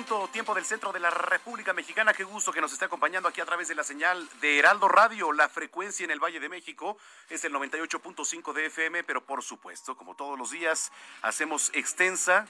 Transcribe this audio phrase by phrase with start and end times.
[0.00, 2.14] Punto, tiempo del centro de la República Mexicana.
[2.14, 5.30] Qué gusto que nos esté acompañando aquí a través de la señal de Heraldo Radio.
[5.30, 6.96] La frecuencia en el Valle de México
[7.28, 10.90] es el 98.5 de FM, pero por supuesto, como todos los días,
[11.20, 12.46] hacemos extensa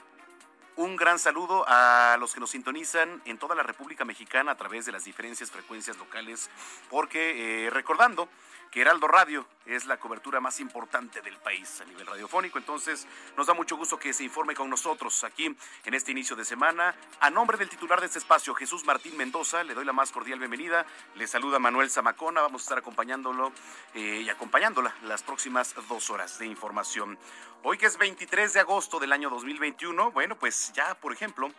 [0.77, 4.85] un gran saludo a los que nos sintonizan en toda la República Mexicana a través
[4.85, 6.49] de las diferentes frecuencias locales,
[6.89, 8.29] porque eh, recordando
[8.71, 13.05] que Heraldo Radio es la cobertura más importante del país a nivel radiofónico, entonces
[13.35, 16.95] nos da mucho gusto que se informe con nosotros aquí en este inicio de semana.
[17.19, 20.39] A nombre del titular de este espacio, Jesús Martín Mendoza, le doy la más cordial
[20.39, 20.85] bienvenida.
[21.15, 23.51] Le saluda Manuel Zamacona, vamos a estar acompañándolo
[23.93, 27.19] eh, y acompañándola las próximas dos horas de información.
[27.63, 31.51] Hoy que es 23 de agosto del año 2021, bueno, pues ya, por ejemplo,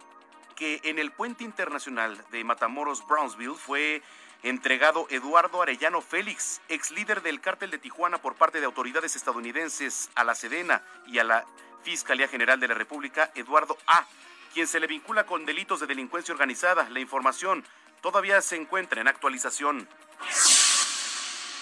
[0.56, 4.04] que en el puente internacional de Matamoros Brownsville fue
[4.44, 10.10] entregado Eduardo Arellano Félix, ex líder del cártel de Tijuana por parte de autoridades estadounidenses
[10.16, 11.46] a la Sedena y a la
[11.84, 14.06] Fiscalía General de la República, Eduardo A
[14.54, 16.90] quien se le vincula con delitos de delincuencia organizada.
[16.90, 17.64] La información
[18.02, 19.88] todavía se encuentra en actualización.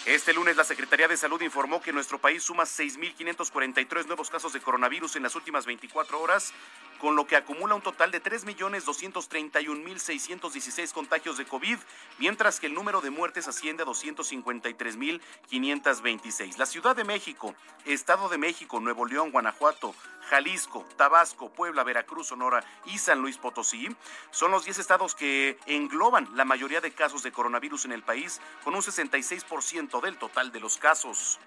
[0.07, 4.61] Este lunes la Secretaría de Salud informó que nuestro país suma 6.543 nuevos casos de
[4.61, 6.53] coronavirus en las últimas 24 horas,
[6.97, 11.77] con lo que acumula un total de 3.231.616 contagios de COVID,
[12.19, 16.55] mientras que el número de muertes asciende a 253.526.
[16.55, 17.53] La Ciudad de México,
[17.83, 19.93] Estado de México, Nuevo León, Guanajuato,
[20.29, 23.87] Jalisco, Tabasco, Puebla, Veracruz, Sonora y San Luis Potosí
[24.31, 28.41] son los 10 estados que engloban la mayoría de casos de coronavirus en el país,
[28.63, 31.39] con un 66% del total de los casos.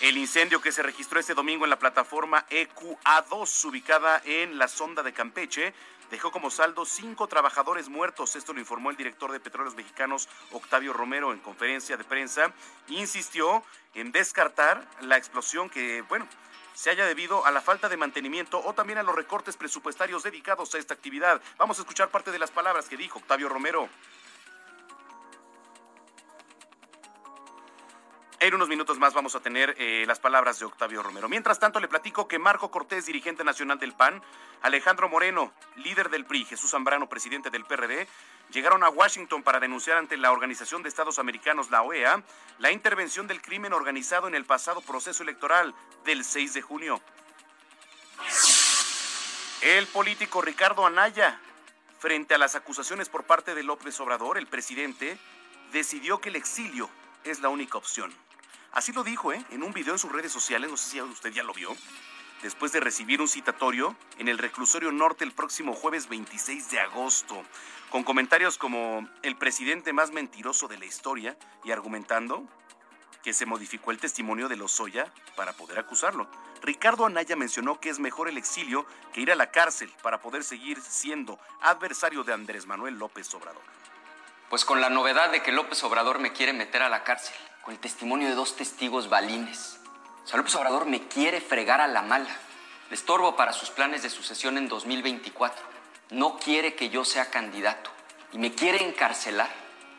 [0.00, 5.02] El incendio que se registró este domingo en la plataforma EQA2, ubicada en la sonda
[5.02, 5.74] de Campeche,
[6.10, 8.36] dejó como saldo cinco trabajadores muertos.
[8.36, 12.52] Esto lo informó el director de Petróleos Mexicanos, Octavio Romero, en conferencia de prensa.
[12.88, 13.62] Insistió
[13.94, 16.26] en descartar la explosión que, bueno,
[16.74, 20.74] se haya debido a la falta de mantenimiento o también a los recortes presupuestarios dedicados
[20.74, 21.40] a esta actividad.
[21.58, 23.88] Vamos a escuchar parte de las palabras que dijo Octavio Romero.
[28.42, 31.28] En unos minutos más vamos a tener eh, las palabras de Octavio Romero.
[31.28, 34.20] Mientras tanto, le platico que Marco Cortés, dirigente nacional del PAN,
[34.62, 38.08] Alejandro Moreno, líder del PRI, Jesús Zambrano, presidente del PRD,
[38.50, 42.20] llegaron a Washington para denunciar ante la Organización de Estados Americanos, la OEA,
[42.58, 45.72] la intervención del crimen organizado en el pasado proceso electoral
[46.04, 47.00] del 6 de junio.
[49.60, 51.38] El político Ricardo Anaya,
[52.00, 55.16] frente a las acusaciones por parte de López Obrador, el presidente
[55.70, 56.90] decidió que el exilio
[57.22, 58.12] es la única opción.
[58.72, 59.44] Así lo dijo, ¿eh?
[59.50, 61.76] En un video en sus redes sociales, no sé si usted ya lo vio,
[62.42, 67.44] después de recibir un citatorio en el reclusorio norte el próximo jueves 26 de agosto,
[67.90, 72.48] con comentarios como el presidente más mentiroso de la historia y argumentando
[73.22, 76.26] que se modificó el testimonio de Lozoya para poder acusarlo.
[76.62, 80.44] Ricardo Anaya mencionó que es mejor el exilio que ir a la cárcel para poder
[80.44, 83.62] seguir siendo adversario de Andrés Manuel López Obrador.
[84.52, 87.72] Pues con la novedad de que López Obrador me quiere meter a la cárcel, con
[87.72, 89.80] el testimonio de dos testigos balines.
[90.22, 92.28] O sea, López Obrador me quiere fregar a la mala.
[92.90, 95.58] Le estorbo para sus planes de sucesión en 2024.
[96.10, 97.90] No quiere que yo sea candidato
[98.30, 99.48] y me quiere encarcelar,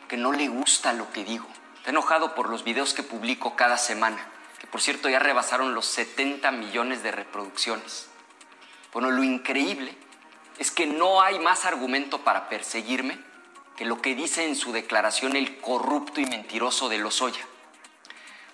[0.06, 1.48] que no le gusta lo que digo.
[1.78, 4.24] Está enojado por los videos que publico cada semana,
[4.60, 8.08] que por cierto ya rebasaron los 70 millones de reproducciones.
[8.92, 9.98] Bueno, lo increíble
[10.58, 13.33] es que no hay más argumento para perseguirme
[13.76, 17.46] que lo que dice en su declaración el corrupto y mentiroso de Lozoya.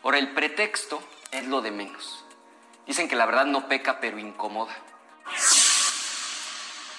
[0.03, 2.25] Ahora, el pretexto es lo de menos.
[2.87, 4.75] Dicen que la verdad no peca, pero incomoda.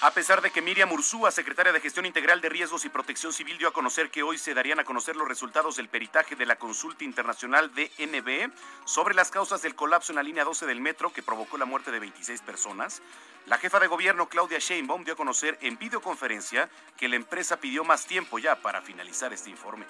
[0.02, 3.56] A pesar de que Miriam Ursúa, secretaria de Gestión Integral de Riesgos y Protección Civil,
[3.56, 6.56] dio a conocer que hoy se darían a conocer los resultados del peritaje de la
[6.56, 8.50] consulta internacional de NBE
[8.84, 11.92] sobre las causas del colapso en la línea 12 del metro que provocó la muerte
[11.92, 13.00] de 26 personas,
[13.46, 17.84] la jefa de gobierno Claudia Sheinbaum dio a conocer en videoconferencia que la empresa pidió
[17.84, 19.86] más tiempo ya para finalizar este informe.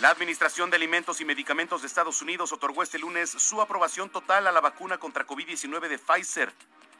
[0.00, 4.46] La Administración de Alimentos y Medicamentos de Estados Unidos otorgó este lunes su aprobación total
[4.46, 6.52] a la vacuna contra COVID-19 de Pfizer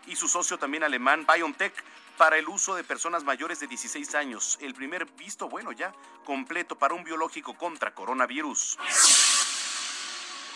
[0.07, 1.73] y su socio también alemán BioNTech
[2.17, 4.59] para el uso de personas mayores de 16 años.
[4.61, 5.93] El primer visto bueno ya
[6.25, 8.79] completo para un biológico contra coronavirus.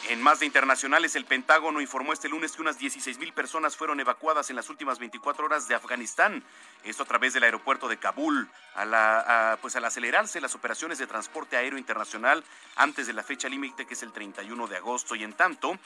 [0.09, 4.01] En más de internacionales, el Pentágono informó este lunes que unas 16 mil personas fueron
[4.01, 6.43] evacuadas en las últimas 24 horas de Afganistán.
[6.83, 11.07] Esto a través del aeropuerto de Kabul, a la, pues al acelerarse las operaciones de
[11.07, 12.43] transporte aéreo internacional
[12.77, 15.15] antes de la fecha límite que es el 31 de agosto.
[15.15, 15.79] Y en tanto,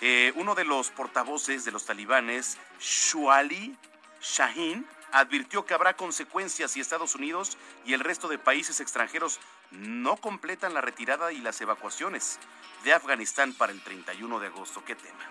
[0.00, 3.76] eh, uno de los portavoces de los talibanes, Shuali
[4.22, 10.16] Shahin, advirtió que habrá consecuencias si Estados Unidos y el resto de países extranjeros no
[10.16, 12.38] completan la retirada y las evacuaciones
[12.84, 14.84] de Afganistán para el 31 de agosto.
[14.84, 15.28] ¿Qué tema?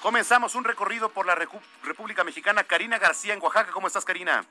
[0.00, 1.34] Comenzamos un recorrido por la
[1.82, 2.64] República Mexicana.
[2.64, 3.72] Karina García en Oaxaca.
[3.72, 4.44] ¿Cómo estás, Karina?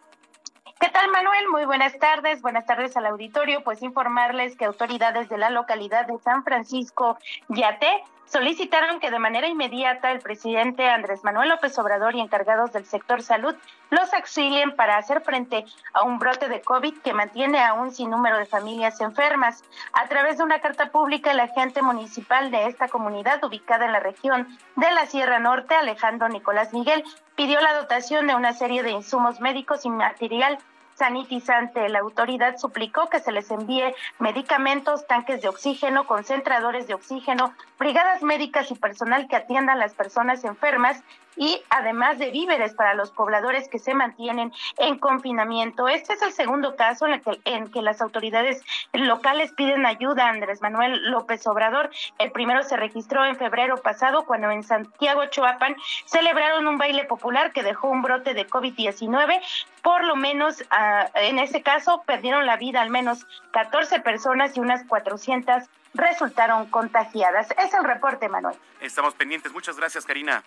[0.94, 1.50] ¿Qué tal, Manuel?
[1.50, 2.44] Muy buenas tardes.
[2.44, 3.64] Buenas tardes al auditorio.
[3.64, 7.18] Pues informarles que autoridades de la localidad de San Francisco
[7.48, 12.86] Yate solicitaron que de manera inmediata el presidente Andrés Manuel López Obrador y encargados del
[12.86, 13.56] sector salud
[13.90, 18.38] los auxilien para hacer frente a un brote de COVID que mantiene a un sinnúmero
[18.38, 19.64] de familias enfermas.
[19.94, 24.00] A través de una carta pública, el agente municipal de esta comunidad ubicada en la
[24.00, 27.04] región de la Sierra Norte, Alejandro Nicolás Miguel,
[27.36, 30.60] pidió la dotación de una serie de insumos médicos y material
[30.96, 31.90] sanitizante.
[31.90, 38.22] La autoridad suplicó que se les envíe medicamentos, tanques de oxígeno, concentradores de oxígeno, brigadas
[38.24, 41.02] médicas y personal que atiendan a las personas enfermas
[41.36, 45.88] y además de víveres para los pobladores que se mantienen en confinamiento.
[45.88, 48.64] Este es el segundo caso en el que, en que las autoridades
[48.94, 51.90] locales piden ayuda a Andrés Manuel López Obrador.
[52.20, 55.76] El primero se registró en febrero pasado cuando en Santiago Choapan
[56.06, 59.42] celebraron un baile popular que dejó un brote de COVID-19.
[59.82, 64.60] Por lo menos ah, en ese caso perdieron la vida al menos 14 personas y
[64.60, 65.64] unas 400
[65.94, 67.50] resultaron contagiadas.
[67.58, 68.56] Es el reporte, Manuel.
[68.82, 69.52] Estamos pendientes.
[69.52, 70.44] Muchas gracias, Karina.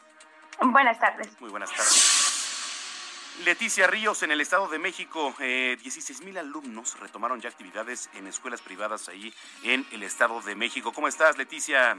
[0.60, 1.40] Buenas tardes.
[1.40, 2.16] Muy buenas tardes.
[3.44, 8.26] Leticia Ríos, en el Estado de México, eh, 16 mil alumnos retomaron ya actividades en
[8.26, 9.32] escuelas privadas ahí
[9.62, 10.92] en el Estado de México.
[10.92, 11.96] ¿Cómo estás, Leticia?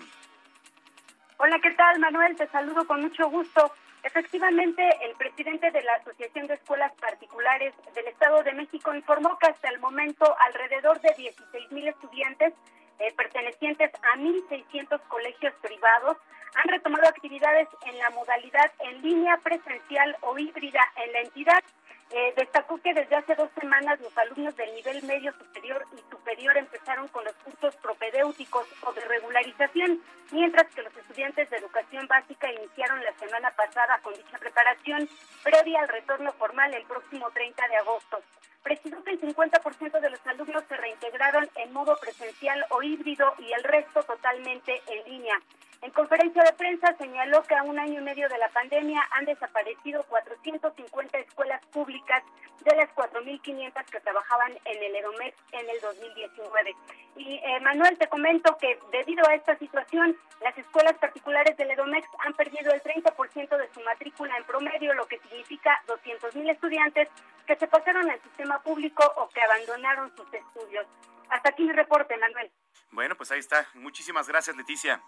[1.37, 2.35] Hola, ¿qué tal, Manuel?
[2.35, 3.71] Te saludo con mucho gusto.
[4.01, 9.47] Efectivamente, el presidente de la Asociación de Escuelas Particulares del Estado de México informó que
[9.47, 12.53] hasta el momento alrededor de 16 mil estudiantes
[13.00, 16.18] eh, pertenecientes a 1.600 colegios privados
[16.56, 21.63] han retomado actividades en la modalidad en línea, presencial o híbrida en la entidad.
[22.10, 26.56] Eh, destacó que desde hace dos semanas los alumnos del nivel medio superior y superior
[26.56, 30.01] empezaron con los cursos propedéuticos o de regularización,
[30.32, 35.10] mientras que los estudiantes de educación básica iniciaron la semana pasada con dicha preparación
[35.44, 38.24] previa al retorno formal el próximo 30 de agosto.
[38.63, 43.51] Precisó que el 50% de los alumnos se reintegraron en modo presencial o híbrido y
[43.53, 45.39] el resto totalmente en línea.
[45.81, 49.25] En conferencia de prensa señaló que a un año y medio de la pandemia han
[49.25, 52.24] desaparecido 450 escuelas públicas
[52.63, 56.75] de las 4.500 que trabajaban en el EDOMEX en el 2019.
[57.17, 62.07] Y eh, Manuel, te comento que debido a esta situación, las escuelas particulares del EDOMEX
[62.25, 67.10] han perdido el 30% de su matrícula en promedio, lo que significa 200.000 estudiantes
[67.46, 70.88] que se pasaron al sistema público o que abandonaron sus estudios.
[71.29, 72.51] Hasta aquí mi reporte, Manuel.
[72.91, 73.67] Bueno, pues ahí está.
[73.75, 75.01] Muchísimas gracias, Leticia.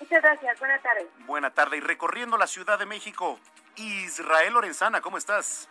[0.00, 0.58] Muchas gracias.
[0.58, 1.06] Buenas tardes.
[1.26, 1.76] Buena tarde.
[1.78, 3.38] Y recorriendo la Ciudad de México,
[3.76, 5.68] Israel Lorenzana, ¿cómo estás?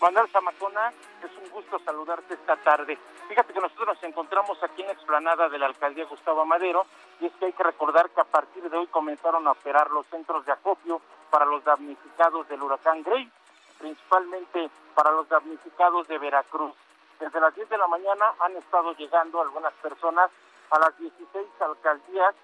[0.00, 0.92] Manuel Zamacona,
[1.24, 2.98] es un gusto saludarte esta tarde.
[3.28, 6.86] Fíjate que nosotros nos encontramos aquí en la explanada de la alcaldía Gustavo Madero
[7.18, 10.06] y es que hay que recordar que a partir de hoy comenzaron a operar los
[10.08, 13.30] centros de acopio para los damnificados del huracán Grey,
[13.78, 16.74] principalmente para los damnificados de Veracruz.
[17.18, 20.30] Desde las 10 de la mañana han estado llegando algunas personas
[20.70, 22.34] a las 16 alcaldías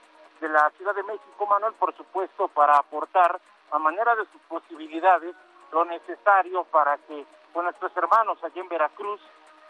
[0.42, 5.36] de la Ciudad de México, Manuel, por supuesto, para aportar a manera de sus posibilidades
[5.70, 9.20] lo necesario para que con nuestros hermanos allí en Veracruz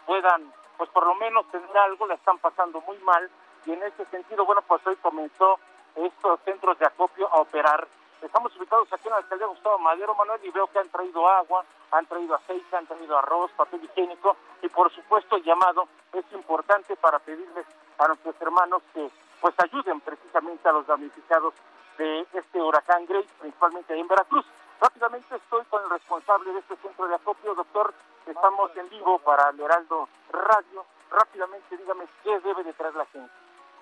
[0.07, 3.29] puedan, pues por lo menos tener algo, la están pasando muy mal
[3.67, 5.59] y en ese sentido, bueno, pues hoy comenzó
[5.95, 7.87] estos centros de acopio a operar.
[8.23, 11.63] Estamos ubicados aquí en la alcaldía Gustavo Madero, Manuel, y veo que han traído agua,
[11.91, 16.95] han traído aceite, han traído arroz, papel higiénico y por supuesto el llamado es importante
[16.95, 17.67] para pedirles
[17.99, 19.11] a nuestros hermanos que
[19.43, 21.53] pues ayuden precisamente a los damnificados
[21.97, 24.45] de este huracán Grace, principalmente en Veracruz.
[24.79, 27.93] Rápidamente estoy con el responsable de este centro de acopio, doctor.
[28.25, 30.85] Estamos en vivo para el Heraldo Radio.
[31.11, 33.33] Rápidamente, dígame, ¿qué debe de traer la gente?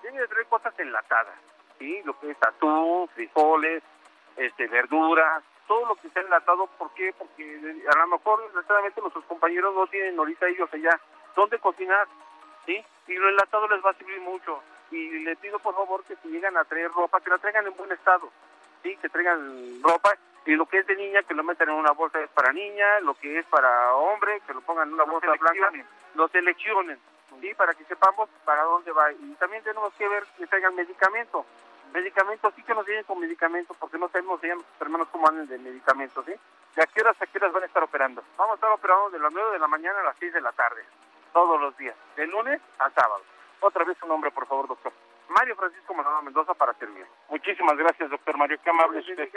[0.02, 1.38] Debe de traer cosas enlatadas,
[1.78, 2.02] ¿sí?
[2.02, 3.84] Lo que es atún, frijoles,
[4.34, 6.66] este, verduras, todo lo que está enlatado.
[6.76, 7.14] ¿Por qué?
[7.16, 11.00] Porque a lo mejor, desgraciadamente, nuestros compañeros no tienen ahorita ellos allá
[11.36, 12.08] dónde cocinar,
[12.66, 12.84] ¿sí?
[13.06, 14.60] Y lo enlatado les va a servir mucho.
[14.92, 17.76] Y les pido, por favor, que si llegan a traer ropa, que la traigan en
[17.76, 18.30] buen estado,
[18.82, 18.96] ¿sí?
[18.98, 22.20] Que traigan ropa y lo que es de niña que lo metan en una bolsa
[22.20, 25.70] es para niña, lo que es para hombre que lo pongan en una bolsa blanca,
[26.14, 26.98] lo seleccionen,
[27.40, 27.54] ¿sí?
[27.54, 29.12] para que sepamos para dónde va.
[29.12, 31.46] Y también tenemos que ver que traigan medicamentos.
[31.94, 35.58] Medicamentos sí que nos lleguen con medicamentos porque no sabemos nuestros hermanos cómo andan de
[35.58, 36.32] medicamentos, ¿sí?
[36.74, 38.24] ¿De a qué horas a qué horas van a estar operando?
[38.36, 40.52] Vamos a estar operando de las 9 de la mañana a las 6 de la
[40.52, 40.82] tarde,
[41.32, 43.22] todos los días, de lunes a sábado.
[43.62, 44.92] Otra vez su nombre, por favor, doctor.
[45.28, 47.06] Mario Francisco Maldonado Mendoza para servir.
[47.30, 48.58] Muchísimas gracias, doctor Mario.
[48.62, 49.30] Qué amable es usted.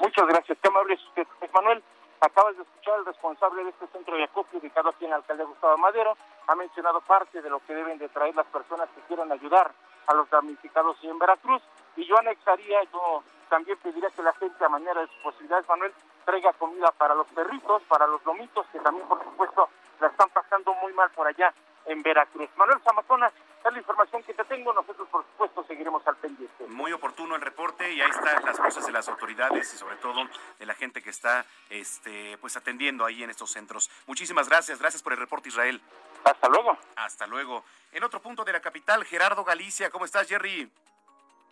[0.00, 0.58] Muchas gracias.
[0.58, 1.26] Qué amable es usted.
[1.38, 1.82] Pues, Manuel,
[2.22, 5.44] acabas de escuchar al responsable de este centro de acopio ubicado aquí en la alcaldía
[5.44, 6.16] Gustavo Madero.
[6.46, 9.70] Ha mencionado parte de lo que deben de traer las personas que quieran ayudar
[10.06, 11.62] a los damnificados en Veracruz.
[11.96, 15.92] Y yo anexaría, yo también pediría que la gente, a manera de sus posibilidades, Manuel,
[16.24, 19.68] traiga comida para los perritos, para los lomitos, que también, por supuesto,
[20.00, 21.52] la están pasando muy mal por allá
[21.86, 22.48] en Veracruz.
[22.56, 24.72] Manuel Zamacona, es la información que te tengo.
[24.72, 26.66] Nosotros, por supuesto, seguiremos al pendiente.
[26.68, 30.28] Muy oportuno el reporte y ahí están las voces de las autoridades y sobre todo
[30.58, 33.90] de la gente que está este, pues atendiendo ahí en estos centros.
[34.06, 34.78] Muchísimas gracias.
[34.78, 35.80] Gracias por el reporte, Israel.
[36.24, 36.76] Hasta luego.
[36.96, 37.64] Hasta luego.
[37.92, 39.90] En otro punto de la capital, Gerardo Galicia.
[39.90, 40.70] ¿Cómo estás, Jerry?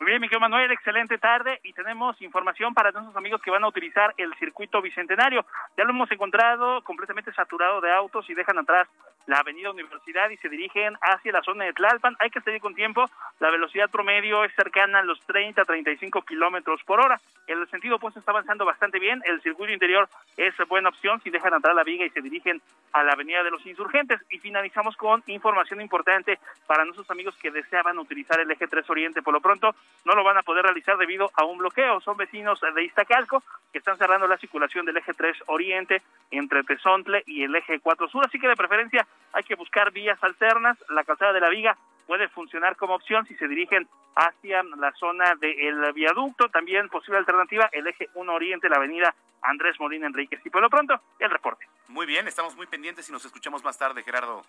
[0.01, 3.69] Muy bien, Miguel Manuel, excelente tarde y tenemos información para nuestros amigos que van a
[3.69, 5.47] utilizar el circuito bicentenario.
[5.79, 8.89] Ya lo hemos encontrado completamente saturado de autos y dejan atrás
[9.27, 12.17] la avenida Universidad y se dirigen hacia la zona de Tlalpan.
[12.19, 13.09] Hay que seguir con tiempo.
[13.41, 17.21] La velocidad promedio es cercana a los 30 35 kilómetros por hora.
[17.47, 19.23] El sentido opuesto está avanzando bastante bien.
[19.25, 22.61] El circuito interior es buena opción si dejan atrás la viga y se dirigen
[22.93, 24.21] a la avenida de los insurgentes.
[24.31, 29.23] Y finalizamos con información importante para nuestros amigos que deseaban utilizar el eje 3 Oriente.
[29.23, 32.01] Por lo pronto, no lo van a poder realizar debido a un bloqueo.
[32.01, 37.23] Son vecinos de Iztacalco que están cerrando la circulación del eje 3 Oriente entre Tezontle
[37.27, 38.25] y el eje 4 Sur.
[38.25, 40.79] Así que de preferencia hay que buscar vías alternas.
[40.89, 45.35] La calzada de la viga puede funcionar como opción si se dirigen hacia la zona
[45.37, 46.49] del viaducto.
[46.49, 50.41] También posible alternativa, el eje 1 Oriente, la avenida Andrés Molina Enríquez.
[50.45, 51.69] Y por lo pronto, el reporte.
[51.89, 54.45] Muy bien, estamos muy pendientes y nos escuchamos más tarde, Gerardo.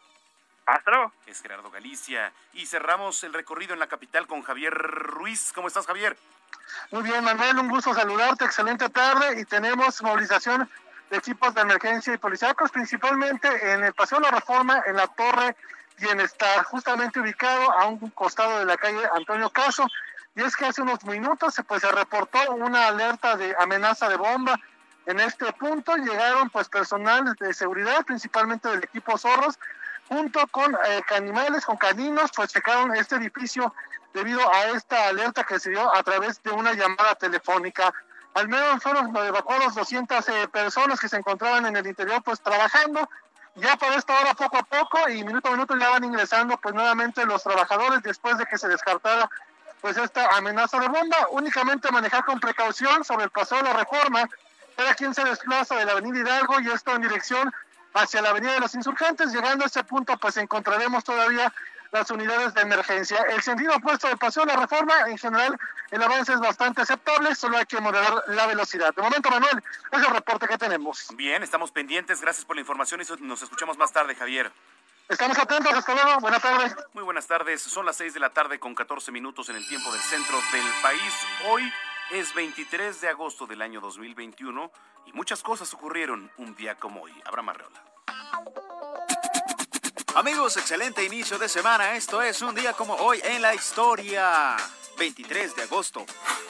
[0.65, 1.11] Hasta luego.
[1.27, 2.31] Es Gerardo Galicia.
[2.53, 5.51] Y cerramos el recorrido en la capital con Javier Ruiz.
[5.53, 6.17] ¿Cómo estás, Javier?
[6.91, 8.45] Muy bien, Manuel, un gusto saludarte.
[8.45, 10.67] Excelente tarde y tenemos movilización
[11.09, 15.07] de equipos de emergencia y policíacos, principalmente en el Paseo de la Reforma, en la
[15.07, 15.55] Torre
[15.97, 19.87] Bienestar, justamente ubicado a un costado de la calle Antonio Caso.
[20.35, 24.59] Y es que hace unos minutos pues, se reportó una alerta de amenaza de bomba
[25.05, 25.95] en este punto.
[25.95, 29.57] Llegaron pues personal de seguridad, principalmente del equipo Zorros,
[30.09, 33.73] junto con eh, animales, con caninos, pues checaron este edificio
[34.13, 37.93] debido a esta alerta que se dio a través de una llamada telefónica.
[38.35, 43.09] Al menos fueron evacuados 200 eh, personas que se encontraban en el interior pues trabajando.
[43.55, 46.75] Ya por esta hora poco a poco y minuto a minuto ya van ingresando pues
[46.75, 49.29] nuevamente los trabajadores después de que se descartara
[49.79, 51.15] pues esta amenaza de bomba.
[51.31, 54.27] Únicamente manejar con precaución sobre el paso de la reforma.
[54.75, 57.53] Cada quien se desplaza de la avenida Hidalgo y esto en dirección
[57.93, 59.31] hacia la avenida de los insurgentes.
[59.31, 61.53] Llegando a ese punto pues encontraremos todavía
[61.91, 63.21] las unidades de emergencia.
[63.29, 65.57] El sentido opuesto del paseo de la reforma, en general,
[65.91, 68.93] el avance es bastante aceptable, solo hay que moderar la velocidad.
[68.93, 71.07] De momento, Manuel, es el reporte que tenemos.
[71.15, 72.21] Bien, estamos pendientes.
[72.21, 74.51] Gracias por la información y nos escuchamos más tarde, Javier.
[75.07, 76.75] Estamos atentos, hasta luego, buenas tardes.
[76.93, 79.91] Muy buenas tardes, son las 6 de la tarde con 14 minutos en el tiempo
[79.91, 81.13] del centro del país.
[81.47, 81.71] Hoy
[82.11, 84.71] es 23 de agosto del año 2021
[85.05, 87.13] y muchas cosas ocurrieron un día como hoy.
[87.25, 87.83] Abraham Arreola.
[90.15, 91.97] Amigos, excelente inicio de semana.
[91.97, 94.55] Esto es un día como hoy en la historia.
[94.97, 96.05] 23 de agosto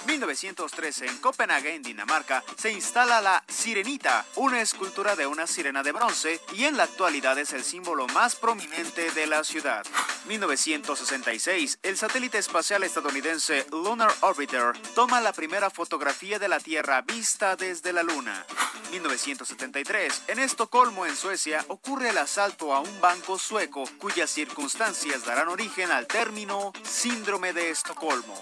[0.06, 5.92] 1913 en Copenhague, en Dinamarca, se instala la Sirenita, una escultura de una sirena de
[5.92, 9.86] bronce y en la actualidad es el símbolo más prominente de la ciudad.
[10.28, 17.56] 1966, el satélite espacial estadounidense Lunar Orbiter toma la primera fotografía de la Tierra vista
[17.56, 18.46] desde la Luna.
[18.92, 25.48] 1973, en Estocolmo, en Suecia, ocurre el asalto a un banco sueco cuyas circunstancias darán
[25.48, 28.35] origen al término Síndrome de Estocolmo.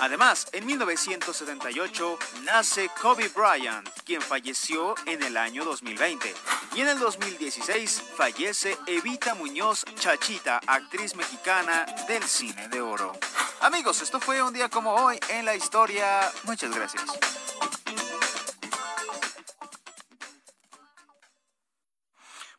[0.00, 6.34] Además, en 1978 nace Kobe Bryant, quien falleció en el año 2020.
[6.74, 13.12] Y en el 2016 fallece Evita Muñoz Chachita, actriz mexicana del cine de oro.
[13.60, 16.30] Amigos, esto fue un día como hoy en la historia.
[16.44, 17.04] Muchas gracias.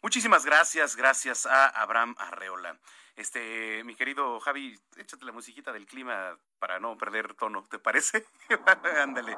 [0.02, 2.78] Muchísimas gracias, gracias a Abraham Arreola.
[3.18, 8.24] Este, mi querido Javi, échate la musiquita del clima para no perder tono, ¿te parece?
[9.02, 9.36] Ándale.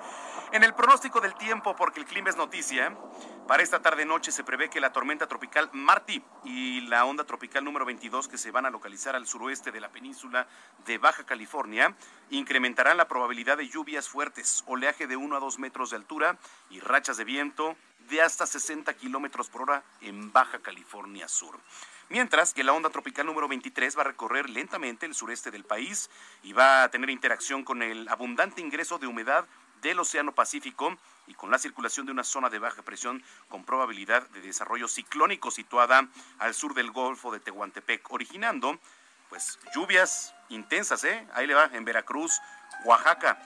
[0.51, 2.93] En el pronóstico del tiempo, porque el clima es noticia,
[3.47, 7.63] para esta tarde noche se prevé que la tormenta tropical Marty y la onda tropical
[7.63, 10.45] número 22 que se van a localizar al suroeste de la península
[10.85, 11.95] de Baja California
[12.31, 16.37] incrementarán la probabilidad de lluvias fuertes, oleaje de 1 a 2 metros de altura
[16.69, 17.77] y rachas de viento
[18.09, 21.57] de hasta 60 kilómetros por hora en Baja California Sur
[22.09, 26.09] mientras que la onda tropical número 23 va a recorrer lentamente el sureste del país
[26.43, 29.45] y va a tener interacción con el abundante ingreso de humedad
[29.81, 30.97] del Océano Pacífico
[31.27, 35.51] y con la circulación de una zona de baja presión con probabilidad de desarrollo ciclónico
[35.51, 36.07] situada
[36.39, 38.79] al sur del Golfo de Tehuantepec, originando
[39.29, 41.27] pues lluvias intensas, ¿eh?
[41.33, 42.41] Ahí le va en Veracruz,
[42.83, 43.39] Oaxaca,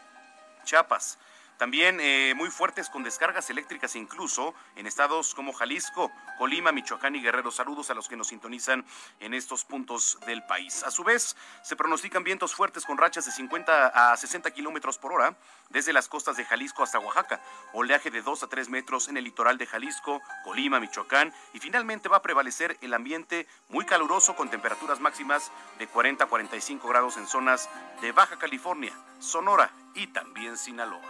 [0.63, 1.19] Chiapas,
[1.63, 7.21] también eh, muy fuertes con descargas eléctricas incluso en estados como Jalisco, Colima, Michoacán y
[7.21, 7.51] Guerrero.
[7.51, 8.83] Saludos a los que nos sintonizan
[9.21, 10.83] en estos puntos del país.
[10.83, 15.13] A su vez, se pronostican vientos fuertes con rachas de 50 a 60 kilómetros por
[15.13, 15.37] hora
[15.69, 17.39] desde las costas de Jalisco hasta Oaxaca.
[17.71, 21.33] Oleaje de 2 a 3 metros en el litoral de Jalisco, Colima, Michoacán.
[21.53, 26.27] Y finalmente va a prevalecer el ambiente muy caluroso con temperaturas máximas de 40 a
[26.27, 27.69] 45 grados en zonas
[28.01, 31.01] de Baja California, Sonora y también Sinaloa.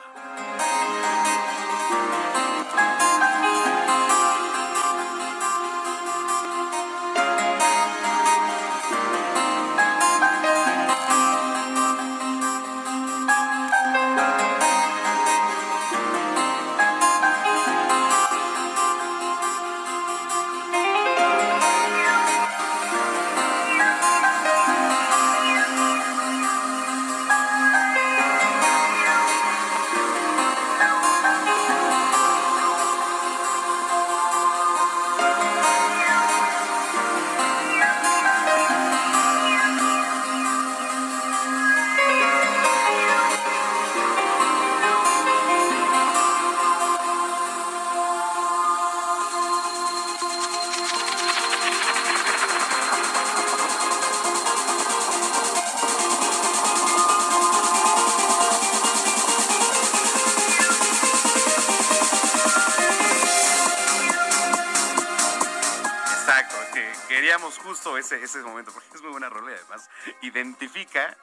[67.97, 69.89] Ese, momento, porque es muy buena rola además
[70.21, 71.17] identifica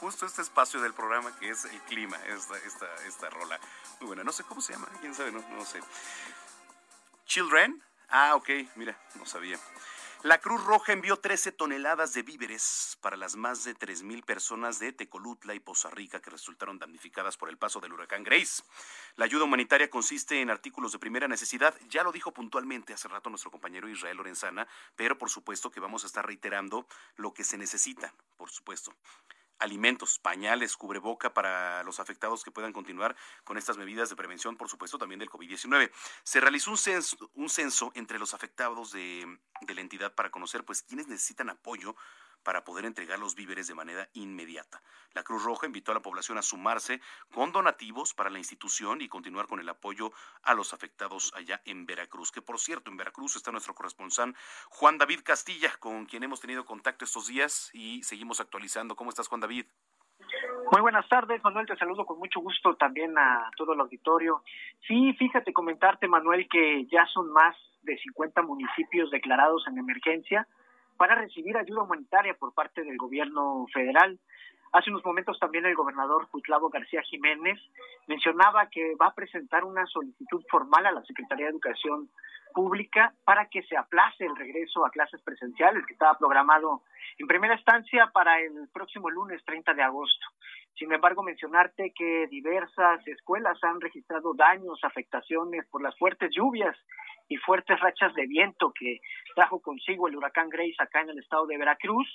[0.00, 3.58] justo este espacio del programa que es el clima, esta, esta, esta rola.
[4.00, 5.80] Muy buena, no sé cómo se llama, quién sabe, no, no sé.
[7.26, 9.58] Children, ah, ok, mira, no sabía.
[10.24, 14.92] La Cruz Roja envió 13 toneladas de víveres para las más de 3.000 personas de
[14.92, 18.64] Tecolutla y Poza Rica que resultaron damnificadas por el paso del huracán Grace.
[19.14, 23.30] La ayuda humanitaria consiste en artículos de primera necesidad, ya lo dijo puntualmente hace rato
[23.30, 27.56] nuestro compañero Israel Lorenzana, pero por supuesto que vamos a estar reiterando lo que se
[27.56, 28.92] necesita, por supuesto
[29.58, 34.68] alimentos, pañales, cubreboca para los afectados que puedan continuar con estas medidas de prevención, por
[34.68, 35.90] supuesto, también del COVID-19.
[36.22, 40.64] Se realizó un censo, un censo entre los afectados de, de la entidad para conocer
[40.64, 41.96] pues quiénes necesitan apoyo
[42.42, 44.82] para poder entregar los víveres de manera inmediata.
[45.14, 47.00] La Cruz Roja invitó a la población a sumarse
[47.32, 51.86] con donativos para la institución y continuar con el apoyo a los afectados allá en
[51.86, 52.30] Veracruz.
[52.30, 54.34] Que por cierto, en Veracruz está nuestro corresponsal
[54.70, 58.96] Juan David Castilla, con quien hemos tenido contacto estos días y seguimos actualizando.
[58.96, 59.66] ¿Cómo estás, Juan David?
[60.70, 61.66] Muy buenas tardes, Manuel.
[61.66, 64.42] Te saludo con mucho gusto también a todo el auditorio.
[64.86, 70.46] Sí, fíjate comentarte, Manuel, que ya son más de 50 municipios declarados en emergencia
[70.98, 74.18] para recibir ayuda humanitaria por parte del gobierno federal.
[74.72, 77.58] Hace unos momentos también el gobernador Cuitlavo García Jiménez
[78.06, 82.10] mencionaba que va a presentar una solicitud formal a la Secretaría de Educación
[82.52, 86.82] Pública para que se aplace el regreso a clases presenciales que estaba programado
[87.16, 90.26] en primera instancia para el próximo lunes 30 de agosto.
[90.78, 96.76] Sin embargo, mencionarte que diversas escuelas han registrado daños, afectaciones por las fuertes lluvias
[97.28, 99.00] y fuertes rachas de viento que
[99.34, 102.08] trajo consigo el huracán Grace acá en el estado de Veracruz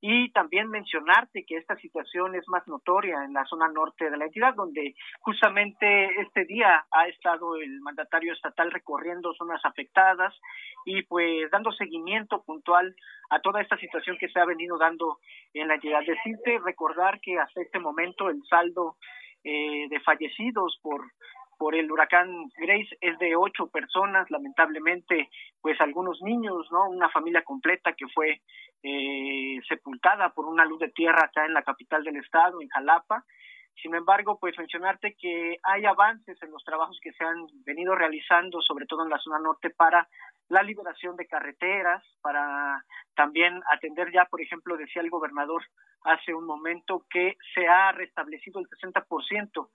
[0.00, 4.26] y también mencionarte que esta situación es más notoria en la zona norte de la
[4.26, 10.34] entidad, donde justamente este día ha estado el mandatario estatal recorriendo zonas afectadas
[10.84, 12.94] y pues dando seguimiento puntual
[13.30, 15.18] a toda esta situación que se ha venido dando
[15.54, 16.00] en la entidad.
[16.06, 18.96] Decirte, recordar que hasta este momento el saldo
[19.42, 21.00] eh, de fallecidos por
[21.58, 25.28] por el huracán Grace es de ocho personas, lamentablemente,
[25.60, 26.88] pues algunos niños, ¿no?
[26.88, 28.40] Una familia completa que fue
[28.82, 33.24] eh, sepultada por una luz de tierra acá en la capital del estado, en Jalapa.
[33.82, 38.62] Sin embargo, pues mencionarte que hay avances en los trabajos que se han venido realizando,
[38.62, 40.08] sobre todo en la zona norte, para
[40.48, 45.62] la liberación de carreteras, para también atender ya, por ejemplo, decía el gobernador
[46.04, 49.68] hace un momento que se ha restablecido el 60%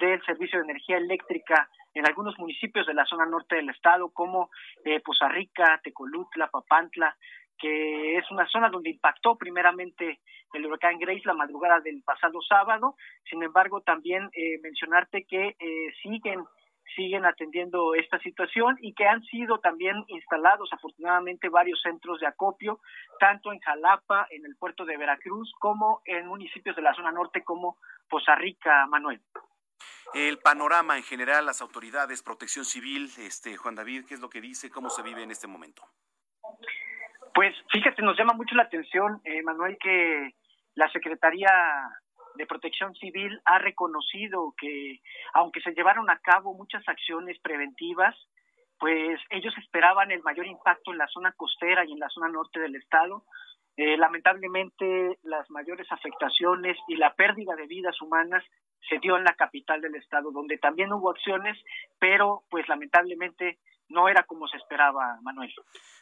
[0.00, 4.50] del servicio de energía eléctrica en algunos municipios de la zona norte del estado, como
[4.84, 7.16] eh, Poza Rica, Tecolutla, Papantla,
[7.58, 10.20] que es una zona donde impactó primeramente
[10.52, 12.94] el huracán Grace la madrugada del pasado sábado.
[13.28, 16.44] Sin embargo, también eh, mencionarte que eh, siguen
[16.94, 22.80] siguen atendiendo esta situación y que han sido también instalados afortunadamente varios centros de acopio,
[23.18, 27.42] tanto en Jalapa, en el puerto de Veracruz, como en municipios de la zona norte
[27.44, 29.20] como Poza Rica, Manuel.
[30.14, 34.40] El panorama en general, las autoridades, protección civil, este Juan David, ¿qué es lo que
[34.40, 34.70] dice?
[34.70, 35.82] ¿Cómo se vive en este momento?
[37.34, 40.34] Pues fíjate, nos llama mucho la atención, eh, Manuel, que
[40.74, 41.50] la Secretaría
[42.38, 45.00] de Protección Civil ha reconocido que
[45.34, 48.16] aunque se llevaron a cabo muchas acciones preventivas,
[48.78, 52.60] pues ellos esperaban el mayor impacto en la zona costera y en la zona norte
[52.60, 53.24] del estado.
[53.76, 58.44] Eh, lamentablemente las mayores afectaciones y la pérdida de vidas humanas
[58.88, 61.58] se dio en la capital del estado, donde también hubo acciones,
[61.98, 65.52] pero pues lamentablemente no era como se esperaba, Manuel.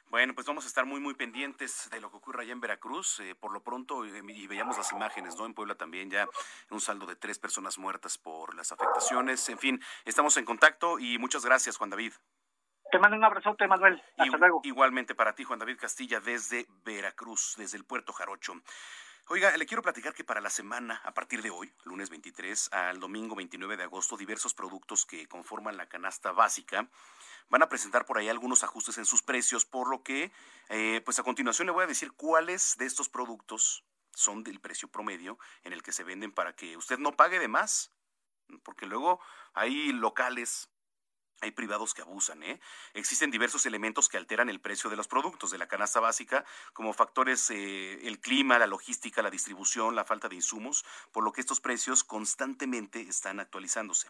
[0.09, 3.21] Bueno, pues vamos a estar muy, muy pendientes de lo que ocurra allá en Veracruz.
[3.21, 5.47] Eh, por lo pronto, eh, y veíamos las imágenes, ¿no?
[5.47, 6.29] En Puebla también ya
[6.71, 9.49] un saldo de tres personas muertas por las afectaciones.
[9.49, 12.13] En fin, estamos en contacto y muchas gracias, Juan David.
[12.91, 14.01] Te mando un abrazote, Manuel.
[14.17, 14.61] Hasta luego.
[14.63, 18.55] Igualmente para ti, Juan David Castilla, desde Veracruz, desde el puerto Jarocho.
[19.29, 23.01] Oiga, le quiero platicar que para la semana, a partir de hoy, lunes 23 al
[23.01, 26.89] domingo 29 de agosto, diversos productos que conforman la canasta básica
[27.49, 30.33] van a presentar por ahí algunos ajustes en sus precios, por lo que,
[30.69, 34.89] eh, pues a continuación le voy a decir cuáles de estos productos son del precio
[34.89, 37.93] promedio en el que se venden para que usted no pague de más,
[38.63, 39.21] porque luego
[39.55, 40.71] hay locales
[41.43, 42.61] hay privados que abusan, ¿eh?
[42.95, 46.95] Existen diversos elementos que alteran el precio de los productos de la canasta básica, como
[46.95, 51.43] factores, eh, el clima, la logística, la distribución, la falta de insumos, por lo que
[51.43, 54.09] estos precios constantemente están actualizándose.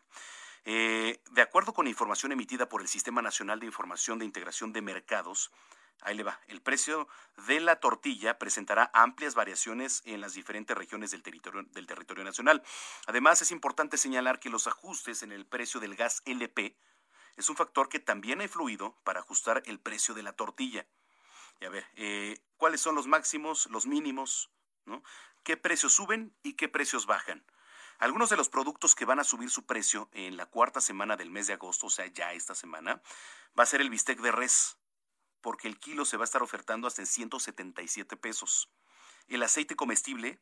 [0.68, 4.82] Eh, de acuerdo con información emitida por el Sistema Nacional de Información de Integración de
[4.82, 5.52] Mercados,
[6.00, 7.06] ahí le va, el precio
[7.46, 12.64] de la tortilla presentará amplias variaciones en las diferentes regiones del territorio, del territorio nacional.
[13.06, 16.76] Además, es importante señalar que los ajustes en el precio del gas LP
[17.36, 20.84] es un factor que también ha influido para ajustar el precio de la tortilla.
[21.60, 24.50] Y a ver, eh, ¿cuáles son los máximos, los mínimos?
[24.84, 25.04] ¿no?
[25.44, 27.44] ¿Qué precios suben y qué precios bajan?
[27.98, 31.30] Algunos de los productos que van a subir su precio en la cuarta semana del
[31.30, 33.00] mes de agosto, o sea, ya esta semana,
[33.58, 34.78] va a ser el bistec de res,
[35.40, 38.70] porque el kilo se va a estar ofertando hasta en 177 pesos.
[39.28, 40.40] El aceite comestible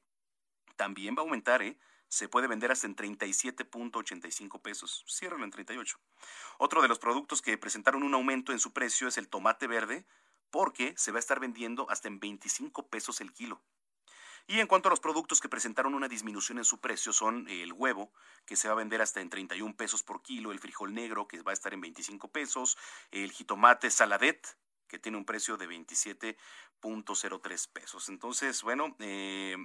[0.76, 1.78] también va a aumentar, ¿eh?
[2.08, 5.04] Se puede vender hasta en 37.85 pesos.
[5.08, 5.98] Ciérralo en 38.
[6.58, 10.06] Otro de los productos que presentaron un aumento en su precio es el tomate verde,
[10.50, 13.62] porque se va a estar vendiendo hasta en 25 pesos el kilo.
[14.46, 17.72] Y en cuanto a los productos que presentaron una disminución en su precio son el
[17.72, 18.12] huevo,
[18.44, 21.40] que se va a vender hasta en 31 pesos por kilo, el frijol negro, que
[21.42, 22.76] va a estar en 25 pesos,
[23.10, 24.46] el jitomate saladet,
[24.86, 28.10] que tiene un precio de 27.03 pesos.
[28.10, 29.56] Entonces, bueno, eh,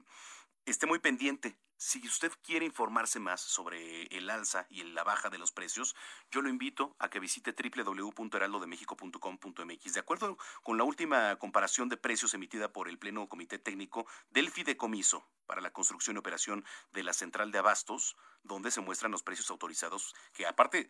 [0.66, 1.58] esté muy pendiente.
[1.78, 5.96] Si usted quiere informarse más sobre el alza y la baja de los precios,
[6.30, 9.94] yo lo invito a que visite www.heraldodemexico.com.mx.
[9.94, 14.52] De acuerdo con la última comparación de precios emitida por el Pleno Comité Técnico del
[14.52, 19.24] Fideicomiso para la construcción y operación de la central de abastos, donde se muestran los
[19.24, 20.90] precios autorizados, que aparte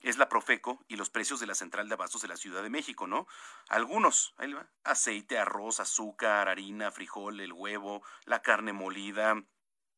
[0.00, 2.70] es la Profeco y los precios de la central de abastos de la Ciudad de
[2.70, 3.26] México, ¿no?
[3.68, 4.34] Algunos,
[4.84, 9.42] aceite, arroz, azúcar, harina, frijol, el huevo, la carne molida,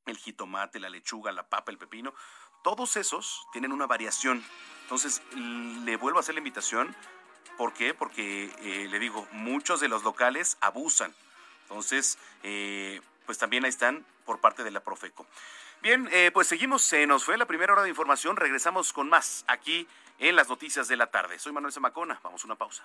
[0.07, 2.15] el jitomate, la lechuga, la papa, el pepino,
[2.63, 4.45] todos esos tienen una variación.
[4.83, 6.95] Entonces, le vuelvo a hacer la invitación.
[7.57, 7.95] ¿Por qué?
[7.95, 11.15] Porque, eh, le digo, muchos de los locales abusan.
[11.63, 15.27] Entonces, eh, pues también ahí están por parte de la Profeco.
[15.83, 19.45] Bien, eh, pues seguimos, se nos fue la primera hora de información, regresamos con más
[19.47, 19.89] aquí
[20.19, 21.39] en las noticias de la tarde.
[21.39, 22.85] Soy Manuel Zamacona, vamos a una pausa.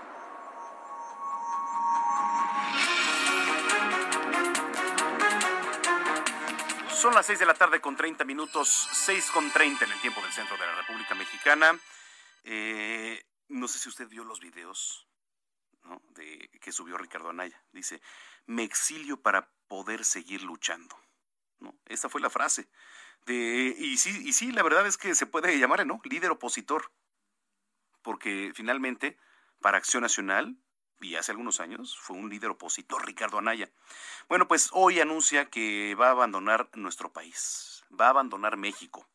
[7.01, 10.21] Son las 6 de la tarde con 30 minutos, 6 con 30 en el tiempo
[10.21, 11.75] del centro de la República Mexicana.
[12.43, 15.07] Eh, no sé si usted vio los videos
[16.09, 17.59] de, que subió Ricardo Anaya.
[17.71, 18.03] Dice,
[18.45, 20.95] me exilio para poder seguir luchando.
[21.57, 21.75] ¿no?
[21.87, 22.69] Esta fue la frase.
[23.25, 26.01] Y, sí, y sí, la verdad es que se puede llamar, ¿no?
[26.03, 26.91] Líder opositor.
[28.03, 29.17] Porque finalmente,
[29.59, 30.55] para Acción Nacional,
[31.01, 33.69] y hace algunos años fue un líder opositor, Ricardo Anaya.
[34.29, 39.07] Bueno, pues hoy anuncia que va a abandonar nuestro país, va a abandonar México,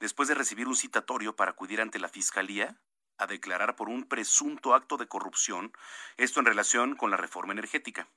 [0.00, 2.78] después de recibir un citatorio para acudir ante la Fiscalía
[3.18, 5.72] a declarar por un presunto acto de corrupción,
[6.16, 8.08] esto en relación con la reforma energética.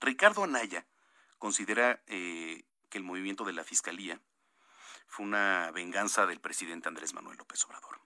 [0.00, 0.86] Ricardo Anaya
[1.38, 4.20] considera eh, que el movimiento de la Fiscalía
[5.06, 8.00] fue una venganza del presidente Andrés Manuel López Obrador.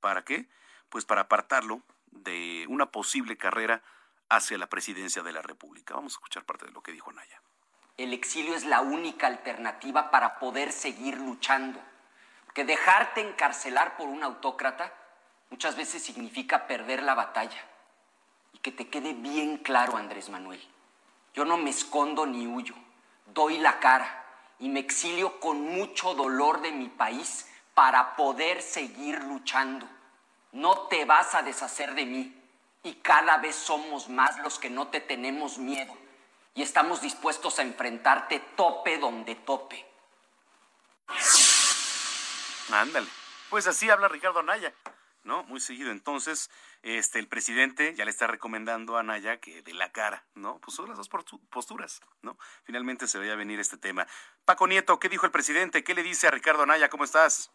[0.00, 0.48] ¿Para qué?
[0.88, 3.82] Pues para apartarlo de una posible carrera
[4.28, 5.94] hacia la presidencia de la República.
[5.94, 7.42] Vamos a escuchar parte de lo que dijo Naya.
[7.98, 11.80] El exilio es la única alternativa para poder seguir luchando.
[12.54, 14.92] Que dejarte encarcelar por un autócrata
[15.50, 17.62] muchas veces significa perder la batalla.
[18.52, 20.62] Y que te quede bien claro, Andrés Manuel.
[21.34, 22.74] Yo no me escondo ni huyo.
[23.26, 24.24] Doy la cara
[24.58, 29.88] y me exilio con mucho dolor de mi país para poder seguir luchando.
[30.52, 32.38] No te vas a deshacer de mí.
[32.84, 35.96] Y cada vez somos más los que no te tenemos miedo.
[36.54, 39.86] Y estamos dispuestos a enfrentarte tope donde tope.
[42.70, 43.08] Ándale.
[43.50, 44.72] Pues así habla Ricardo Anaya.
[45.24, 45.44] ¿no?
[45.44, 45.90] Muy seguido.
[45.90, 46.50] Entonces,
[46.82, 50.58] este, el presidente ya le está recomendando a Anaya que de la cara, ¿no?
[50.58, 51.08] Pues son las dos
[51.50, 52.36] posturas, ¿no?
[52.64, 54.06] Finalmente se vaya a venir este tema.
[54.44, 55.84] Paco Nieto, ¿qué dijo el presidente?
[55.84, 56.88] ¿Qué le dice a Ricardo Anaya?
[56.88, 57.50] ¿Cómo estás?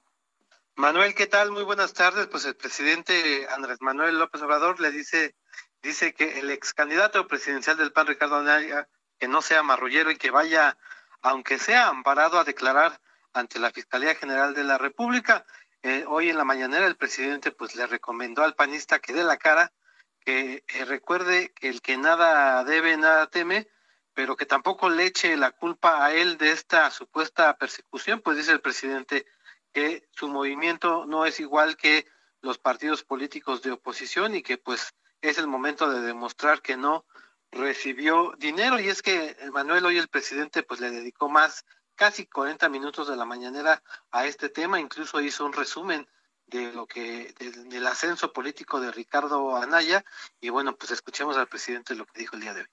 [0.77, 1.51] Manuel, ¿qué tal?
[1.51, 2.27] Muy buenas tardes.
[2.27, 5.35] Pues el presidente Andrés Manuel López Obrador le dice,
[5.81, 8.87] dice que el ex candidato presidencial del PAN, Ricardo Anaya,
[9.17, 10.77] que no sea marrullero y que vaya,
[11.23, 13.01] aunque sea amparado, a declarar
[13.33, 15.47] ante la Fiscalía General de la República.
[15.81, 19.37] Eh, hoy en la mañanera el presidente pues le recomendó al panista que dé la
[19.37, 19.73] cara,
[20.19, 23.67] que eh, recuerde que el que nada debe, nada teme,
[24.13, 28.51] pero que tampoco le eche la culpa a él de esta supuesta persecución, pues dice
[28.51, 29.25] el presidente,
[29.73, 32.07] que su movimiento no es igual que
[32.41, 37.05] los partidos políticos de oposición y que pues es el momento de demostrar que no
[37.51, 42.69] recibió dinero y es que Manuel hoy el presidente pues le dedicó más casi 40
[42.69, 46.07] minutos de la mañanera a este tema, incluso hizo un resumen
[46.45, 47.33] de lo que
[47.69, 50.05] del ascenso político de Ricardo Anaya
[50.39, 52.67] y bueno, pues escuchemos al presidente lo que dijo el día de hoy.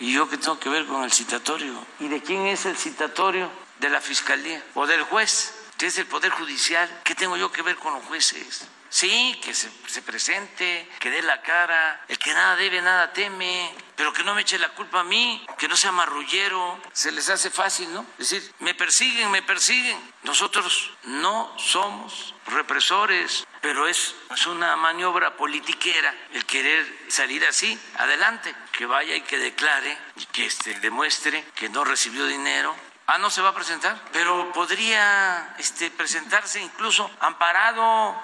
[0.00, 1.74] ¿Y yo qué tengo que ver con el citatorio?
[1.98, 3.50] ¿Y de quién es el citatorio?
[3.80, 6.90] De la fiscalía o del juez que es el Poder Judicial.
[7.04, 8.66] ¿Qué tengo yo que ver con los jueces?
[8.90, 13.70] Sí, que se, se, presente, que dé la cara, el que nada debe, nada teme,
[13.94, 17.28] pero que no me eche la culpa a mí, que no sea marrullero, se les
[17.28, 18.06] hace fácil, ¿no?
[18.18, 20.00] Es decir, me persiguen, me persiguen.
[20.22, 28.54] Nosotros no somos represores, pero es, es una maniobra politiquera el querer salir así, adelante,
[28.72, 32.74] que vaya y que declare, y que este, demuestre que no recibió dinero,
[33.10, 38.14] Ah, no se va a presentar, pero podría este, presentarse incluso amparado.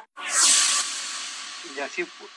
[1.74, 2.28] Y así, fue.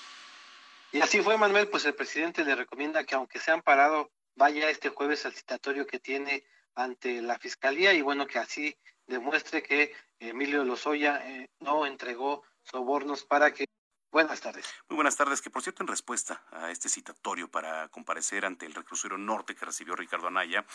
[0.94, 4.88] y así fue, Manuel, pues el presidente le recomienda que aunque sea amparado, vaya este
[4.88, 10.64] jueves al citatorio que tiene ante la fiscalía y bueno, que así demuestre que Emilio
[10.64, 13.66] Lozoya eh, no entregó sobornos para que
[14.10, 14.65] Buenas tardes.
[14.88, 18.74] Muy buenas tardes, que por cierto en respuesta a este citatorio para comparecer ante el
[18.74, 20.65] reclusorio norte que recibió Ricardo Anaya,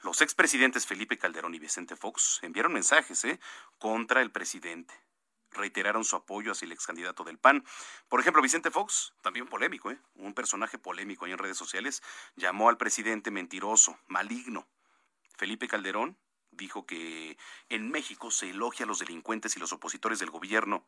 [0.00, 3.40] los expresidentes Felipe Calderón y Vicente Fox enviaron mensajes ¿eh?
[3.78, 4.94] contra el presidente.
[5.50, 7.62] Reiteraron su apoyo hacia el ex candidato del PAN.
[8.08, 9.98] Por ejemplo, Vicente Fox, también polémico, ¿eh?
[10.14, 12.02] un personaje polémico ahí en redes sociales,
[12.36, 14.66] llamó al presidente mentiroso, maligno.
[15.36, 16.18] Felipe Calderón
[16.52, 17.36] dijo que
[17.68, 20.86] en México se elogia a los delincuentes y los opositores del gobierno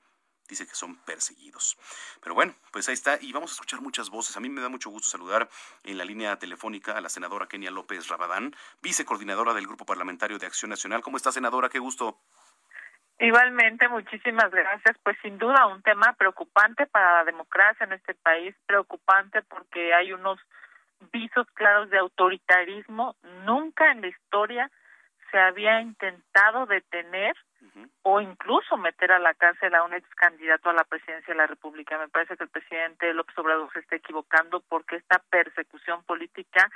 [0.51, 1.79] dice que son perseguidos.
[2.23, 4.37] Pero bueno, pues ahí está y vamos a escuchar muchas voces.
[4.37, 5.49] A mí me da mucho gusto saludar
[5.85, 10.47] en la línea telefónica a la senadora Kenia López Rabadán, vicecoordinadora del Grupo Parlamentario de
[10.47, 11.03] Acción Nacional.
[11.03, 11.69] ¿Cómo está, senadora?
[11.69, 12.19] Qué gusto.
[13.19, 14.97] Igualmente, muchísimas gracias.
[15.03, 20.13] Pues sin duda un tema preocupante para la democracia en este país, preocupante porque hay
[20.13, 20.41] unos
[21.13, 23.17] visos claros de autoritarismo.
[23.45, 24.71] Nunca en la historia
[25.31, 27.37] se había intentado detener
[28.03, 31.47] o incluso meter a la cárcel a un ex candidato a la presidencia de la
[31.47, 31.99] República.
[31.99, 36.71] Me parece que el presidente López Obrador se está equivocando porque esta persecución política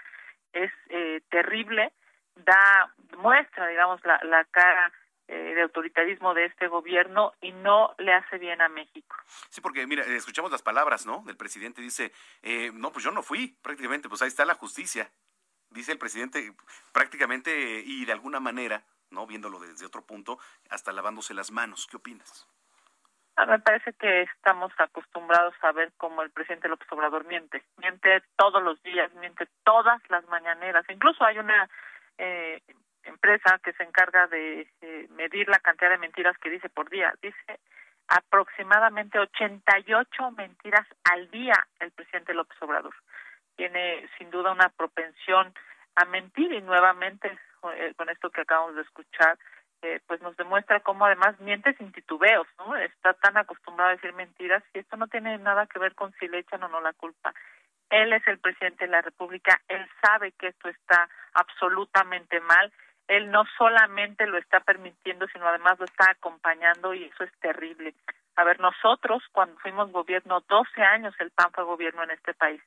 [0.52, 1.92] es eh, terrible,
[2.36, 4.92] da muestra, digamos, la, la cara
[5.26, 9.16] eh, de autoritarismo de este gobierno y no le hace bien a México.
[9.48, 11.22] Sí, porque mira, escuchamos las palabras, ¿no?
[11.24, 15.10] Del presidente dice, eh, no, pues yo no fui, prácticamente, pues ahí está la justicia.
[15.70, 16.54] Dice el presidente
[16.92, 18.84] prácticamente y de alguna manera
[19.14, 19.26] ¿no?
[19.26, 20.38] Viéndolo desde otro punto,
[20.70, 21.86] hasta lavándose las manos.
[21.90, 22.48] ¿Qué opinas?
[23.36, 27.64] Ah, me parece que estamos acostumbrados a ver cómo el presidente López Obrador miente.
[27.78, 30.84] Miente todos los días, miente todas las mañaneras.
[30.88, 31.68] Incluso hay una
[32.18, 32.60] eh,
[33.02, 37.12] empresa que se encarga de eh, medir la cantidad de mentiras que dice por día.
[37.20, 37.60] Dice
[38.06, 42.94] aproximadamente 88 mentiras al día el presidente López Obrador.
[43.56, 45.52] Tiene sin duda una propensión
[45.96, 47.36] a mentir y nuevamente
[47.72, 49.38] eh, con esto que acabamos de escuchar,
[49.82, 52.74] eh, pues nos demuestra cómo además miente sin titubeos, ¿no?
[52.76, 56.26] Está tan acostumbrado a decir mentiras y esto no tiene nada que ver con si
[56.28, 57.34] le echan o no la culpa.
[57.90, 62.72] Él es el presidente de la República, él sabe que esto está absolutamente mal,
[63.08, 67.94] él no solamente lo está permitiendo, sino además lo está acompañando y eso es terrible.
[68.36, 72.62] A ver, nosotros cuando fuimos gobierno, 12 años el PAN fue gobierno en este país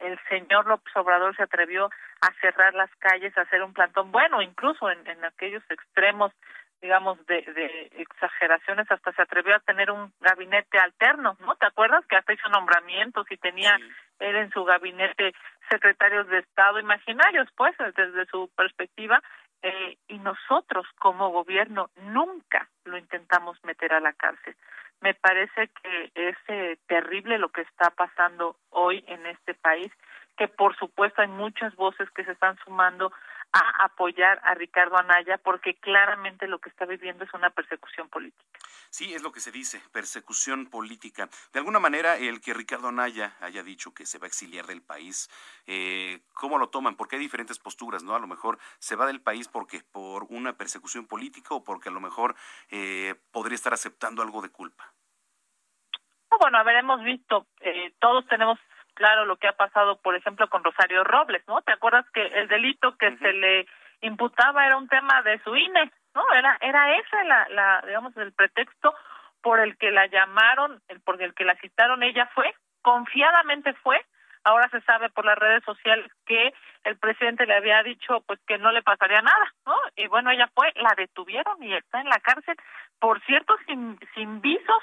[0.00, 4.42] el señor López Obrador se atrevió a cerrar las calles, a hacer un plantón, bueno,
[4.42, 6.32] incluso en, en aquellos extremos,
[6.80, 11.56] digamos, de, de, exageraciones, hasta se atrevió a tener un gabinete alterno, ¿no?
[11.56, 13.78] ¿Te acuerdas que hasta hizo nombramientos y tenía
[14.18, 15.32] él en su gabinete
[15.70, 19.22] secretarios de Estado imaginarios, pues, desde su perspectiva,
[19.62, 24.54] eh, y nosotros como gobierno nunca lo intentamos meter a la cárcel
[25.04, 29.92] me parece que es eh, terrible lo que está pasando hoy en este país,
[30.38, 33.12] que por supuesto hay muchas voces que se están sumando
[33.52, 38.44] a apoyar a Ricardo Anaya porque claramente lo que está viviendo es una persecución política.
[38.90, 41.28] Sí, es lo que se dice, persecución política.
[41.52, 44.82] De alguna manera, el que Ricardo Anaya haya dicho que se va a exiliar del
[44.82, 45.30] país,
[45.66, 46.96] eh, ¿cómo lo toman?
[46.96, 48.14] Porque hay diferentes posturas, ¿no?
[48.14, 51.92] A lo mejor se va del país porque por una persecución política o porque a
[51.92, 52.34] lo mejor
[52.70, 54.93] eh, podría estar aceptando algo de culpa
[56.38, 58.58] bueno, hemos visto, eh, todos tenemos
[58.94, 61.60] claro lo que ha pasado, por ejemplo, con Rosario Robles, ¿no?
[61.62, 63.66] ¿Te acuerdas que el delito que se le
[64.00, 66.24] imputaba era un tema de su INE, ¿no?
[66.34, 68.94] Era, era ese, la, la, digamos, el pretexto
[69.42, 74.04] por el que la llamaron, el, por el que la citaron, ella fue, confiadamente fue,
[74.44, 76.52] ahora se sabe por las redes sociales que
[76.84, 79.74] el presidente le había dicho pues que no le pasaría nada, ¿no?
[79.96, 82.56] Y bueno, ella fue, la detuvieron y está en la cárcel,
[82.98, 84.82] por cierto, sin, sin visos,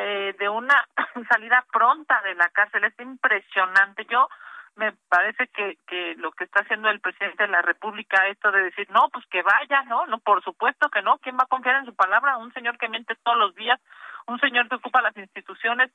[0.00, 0.86] eh, de una
[1.30, 2.84] salida pronta de la cárcel.
[2.84, 4.06] Es impresionante.
[4.08, 4.28] Yo
[4.76, 8.62] me parece que, que lo que está haciendo el presidente de la República, esto de
[8.62, 11.18] decir, no, pues que vaya, no, no, por supuesto que no.
[11.18, 12.36] ¿Quién va a confiar en su palabra?
[12.36, 13.80] Un señor que miente todos los días,
[14.28, 15.90] un señor que ocupa las instituciones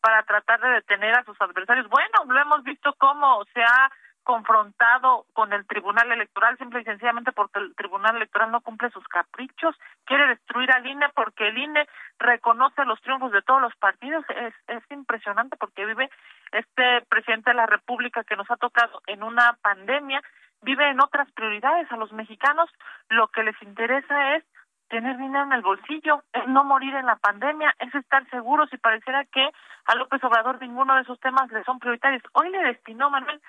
[0.00, 1.88] para tratar de detener a sus adversarios.
[1.88, 3.90] Bueno, lo hemos visto cómo se ha
[4.28, 9.08] confrontado con el Tribunal Electoral simple y sencillamente porque el Tribunal Electoral no cumple sus
[9.08, 9.74] caprichos,
[10.04, 14.26] quiere destruir al INE porque el INE reconoce los triunfos de todos los partidos.
[14.28, 16.10] Es, es impresionante porque vive
[16.52, 20.22] este presidente de la República que nos ha tocado en una pandemia,
[20.60, 21.90] vive en otras prioridades.
[21.90, 22.68] A los mexicanos
[23.08, 24.44] lo que les interesa es
[24.88, 29.24] tener dinero en el bolsillo, no morir en la pandemia, es estar seguros y pareciera
[29.24, 29.50] que
[29.86, 32.22] a López Obrador ninguno de esos temas le son prioritarios.
[32.32, 33.40] Hoy le destinó Manuel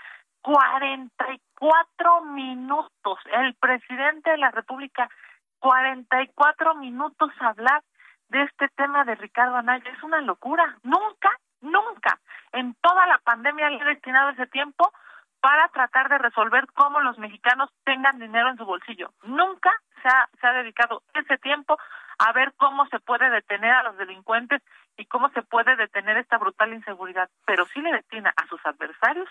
[0.42, 5.10] 44 minutos el presidente de la República
[5.60, 7.84] 44 minutos a hablar
[8.30, 10.78] de este tema de Ricardo Anaya es una locura.
[10.84, 11.30] Nunca,
[11.62, 12.20] nunca
[12.54, 14.92] en toda la pandemia le he destinado ese tiempo
[15.42, 19.12] para tratar de resolver cómo los mexicanos tengan dinero en su bolsillo.
[19.24, 19.72] Nunca
[20.02, 21.78] se ha, se ha dedicado ese tiempo
[22.18, 24.62] a ver cómo se puede detener a los delincuentes
[24.98, 29.30] y cómo se puede detener esta brutal inseguridad, pero sí le destina a sus adversarios,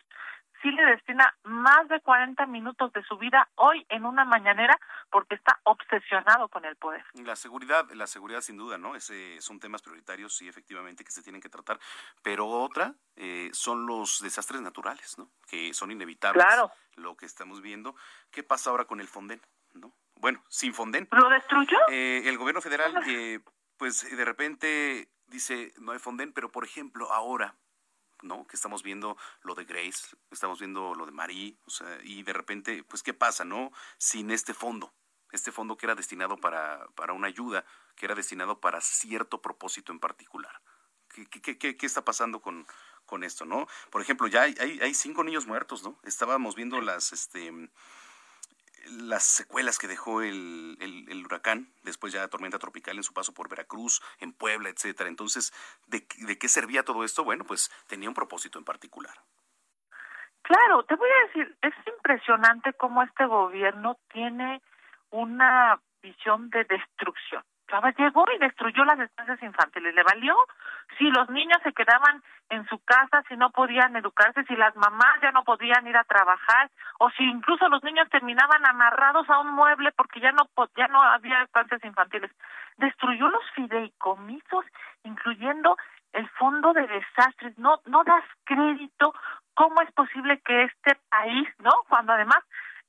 [0.62, 4.78] sí le destina más de 40 minutos de su vida hoy en una mañanera
[5.11, 7.04] porque está obsesionado con el poder.
[7.14, 8.94] La seguridad, la seguridad sin duda, ¿no?
[8.94, 11.78] Ese son temas prioritarios, sí, efectivamente, que se tienen que tratar,
[12.22, 15.30] pero otra eh, son los desastres naturales, ¿no?
[15.46, 16.44] Que son inevitables.
[16.44, 16.70] Claro.
[16.96, 17.94] Lo que estamos viendo.
[18.30, 19.40] ¿Qué pasa ahora con el Fonden?
[19.74, 19.92] ¿No?
[20.16, 21.09] Bueno, sin Fonden.
[21.12, 21.78] ¿Lo destruyó?
[21.88, 23.40] Eh, el gobierno federal, eh,
[23.76, 27.54] pues de repente dice, no hay Fonden, pero por ejemplo, ahora,
[28.22, 28.46] ¿no?
[28.46, 32.32] Que estamos viendo lo de Grace, estamos viendo lo de Marie, o sea, y de
[32.32, 33.72] repente, pues, ¿qué pasa, no?
[33.98, 34.92] Sin este fondo,
[35.32, 37.64] este fondo que era destinado para, para una ayuda,
[37.96, 40.62] que era destinado para cierto propósito en particular.
[41.08, 42.66] ¿Qué, qué, qué, qué está pasando con,
[43.06, 43.66] con esto, no?
[43.90, 45.98] Por ejemplo, ya hay, hay, hay cinco niños muertos, ¿no?
[46.04, 47.50] Estábamos viendo las, este,
[48.91, 53.35] las secuelas que dejó el, el, el, huracán, después ya tormenta tropical en su paso
[53.35, 55.09] por Veracruz, en Puebla, etcétera.
[55.09, 55.53] Entonces,
[55.87, 57.24] ¿de, ¿de qué servía todo esto?
[57.24, 59.14] Bueno, pues tenía un propósito en particular.
[60.43, 64.62] Claro, te voy a decir, es impresionante cómo este gobierno tiene
[65.11, 67.43] una visión de destrucción.
[67.98, 69.94] Llegó y destruyó las estancias infantiles.
[69.94, 70.34] ¿Le valió?
[70.96, 75.20] Si los niños se quedaban en su casa, si no podían educarse, si las mamás
[75.20, 79.52] ya no podían ir a trabajar, o si incluso los niños terminaban amarrados a un
[79.52, 82.30] mueble porque ya no ya no había estancias infantiles.
[82.78, 84.64] Destruyó los fideicomisos,
[85.04, 85.76] incluyendo
[86.12, 87.58] el fondo de desastres.
[87.58, 89.12] No no das crédito
[89.54, 91.72] cómo es posible que este país, ¿no?
[91.88, 92.38] Cuando además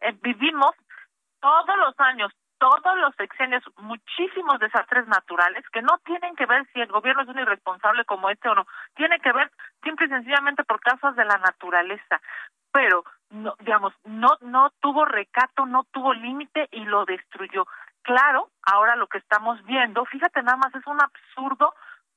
[0.01, 0.71] eh, vivimos
[1.41, 6.81] todos los años todos los sexenios muchísimos desastres naturales que no tienen que ver si
[6.81, 9.49] el gobierno es un irresponsable como este o no, tiene que ver
[9.83, 12.21] simple y sencillamente por causas de la naturaleza,
[12.71, 17.65] pero no, digamos, no no tuvo recato, no tuvo límite y lo destruyó.
[18.01, 21.73] Claro, ahora lo que estamos viendo, fíjate nada más, es un absurdo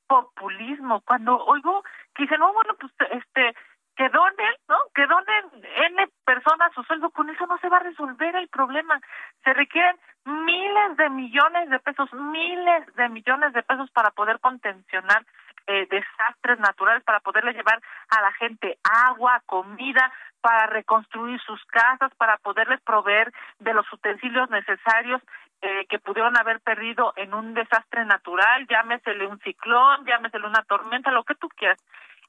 [0.07, 1.01] populismo.
[1.01, 1.83] Cuando oigo
[2.15, 3.55] que dicen, no, bueno, pues este,
[4.03, 4.75] que donen, ¿no?
[4.93, 8.99] Que donen N personas su sueldo, con eso no se va a resolver el problema.
[9.45, 9.95] Se requieren
[10.25, 15.25] miles de millones de pesos, miles de millones de pesos para poder contencionar
[15.67, 17.79] eh, desastres naturales, para poderle llevar
[18.09, 24.49] a la gente agua, comida, para reconstruir sus casas, para poderles proveer de los utensilios
[24.49, 25.21] necesarios
[25.61, 31.09] eh, que pudieron haber perdido en un desastre natural, llámesele un ciclón, llámesele una tormenta,
[31.09, 31.79] lo que tú quieras.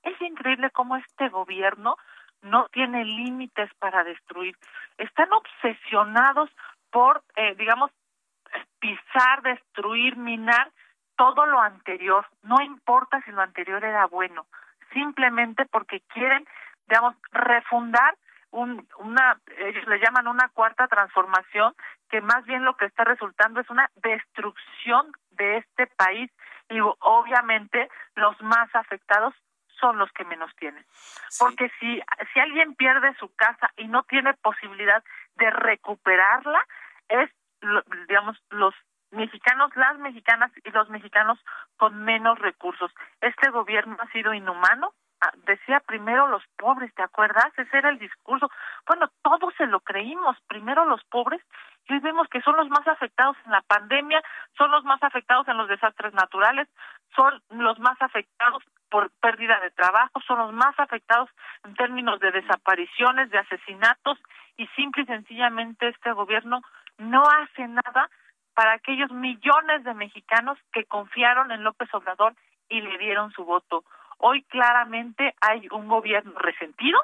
[0.04, 1.96] Es increíble cómo este gobierno
[2.42, 4.56] no tiene límites para destruir.
[4.98, 6.50] Están obsesionados
[6.90, 7.90] por, eh, digamos,
[8.78, 10.70] pisar, destruir, minar
[11.16, 12.26] todo lo anterior.
[12.42, 14.46] No importa si lo anterior era bueno,
[14.92, 16.46] simplemente porque quieren,
[16.86, 18.16] digamos, refundar
[18.50, 21.74] un, una, ellos le llaman una cuarta transformación,
[22.08, 26.30] que más bien lo que está resultando es una destrucción de este país
[26.68, 29.34] y obviamente los más afectados
[29.84, 30.82] son los que menos tienen.
[31.38, 32.00] Porque si,
[32.32, 35.04] si alguien pierde su casa y no tiene posibilidad
[35.36, 36.66] de recuperarla,
[37.08, 37.28] es,
[38.08, 38.74] digamos, los
[39.10, 41.38] mexicanos, las mexicanas y los mexicanos
[41.76, 42.90] con menos recursos.
[43.20, 47.52] Este gobierno ha sido inhumano, ah, decía primero los pobres, ¿te acuerdas?
[47.58, 48.50] Ese era el discurso.
[48.86, 51.42] Bueno, todos se lo creímos, primero los pobres,
[51.88, 54.22] y hoy vemos que son los más afectados en la pandemia,
[54.56, 56.68] son los más afectados en los desastres naturales,
[57.14, 61.28] son los más afectados por pérdida de trabajo, son los más afectados
[61.64, 64.18] en términos de desapariciones, de asesinatos,
[64.56, 66.62] y simple y sencillamente este gobierno
[66.98, 68.08] no hace nada
[68.54, 72.34] para aquellos millones de mexicanos que confiaron en López Obrador
[72.68, 73.84] y le dieron su voto.
[74.18, 77.00] Hoy claramente hay un gobierno resentido,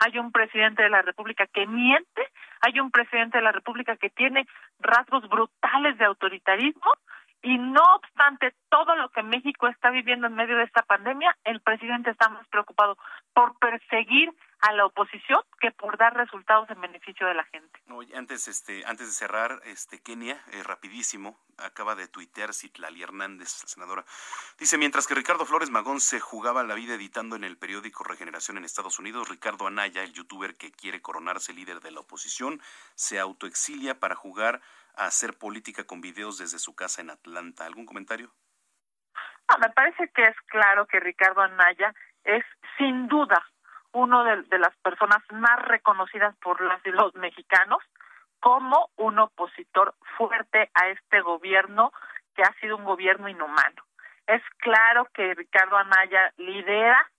[0.00, 2.28] hay un presidente de la República que miente,
[2.60, 4.46] hay un presidente de la República que tiene
[4.80, 6.92] rasgos brutales de autoritarismo
[7.42, 11.60] y no obstante todo lo que México está viviendo en medio de esta pandemia, el
[11.60, 12.96] presidente está más preocupado
[13.32, 14.30] por perseguir
[14.60, 17.80] a la oposición que por dar resultados en beneficio de la gente.
[18.14, 23.68] antes, este, antes de cerrar, este, Kenia, eh, rapidísimo, acaba de tuitear Citlali Hernández, la
[23.68, 24.04] senadora.
[24.58, 28.58] Dice, mientras que Ricardo Flores Magón se jugaba la vida editando en el periódico Regeneración
[28.58, 32.60] en Estados Unidos, Ricardo Anaya, el youtuber que quiere coronarse líder de la oposición,
[32.94, 34.60] se autoexilia para jugar
[34.96, 37.64] a hacer política con videos desde su casa en Atlanta.
[37.64, 38.32] ¿Algún comentario?
[39.58, 41.92] me parece que es claro que Ricardo Anaya
[42.22, 42.44] es
[42.78, 43.44] sin duda
[43.92, 47.82] uno de, las personas más reconocidas por las y los mexicanos
[48.40, 51.92] como un opositor fuerte a este gobierno
[52.34, 53.82] que ha sido un gobierno inhumano.
[54.26, 57.10] Es claro que Ricardo Anaya lidera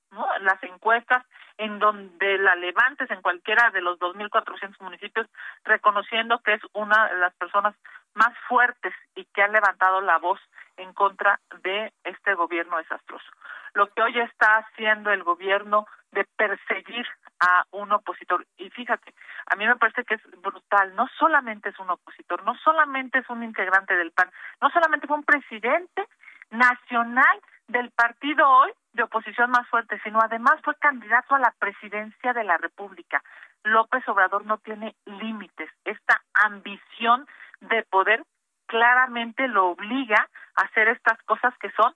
[0.41, 1.25] las encuestas
[1.57, 5.27] en donde la levantes en cualquiera de los 2.400 municipios,
[5.63, 7.75] reconociendo que es una de las personas
[8.15, 10.39] más fuertes y que ha levantado la voz
[10.77, 13.25] en contra de este gobierno desastroso.
[13.73, 17.05] Lo que hoy está haciendo el gobierno de perseguir
[17.39, 18.45] a un opositor.
[18.57, 19.13] Y fíjate,
[19.47, 20.95] a mí me parece que es brutal.
[20.95, 24.29] No solamente es un opositor, no solamente es un integrante del PAN,
[24.61, 26.07] no solamente fue un presidente
[26.51, 32.33] nacional del partido hoy de oposición más fuerte, sino además fue candidato a la presidencia
[32.33, 33.23] de la República.
[33.63, 35.69] López Obrador no tiene límites.
[35.85, 37.25] Esta ambición
[37.61, 38.23] de poder
[38.65, 41.93] claramente lo obliga a hacer estas cosas que son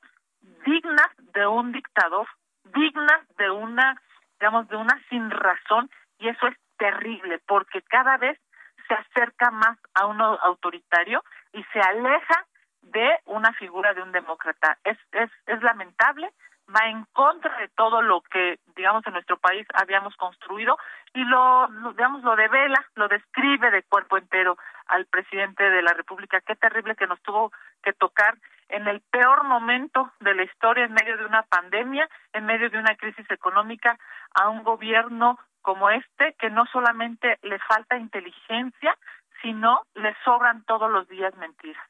[0.65, 2.27] dignas de un dictador,
[2.75, 3.99] dignas de una,
[4.39, 8.39] digamos, de una sin razón, y eso es terrible, porque cada vez
[8.87, 11.23] se acerca más a uno autoritario
[11.53, 12.45] y se aleja
[12.81, 14.77] de una figura de un demócrata.
[14.83, 16.31] Es, es, es lamentable,
[16.73, 20.77] va en contra de todo lo que, digamos, en nuestro país habíamos construido
[21.13, 24.57] y lo, digamos, lo devela, lo describe de cuerpo entero
[24.87, 26.41] al presidente de la República.
[26.41, 27.51] Qué terrible que nos tuvo
[27.83, 28.37] que tocar
[28.69, 32.79] en el peor momento de la historia, en medio de una pandemia, en medio de
[32.79, 33.97] una crisis económica,
[34.33, 38.97] a un gobierno como este, que no solamente le falta inteligencia,
[39.41, 41.83] sino le sobran todos los días mentiras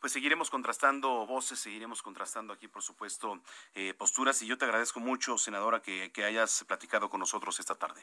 [0.00, 3.40] pues seguiremos contrastando voces, seguiremos contrastando aquí, por supuesto,
[3.74, 4.40] eh, posturas.
[4.42, 8.02] Y yo te agradezco mucho, senadora, que, que hayas platicado con nosotros esta tarde.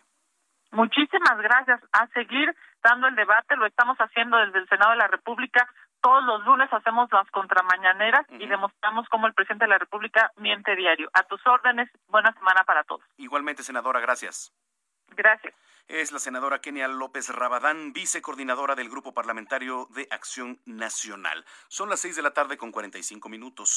[0.71, 1.81] Muchísimas gracias.
[1.93, 5.67] A seguir dando el debate, lo estamos haciendo desde el Senado de la República.
[6.01, 10.75] Todos los lunes hacemos las contramañaneras y demostramos cómo el presidente de la República miente
[10.75, 11.09] diario.
[11.13, 13.03] A tus órdenes, buena semana para todos.
[13.17, 14.53] Igualmente, senadora, gracias.
[15.15, 15.55] Gracias
[15.87, 21.45] es la senadora Kenia López Rabadán, vicecoordinadora del Grupo Parlamentario de Acción Nacional.
[21.69, 23.69] Son las seis de la tarde con 45 minutos.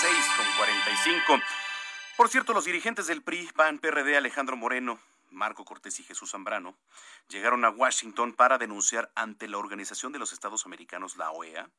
[0.00, 1.42] Seis con 45.
[2.16, 5.00] Por cierto, los dirigentes del PRI, PAN, PRD, Alejandro Moreno,
[5.30, 6.76] Marco Cortés y Jesús Zambrano,
[7.28, 11.70] llegaron a Washington para denunciar ante la Organización de los Estados Americanos, la OEA,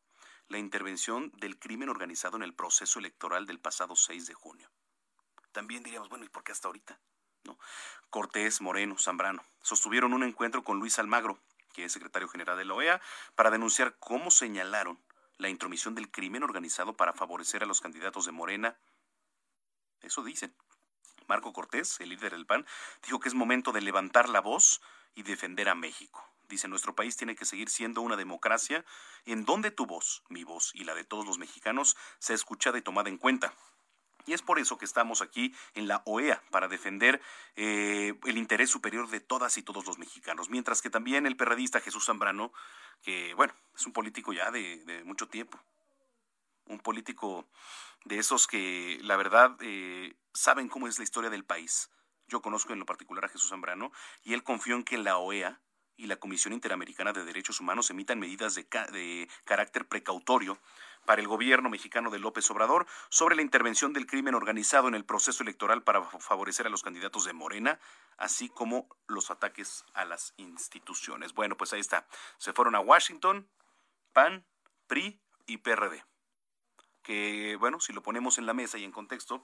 [0.48, 4.72] la intervención del crimen organizado en el proceso electoral del pasado 6 de junio.
[5.52, 7.00] También diríamos, bueno, ¿y por qué hasta ahorita?
[8.10, 11.40] Cortés, Moreno, Zambrano sostuvieron un encuentro con Luis Almagro,
[11.74, 13.02] que es secretario general de la OEA,
[13.36, 15.00] para denunciar cómo señalaron
[15.38, 18.78] la intromisión del crimen organizado para favorecer a los candidatos de Morena.
[20.02, 20.54] Eso dicen.
[21.28, 22.66] Marco Cortés, el líder del PAN,
[23.04, 24.82] dijo que es momento de levantar la voz
[25.14, 26.28] y defender a México.
[26.48, 28.84] Dice, nuestro país tiene que seguir siendo una democracia
[29.26, 32.82] en donde tu voz, mi voz y la de todos los mexicanos sea escuchada y
[32.82, 33.54] tomada en cuenta.
[34.26, 37.22] Y es por eso que estamos aquí en la OEA, para defender
[37.56, 40.50] eh, el interés superior de todas y todos los mexicanos.
[40.50, 42.52] Mientras que también el perradista Jesús Zambrano,
[43.02, 45.60] que bueno, es un político ya de, mucho tiempo,
[46.66, 47.48] un político
[48.06, 51.90] de esos que la verdad eh, saben cómo es la historia del país.
[52.28, 53.92] Yo conozco en lo particular a Jesús Zambrano
[54.24, 55.60] y él confió en que la OEA
[56.00, 60.58] y la Comisión Interamericana de Derechos Humanos emitan medidas de, de carácter precautorio
[61.06, 65.04] para el gobierno mexicano de López Obrador sobre la intervención del crimen organizado en el
[65.04, 67.80] proceso electoral para favorecer a los candidatos de Morena,
[68.18, 71.34] así como los ataques a las instituciones.
[71.34, 72.08] Bueno, pues ahí está.
[72.38, 73.50] Se fueron a Washington,
[74.14, 74.46] PAN,
[74.88, 76.06] PRI y PRD.
[77.04, 79.44] Que, bueno, si lo ponemos en la mesa y en contexto,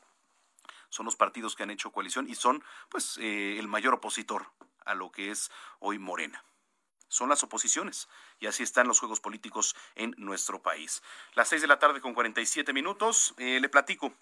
[0.88, 4.47] son los partidos que han hecho coalición y son, pues, eh, el mayor opositor
[4.86, 6.44] a lo que es hoy Morena
[7.08, 8.10] son las oposiciones.
[8.40, 11.02] Y así están los juegos políticos en nuestro país.
[11.34, 13.34] Las seis de la tarde con 47 minutos.
[13.38, 14.14] Eh, le platico.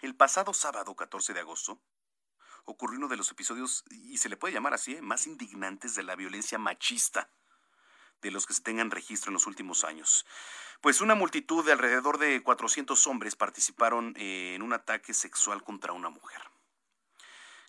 [0.00, 1.78] El pasado sábado 14 de agosto
[2.64, 5.02] ocurrió uno de los episodios, y se le puede llamar así, ¿eh?
[5.02, 7.30] más indignantes de la violencia machista
[8.22, 10.26] de los que se tengan registro en los últimos años.
[10.80, 15.92] Pues una multitud de alrededor de 400 hombres participaron eh, en un ataque sexual contra
[15.92, 16.42] una mujer.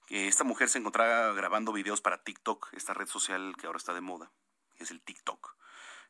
[0.10, 4.02] Esta mujer se encontraba grabando videos para TikTok, esta red social que ahora está de
[4.02, 4.32] moda,
[4.78, 5.56] es el TikTok,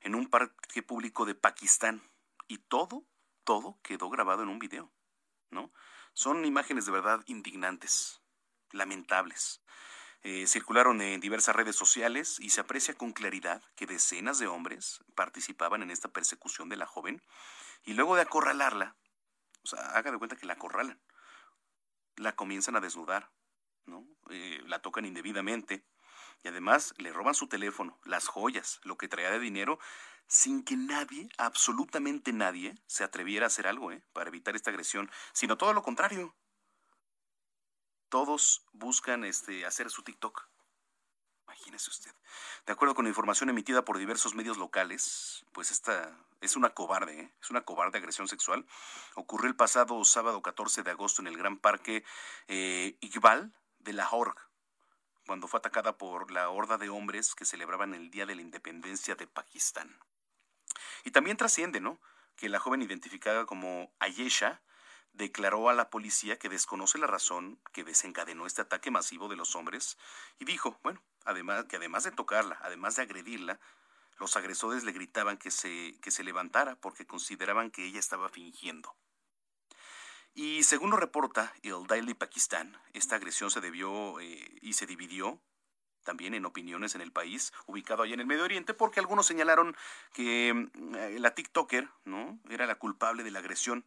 [0.02, 2.02] en un parque público de Pakistán.
[2.48, 3.04] Y todo,
[3.44, 4.92] todo quedó grabado en un video,
[5.50, 5.74] ¿no?
[6.14, 8.22] Son imágenes de verdad indignantes,
[8.72, 9.62] lamentables.
[10.24, 15.04] Eh, circularon en diversas redes sociales y se aprecia con claridad que decenas de hombres
[15.16, 17.22] participaban en esta persecución de la joven
[17.84, 18.96] y luego de acorralarla,
[19.64, 21.00] o sea, haga de cuenta que la acorralan,
[22.16, 23.30] la comienzan a desnudar.
[24.32, 25.84] Eh, la tocan indebidamente
[26.44, 29.80] y además le roban su teléfono, las joyas, lo que traía de dinero,
[30.28, 34.04] sin que nadie, absolutamente nadie, se atreviera a hacer algo ¿eh?
[34.14, 36.36] para evitar esta agresión, sino todo lo contrario
[38.10, 40.48] todos buscan este, hacer su TikTok.
[41.46, 42.12] Imagínese usted.
[42.66, 47.20] De acuerdo con la información emitida por diversos medios locales, pues esta es una cobarde,
[47.20, 47.34] ¿eh?
[47.42, 48.66] es una cobarde agresión sexual.
[49.16, 52.04] Ocurrió el pasado sábado 14 de agosto en el Gran Parque
[52.48, 52.98] eh,
[53.88, 54.34] de Lahore,
[55.26, 59.16] cuando fue atacada por la horda de hombres que celebraban el Día de la Independencia
[59.16, 59.98] de Pakistán.
[61.06, 61.98] Y también trasciende, ¿no?
[62.36, 64.62] Que la joven identificada como Ayesha
[65.14, 69.56] declaró a la policía que desconoce la razón que desencadenó este ataque masivo de los
[69.56, 69.98] hombres
[70.38, 73.58] y dijo, bueno, además que además de tocarla, además de agredirla,
[74.20, 78.94] los agresores le gritaban que se, que se levantara porque consideraban que ella estaba fingiendo.
[80.38, 85.42] Y según lo reporta el Daily Pakistan, esta agresión se debió eh, y se dividió
[86.04, 89.76] también en opiniones en el país, ubicado allá en el Medio Oriente, porque algunos señalaron
[90.14, 92.40] que mm, la TikToker ¿no?
[92.52, 93.84] era la culpable de la agresión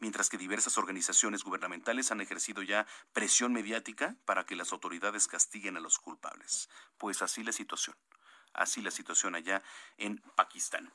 [0.00, 5.76] mientras que diversas organizaciones gubernamentales han ejercido ya presión mediática para que las autoridades castiguen
[5.76, 6.68] a los culpables.
[6.96, 7.96] Pues así la situación,
[8.54, 9.62] así la situación allá
[9.98, 10.92] en Pakistán.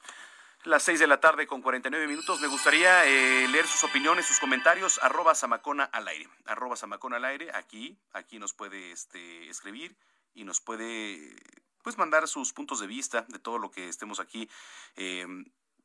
[0.65, 2.39] Las seis de la tarde con 49 minutos.
[2.39, 4.97] Me gustaría eh, leer sus opiniones, sus comentarios.
[5.03, 6.29] Arroba Samacona al aire.
[6.45, 7.51] Arroba Samacona al aire.
[7.53, 9.97] Aquí, aquí nos puede este, escribir
[10.33, 11.35] y nos puede
[11.81, 14.49] pues mandar sus puntos de vista de todo lo que estemos aquí
[14.95, 15.27] eh,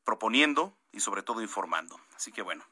[0.04, 2.00] proponiendo y sobre todo informando.
[2.14, 2.64] Así que bueno,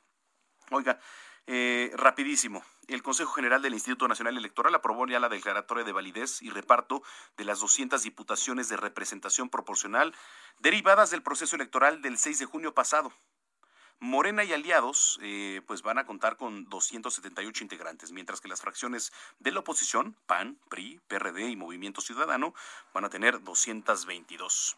[0.70, 0.98] Oiga,
[1.46, 2.64] eh, rapidísimo.
[2.88, 7.02] El Consejo General del Instituto Nacional Electoral aprobó ya la declaratoria de validez y reparto
[7.36, 10.14] de las 200 diputaciones de representación proporcional
[10.58, 13.12] derivadas del proceso electoral del 6 de junio pasado.
[13.98, 19.12] Morena y aliados eh, pues van a contar con 278 integrantes, mientras que las fracciones
[19.38, 22.54] de la oposición, PAN, PRI, PRD y Movimiento Ciudadano,
[22.92, 24.76] van a tener 222.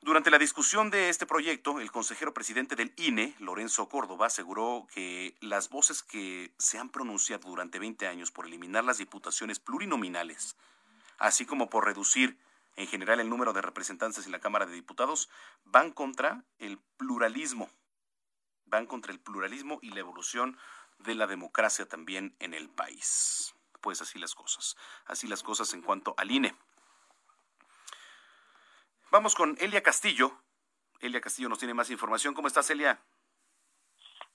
[0.00, 5.34] Durante la discusión de este proyecto, el consejero presidente del INE, Lorenzo Córdoba, aseguró que
[5.40, 10.56] las voces que se han pronunciado durante 20 años por eliminar las diputaciones plurinominales,
[11.18, 12.38] así como por reducir
[12.76, 15.28] en general el número de representantes en la Cámara de Diputados,
[15.64, 17.68] van contra el pluralismo,
[18.66, 20.56] van contra el pluralismo y la evolución
[20.98, 23.52] de la democracia también en el país.
[23.80, 24.76] Pues así las cosas,
[25.06, 26.54] así las cosas en cuanto al INE.
[29.10, 30.32] Vamos con Elia Castillo.
[31.00, 32.34] Elia Castillo nos tiene más información.
[32.34, 32.98] ¿Cómo estás, Elia?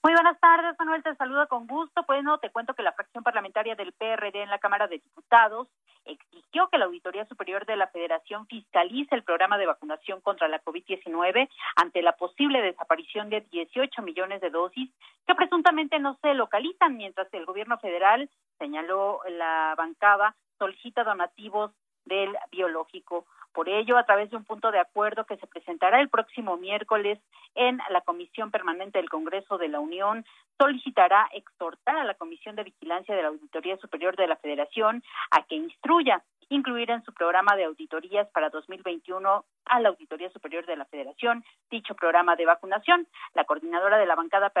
[0.02, 1.02] Muy buenas tardes, Manuel.
[1.02, 2.02] Te saludo con gusto.
[2.04, 5.68] Pues no, te cuento que la fracción parlamentaria del PRD en la Cámara de Diputados
[6.04, 10.62] exigió que la Auditoría Superior de la Federación fiscalice el programa de vacunación contra la
[10.62, 14.90] COVID-19 ante la posible desaparición de 18 millones de dosis
[15.26, 21.70] que presuntamente no se localizan, mientras el gobierno federal, señaló la bancada, solicita donativos
[22.04, 23.24] del biológico.
[23.54, 27.20] Por ello, a través de un punto de acuerdo que se presentará el próximo miércoles
[27.54, 30.26] en la Comisión Permanente del Congreso de la Unión,
[30.58, 35.44] solicitará exhortar a la Comisión de Vigilancia de la Auditoría Superior de la Federación a
[35.44, 40.76] que instruya incluir en su programa de auditorías para 2021 a la Auditoría Superior de
[40.76, 43.06] la Federación dicho programa de vacunación.
[43.34, 44.52] La coordinadora de la bancada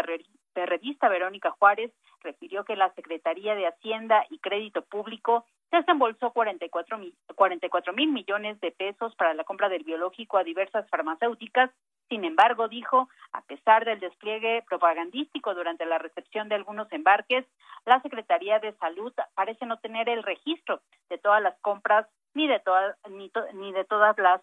[0.52, 1.92] perredista, Verónica Juárez,
[2.22, 8.60] refirió que la Secretaría de Hacienda y Crédito Público desembolsó 44 mil, 44 mil millones
[8.60, 11.70] de pesos para la compra del biológico a diversas farmacéuticas.
[12.08, 17.46] Sin embargo, dijo, a pesar del despliegue propagandístico durante la recepción de algunos embarques,
[17.86, 22.60] la Secretaría de Salud parece no tener el registro de todas las compras ni de
[22.60, 24.40] todas ni, ni de todas las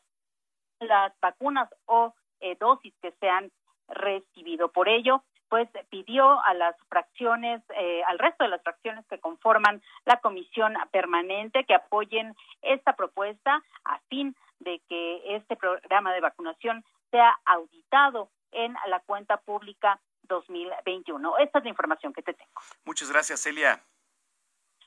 [0.79, 3.51] las vacunas o eh, dosis que se han
[3.87, 4.71] recibido.
[4.71, 9.81] Por ello, pues pidió a las fracciones, eh, al resto de las fracciones que conforman
[10.05, 16.85] la comisión permanente que apoyen esta propuesta a fin de que este programa de vacunación
[17.11, 21.37] sea auditado en la cuenta pública 2021.
[21.39, 22.61] Esta es la información que te tengo.
[22.85, 23.83] Muchas gracias, Celia.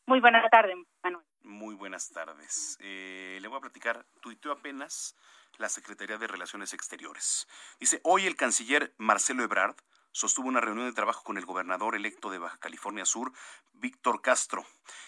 [0.06, 1.26] Muy buenas tardes, Manuel.
[1.42, 2.78] Muy buenas tardes.
[2.80, 5.14] Eh, le voy a platicar, tuiteó apenas
[5.58, 7.46] la Secretaría de Relaciones Exteriores.
[7.78, 9.76] Dice, hoy el canciller Marcelo Ebrard
[10.14, 13.32] sostuvo una reunión de trabajo con el gobernador electo de Baja California Sur,
[13.72, 14.64] Víctor Castro,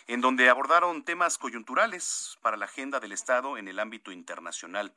[0.08, 4.94] en donde abordaron temas coyunturales para la agenda del Estado en el ámbito internacional.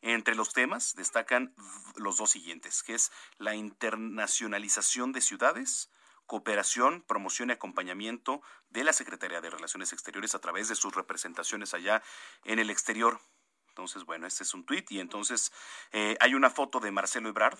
[0.00, 1.54] Entre los temas destacan
[1.96, 5.90] los dos siguientes, que es la internacionalización de ciudades,
[6.24, 8.40] cooperación, promoción y acompañamiento
[8.70, 12.02] de la Secretaría de Relaciones Exteriores a través de sus representaciones allá
[12.44, 13.20] en el exterior.
[13.68, 15.52] Entonces, bueno, este es un tuit y entonces
[15.92, 17.58] eh, hay una foto de Marcelo Ebrard,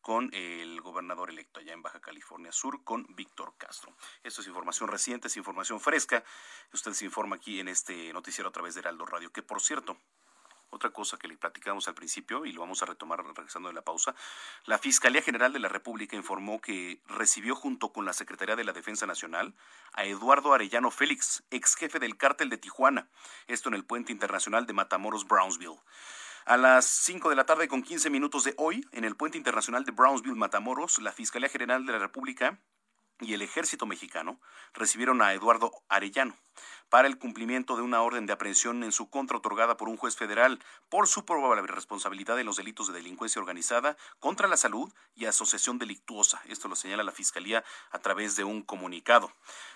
[0.00, 3.96] con el gobernador electo allá en Baja California Sur, con Víctor Castro.
[4.22, 6.24] Esto es información reciente, es información fresca.
[6.72, 9.98] Usted se informa aquí en este noticiero a través de Heraldo Radio, que por cierto,
[10.70, 13.82] otra cosa que le platicamos al principio y lo vamos a retomar regresando de la
[13.82, 14.14] pausa,
[14.64, 18.72] la Fiscalía General de la República informó que recibió junto con la Secretaría de la
[18.72, 19.54] Defensa Nacional
[19.92, 23.08] a Eduardo Arellano Félix, ex jefe del cártel de Tijuana,
[23.48, 25.80] esto en el puente internacional de Matamoros, Brownsville.
[26.46, 29.84] A las 5 de la tarde con 15 minutos de hoy, en el puente internacional
[29.84, 32.58] de Brownsville, Matamoros, la Fiscalía General de la República
[33.20, 34.40] y el ejército mexicano
[34.74, 36.36] recibieron a Eduardo Arellano
[36.90, 40.16] para el cumplimiento de una orden de aprehensión en su contra otorgada por un juez
[40.16, 40.58] federal
[40.88, 45.78] por su probable responsabilidad en los delitos de delincuencia organizada contra la salud y asociación
[45.78, 46.42] delictuosa.
[46.48, 49.32] Esto lo señala la Fiscalía a través de un comunicado.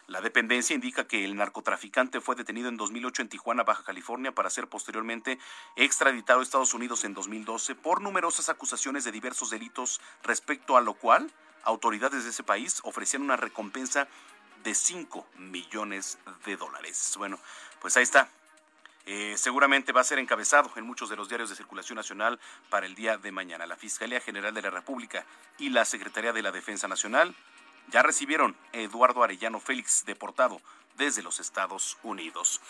[0.09, 4.51] La dependencia indica que el narcotraficante fue detenido en 2008 en Tijuana, Baja California, para
[4.51, 5.39] ser posteriormente
[5.77, 10.95] extraditado a Estados Unidos en 2012 por numerosas acusaciones de diversos delitos, respecto a lo
[10.95, 11.33] cual
[11.65, 14.09] autoridades de ese país ofrecían una recompensa
[14.63, 17.15] de 5 millones de dólares.
[17.19, 17.39] Bueno,
[17.81, 18.29] pues ahí está.
[19.07, 22.41] Eh, seguramente va a ser encabezado en muchos de los diarios de circulación nacional
[22.71, 23.67] para el día de mañana.
[23.67, 25.27] La Fiscalía General de la República
[25.59, 27.35] y la Secretaría de la Defensa Nacional
[27.91, 30.61] ya recibieron a Eduardo Arellano Félix deportado
[30.97, 32.61] desde los Estados Unidos.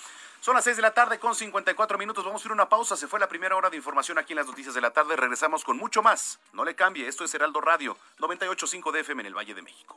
[0.40, 2.24] Son las 6 de la tarde con 54 minutos.
[2.24, 2.96] Vamos a ir a una pausa.
[2.96, 5.16] Se fue la primera hora de información aquí en las noticias de la tarde.
[5.16, 6.38] Regresamos con mucho más.
[6.52, 7.08] No le cambie.
[7.08, 9.96] Esto es Heraldo Radio 98.5 de FM en el Valle de México.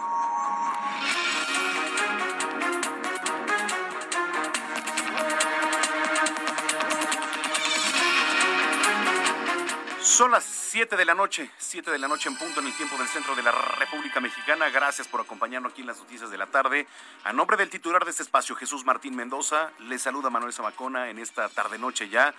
[10.11, 12.97] Son las 7 de la noche, 7 de la noche en punto en el tiempo
[12.97, 14.69] del centro de la República Mexicana.
[14.69, 16.85] Gracias por acompañarnos aquí en las noticias de la tarde.
[17.23, 21.17] A nombre del titular de este espacio, Jesús Martín Mendoza, le saluda Manuel Zamacona en
[21.17, 22.35] esta tarde-noche ya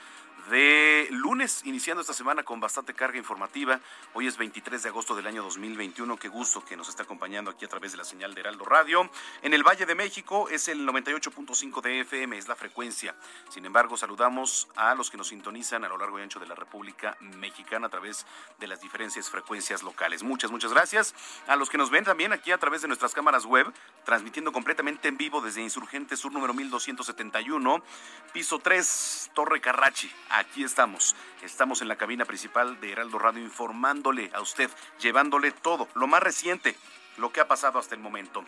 [0.50, 3.80] de lunes, iniciando esta semana con bastante carga informativa.
[4.14, 6.16] Hoy es 23 de agosto del año 2021.
[6.16, 9.10] Qué gusto que nos está acompañando aquí a través de la señal de Heraldo Radio.
[9.42, 13.14] En el Valle de México es el 98.5 de FM, es la frecuencia.
[13.50, 16.54] Sin embargo, saludamos a los que nos sintonizan a lo largo y ancho de la
[16.54, 18.26] República Mexicana a través
[18.58, 20.22] de las diferentes frecuencias locales.
[20.22, 21.14] Muchas, muchas gracias.
[21.46, 23.72] A los que nos ven también aquí a través de nuestras cámaras web,
[24.04, 27.82] transmitiendo completamente en vivo desde Insurgente Sur número 1271,
[28.32, 31.14] piso 3, Torre Carrachi aquí estamos.
[31.42, 34.70] Estamos en la cabina principal de Heraldo Radio informándole a usted,
[35.00, 36.76] llevándole todo, lo más reciente,
[37.18, 38.44] lo que ha pasado hasta el momento.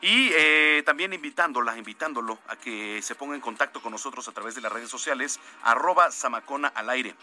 [0.00, 4.54] Y eh, también invitándola, invitándolo a que se ponga en contacto con nosotros a través
[4.54, 7.14] de las redes sociales, arroba Samacona al aire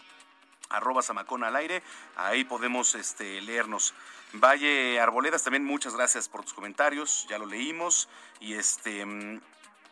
[0.72, 1.82] arroba Samacona al aire,
[2.16, 3.94] ahí podemos este, leernos.
[4.34, 8.08] Valle Arboledas, también muchas gracias por tus comentarios, ya lo leímos,
[8.40, 9.40] y este mm,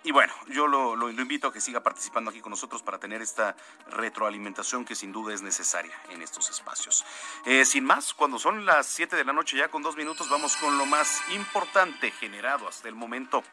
[0.03, 3.55] y bueno, yo lo, invito a que siga participando aquí con nosotros para tener esta
[3.91, 7.05] retroalimentación que sin duda es necesaria en estos espacios.
[7.45, 10.57] Eh, sin más, cuando son las 7 de la noche ya con dos minutos, vamos
[10.57, 13.45] con lo más importante generado hasta el momento.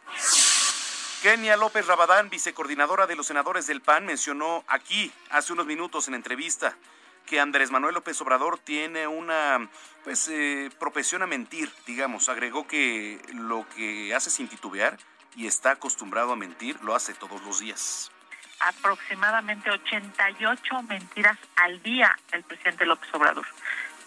[1.21, 6.13] Kenia López Rabadán, vicecoordinadora de los senadores del PAN, mencionó aquí hace unos minutos en
[6.13, 6.77] entrevista
[7.25, 9.69] que Andrés Manuel López Obrador tiene una
[10.05, 12.29] pues eh, a mentir, digamos.
[12.29, 14.97] Agregó que lo que hace sin titubear
[15.37, 18.11] y está acostumbrado a mentir, lo hace todos los días.
[18.59, 23.45] Aproximadamente 88 mentiras al día el presidente López Obrador.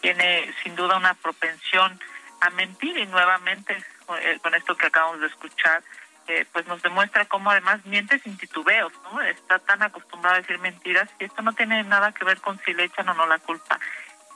[0.01, 1.99] Tiene sin duda una propensión
[2.41, 3.77] a mentir y nuevamente
[4.19, 5.85] eh, con esto que acabamos de escuchar,
[6.27, 9.21] eh, pues nos demuestra cómo además miente sin titubeos, ¿no?
[9.21, 12.75] Está tan acostumbrado a decir mentiras y esto no tiene nada que ver con si
[12.75, 13.79] le echan o no la culpa.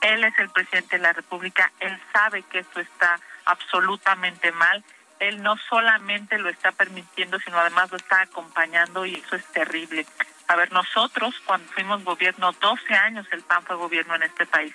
[0.01, 4.83] Él es el presidente de la República, él sabe que esto está absolutamente mal.
[5.27, 10.05] Él no solamente lo está permitiendo, sino además lo está acompañando y eso es terrible.
[10.47, 14.73] A ver, nosotros cuando fuimos gobierno, 12 años el PAN fue gobierno en este país.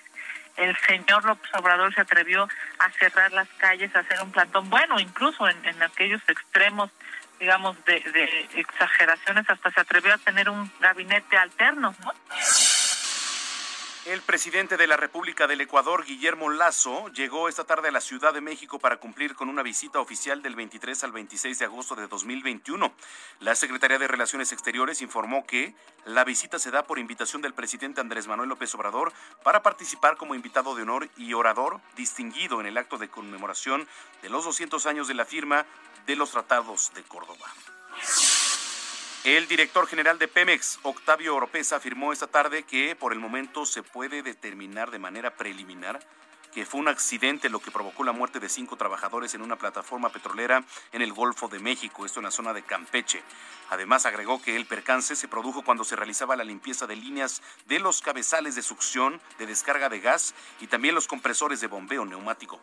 [0.57, 2.49] El señor López Obrador se atrevió
[2.79, 6.91] a cerrar las calles, a hacer un plantón, bueno, incluso en, en aquellos extremos
[7.41, 12.13] digamos, de, de, exageraciones, hasta se atrevió a tener un gabinete alterno, ¿no?
[14.07, 18.33] El presidente de la República del Ecuador, Guillermo Lazo, llegó esta tarde a la Ciudad
[18.33, 22.09] de México para cumplir con una visita oficial del 23 al 26 de agosto de
[22.09, 22.95] 2021.
[23.41, 25.75] La Secretaría de Relaciones Exteriores informó que
[26.07, 30.35] la visita se da por invitación del presidente Andrés Manuel López Obrador para participar como
[30.35, 33.87] invitado de honor y orador distinguido en el acto de conmemoración
[34.23, 35.67] de los 200 años de la firma
[36.07, 37.53] de los tratados de Córdoba.
[39.25, 43.83] El director general de Pemex, Octavio Oropesa, afirmó esta tarde que por el momento se
[43.83, 46.01] puede determinar de manera preliminar
[46.55, 50.11] que fue un accidente lo que provocó la muerte de cinco trabajadores en una plataforma
[50.11, 53.23] petrolera en el Golfo de México, esto en la zona de Campeche.
[53.69, 57.79] Además, agregó que el percance se produjo cuando se realizaba la limpieza de líneas de
[57.79, 62.59] los cabezales de succión, de descarga de gas y también los compresores de bombeo neumático.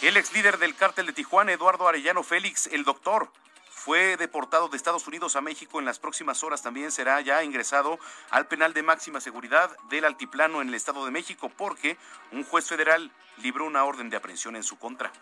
[0.00, 3.30] El ex líder del cártel de Tijuana, Eduardo Arellano Félix, el doctor,
[3.78, 5.78] fue deportado de Estados Unidos a México.
[5.78, 7.98] En las próximas horas también será ya ingresado
[8.30, 11.96] al penal de máxima seguridad del Altiplano en el Estado de México porque
[12.32, 15.12] un juez federal libró una orden de aprehensión en su contra.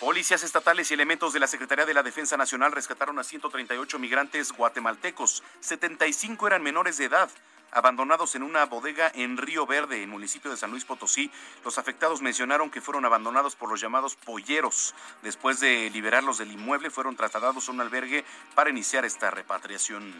[0.00, 4.50] Policías estatales y elementos de la Secretaría de la Defensa Nacional rescataron a 138 migrantes
[4.50, 5.42] guatemaltecos.
[5.60, 7.30] 75 eran menores de edad
[7.72, 11.30] abandonados en una bodega en Río Verde, en municipio de San Luis Potosí.
[11.64, 14.94] Los afectados mencionaron que fueron abandonados por los llamados polleros.
[15.22, 20.14] Después de liberarlos del inmueble, fueron trasladados a un albergue para iniciar esta repatriación.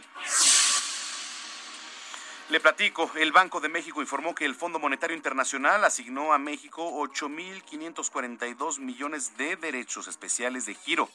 [2.50, 7.00] Le platico, el Banco de México informó que el Fondo Monetario Internacional asignó a México
[7.00, 11.08] 8.542 millones de derechos especiales de giro.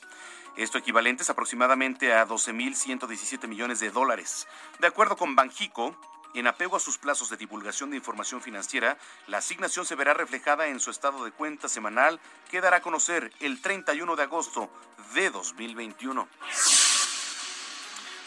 [0.55, 4.47] Esto equivalente es aproximadamente a 12.117 millones de dólares.
[4.79, 5.93] De acuerdo con Banjico,
[6.39, 10.67] en apego a sus plazos de divulgación de información financiera, la asignación se verá reflejada
[10.67, 12.19] en su estado de cuenta semanal
[12.49, 14.69] que dará a conocer el 31 de agosto
[15.13, 16.27] de 2021.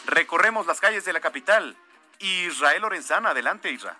[0.05, 1.77] Recorremos las calles de la capital.
[2.19, 3.97] Israel Lorenzana, adelante Israel.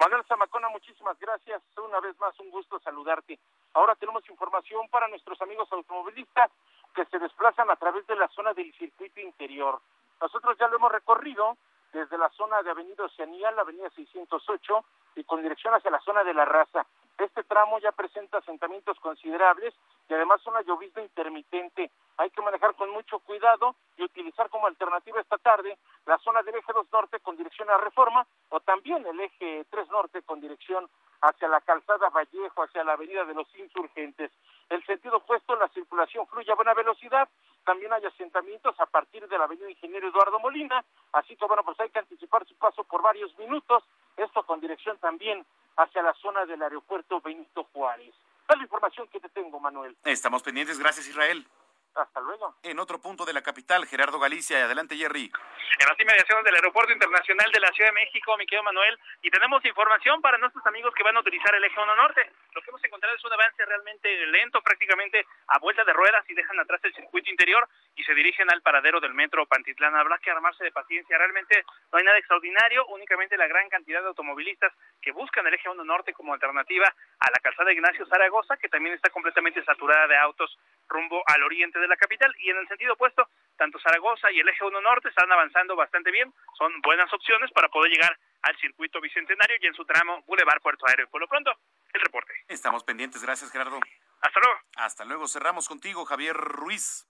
[0.00, 1.62] Manuel Zamacona, muchísimas gracias.
[1.76, 3.38] Una vez más, un gusto saludarte.
[3.74, 6.50] Ahora tenemos información para nuestros amigos automovilistas
[6.94, 9.80] que se desplazan a través de la zona del circuito interior.
[10.20, 11.56] Nosotros ya lo hemos recorrido
[11.94, 14.84] desde la zona de Avenida Oceanía, la Avenida 608,
[15.14, 16.84] y con dirección hacia la zona de la raza.
[17.16, 19.72] Este tramo ya presenta asentamientos considerables
[20.08, 21.92] y además una llovizna intermitente.
[22.16, 26.56] Hay que manejar con mucho cuidado y utilizar como alternativa esta tarde la zona del
[26.56, 30.88] eje 2 norte con dirección a Reforma o también el eje 3 norte con dirección
[31.20, 34.32] hacia la calzada Vallejo, hacia la avenida de los insurgentes.
[34.68, 37.28] El sentido opuesto, la circulación fluye a buena velocidad,
[37.64, 41.78] también hay asentamientos a partir de la avenida Ingeniero Eduardo Molina, así que bueno, pues
[41.80, 43.82] hay que anticipar su paso por varios minutos,
[44.16, 45.44] esto con dirección también
[45.76, 48.14] hacia la zona del aeropuerto Benito Juárez.
[48.48, 49.96] Es la información que te tengo, Manuel.
[50.04, 51.46] Estamos pendientes, gracias Israel.
[51.94, 52.56] Hasta luego.
[52.62, 54.64] En otro punto de la capital, Gerardo Galicia.
[54.64, 55.30] Adelante, Jerry.
[55.78, 59.30] En las inmediaciones del Aeropuerto Internacional de la Ciudad de México, mi querido Manuel, y
[59.30, 62.30] tenemos información para nuestros amigos que van a utilizar el eje 1 norte.
[62.52, 66.34] Lo que hemos encontrado es un avance realmente lento, prácticamente a vuelta de ruedas y
[66.34, 69.94] dejan atrás el circuito interior y se dirigen al paradero del metro Pantitlán.
[69.96, 71.16] Habrá que armarse de paciencia.
[71.16, 75.68] Realmente no hay nada extraordinario, únicamente la gran cantidad de automovilistas que buscan el eje
[75.68, 80.16] 1 norte como alternativa a la calzada Ignacio Zaragoza, que también está completamente saturada de
[80.16, 84.40] autos rumbo al oriente de la capital y en el sentido opuesto, tanto Zaragoza y
[84.40, 88.56] el eje 1 norte están avanzando bastante bien, son buenas opciones para poder llegar al
[88.56, 91.08] circuito bicentenario y en su tramo Boulevard Puerto Aéreo.
[91.08, 91.52] Por lo pronto,
[91.92, 92.32] el reporte.
[92.48, 93.78] Estamos pendientes, gracias Gerardo.
[94.20, 94.60] Hasta luego.
[94.76, 97.06] Hasta luego, cerramos contigo, Javier Ruiz.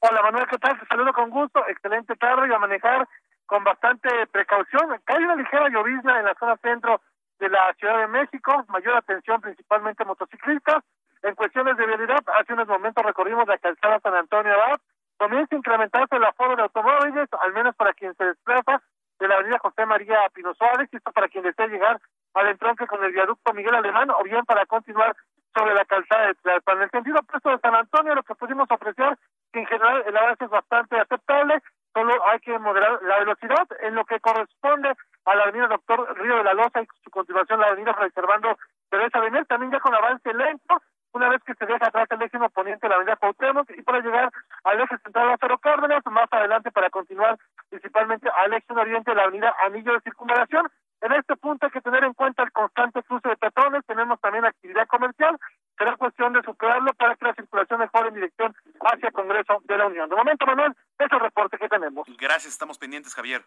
[0.00, 0.78] Hola Manuel, ¿qué tal?
[0.78, 3.08] Te saludo con gusto, excelente tarde y a manejar
[3.46, 5.00] con bastante precaución.
[5.06, 7.00] Hay una ligera llovizna en la zona centro
[7.38, 10.82] de la Ciudad de México, mayor atención principalmente motociclistas,
[11.26, 14.78] en cuestiones de vialidad, hace unos momentos recorrimos la calzada San Antonio Abad,
[15.18, 18.80] comienza a incrementarse el aforo de automóviles, al menos para quien se desplaza
[19.18, 22.00] de la avenida José María Pino Suárez, esto para quien desea llegar
[22.34, 25.16] al entronque con el viaducto Miguel Alemán, o bien para continuar
[25.52, 26.76] sobre la calzada de Tlalpan.
[26.76, 29.18] En el sentido opuesto de San Antonio, lo que pudimos ofrecer,
[29.52, 31.60] que en general el avance es bastante aceptable,
[31.92, 36.36] solo hay que moderar la velocidad en lo que corresponde a la avenida Doctor Río
[36.36, 38.56] de la Loza y su continuación la avenida Fray Servando
[38.90, 40.80] Teresa Benel, también ya con avance lento,
[41.16, 44.00] una vez que se deja atrás el eje poniente de la avenida Cuauhtémoc y para
[44.00, 44.30] llegar
[44.64, 47.38] al eje central Lázaro Cárdenas, más adelante para continuar
[47.70, 50.68] principalmente al eje oriente de la avenida Anillo de Circunvalación.
[51.00, 54.44] En este punto hay que tener en cuenta el constante cruce de peatones, tenemos también
[54.44, 55.38] actividad comercial.
[55.78, 59.76] Será cuestión de superarlo para que la circulación mejore en dirección hacia el Congreso de
[59.76, 60.08] la Unión.
[60.08, 62.06] De momento, Manuel, ese reporte que tenemos.
[62.18, 63.42] Gracias, estamos pendientes, Javier.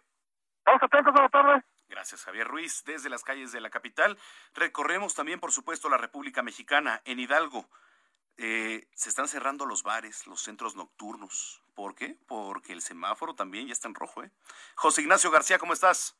[0.69, 1.63] Vamos atentos a.
[1.87, 2.83] Gracias, Javier Ruiz.
[2.85, 4.19] Desde las calles de la capital
[4.53, 7.67] recorremos también, por supuesto, la República Mexicana en Hidalgo.
[8.37, 11.63] Eh, se están cerrando los bares, los centros nocturnos.
[11.73, 12.19] ¿Por qué?
[12.27, 14.21] Porque el semáforo también ya está en rojo.
[14.21, 14.29] ¿eh?
[14.75, 16.15] José Ignacio García, ¿cómo estás?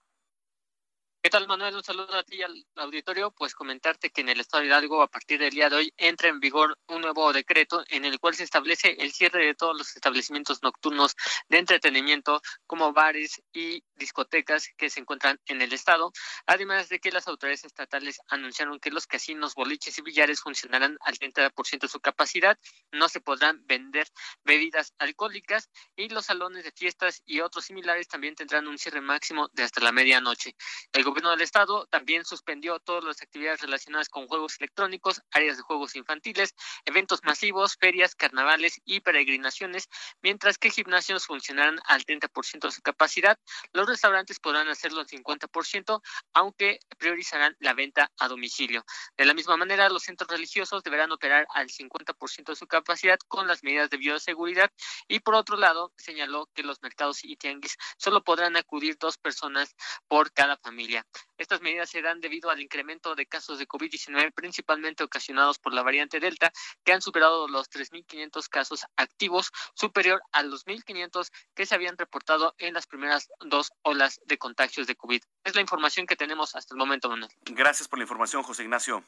[1.22, 1.76] ¿Qué tal, Manuel?
[1.76, 3.32] Un saludo a ti y al auditorio.
[3.32, 6.30] Pues comentarte que en el estado de Hidalgo, a partir del día de hoy, entra
[6.30, 9.94] en vigor un nuevo decreto en el cual se establece el cierre de todos los
[9.98, 11.18] establecimientos nocturnos
[11.50, 16.14] de entretenimiento, como bares y discotecas que se encuentran en el estado.
[16.46, 21.20] Además de que las autoridades estatales anunciaron que los casinos, boliches y billares funcionarán al
[21.20, 22.58] 30% de su capacidad,
[22.94, 24.08] no se podrán vender
[24.46, 29.50] bebidas alcohólicas y los salones de fiestas y otros similares también tendrán un cierre máximo
[29.52, 30.56] de hasta la medianoche.
[30.94, 35.64] El gobierno del estado también suspendió todas las actividades relacionadas con juegos electrónicos, áreas de
[35.64, 36.54] juegos infantiles,
[36.86, 39.90] eventos masivos, ferias, carnavales y peregrinaciones,
[40.22, 43.40] mientras que gimnasios funcionarán al 30% de su capacidad.
[43.74, 46.02] Los restaurantes podrán hacerlo al 50%,
[46.34, 48.86] aunque priorizarán la venta a domicilio.
[49.18, 53.48] De la misma manera, los centros religiosos deberán operar al 50% de su capacidad con
[53.48, 54.72] las medidas de bioseguridad
[55.08, 59.76] y por otro lado, señaló que los mercados y tianguis solo podrán acudir dos personas
[60.08, 60.99] por cada familia.
[61.38, 65.84] Estas medidas se dan debido al incremento de casos de COVID-19, principalmente ocasionados por la
[65.84, 66.52] variante Delta,
[66.84, 72.56] que han superado los 3.500 casos activos, superior a los 1.500 que se habían reportado
[72.58, 75.22] en las primeras dos olas de contagios de COVID.
[75.44, 77.32] Es la información que tenemos hasta el momento, Manuel.
[77.46, 79.04] Gracias por la información, José Ignacio.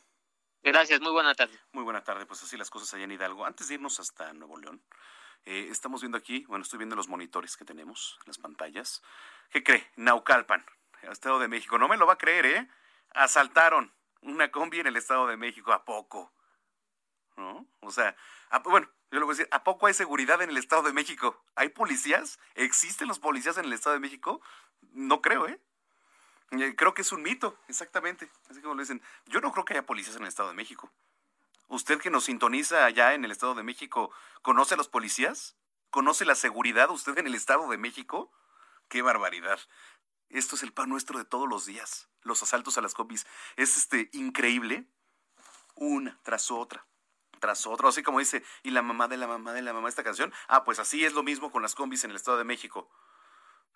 [0.63, 1.57] Gracias, muy buena tarde.
[1.71, 3.45] Muy buena tarde, pues así las cosas allá en Hidalgo.
[3.45, 4.83] Antes de irnos hasta Nuevo León,
[5.45, 9.01] eh, estamos viendo aquí, bueno, estoy viendo los monitores que tenemos, las pantallas.
[9.49, 9.89] ¿Qué cree?
[9.95, 10.63] Naucalpan,
[11.09, 11.77] Estado de México.
[11.77, 12.69] No me lo va a creer, ¿eh?
[13.13, 15.71] Asaltaron una combi en el Estado de México.
[15.73, 16.31] ¿A poco?
[17.37, 17.65] ¿No?
[17.81, 18.15] O sea,
[18.65, 21.43] bueno, yo le voy a decir, ¿a poco hay seguridad en el Estado de México?
[21.55, 22.39] ¿Hay policías?
[22.55, 24.41] ¿Existen los policías en el Estado de México?
[24.93, 25.59] No creo, ¿eh?
[26.51, 28.29] eh creo que es un mito, exactamente.
[28.49, 29.01] Así como lo dicen.
[29.25, 30.91] Yo no creo que haya policías en el Estado de México.
[31.67, 35.55] ¿Usted que nos sintoniza allá en el Estado de México, conoce a los policías?
[35.89, 38.31] ¿Conoce la seguridad usted en el Estado de México?
[38.89, 39.59] ¡Qué barbaridad!
[40.31, 42.09] Esto es el pan nuestro de todos los días.
[42.21, 43.25] Los asaltos a las combis.
[43.55, 44.85] Es este increíble.
[45.75, 46.85] Una tras otra.
[47.39, 47.89] Tras otra.
[47.89, 50.33] Así como dice, y la mamá de la mamá de la mamá esta canción.
[50.47, 52.89] Ah, pues así es lo mismo con las combis en el Estado de México.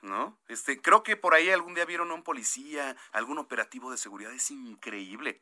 [0.01, 0.39] ¿No?
[0.47, 4.31] Este, creo que por ahí algún día vieron a un policía, algún operativo de seguridad.
[4.31, 5.41] Es increíble.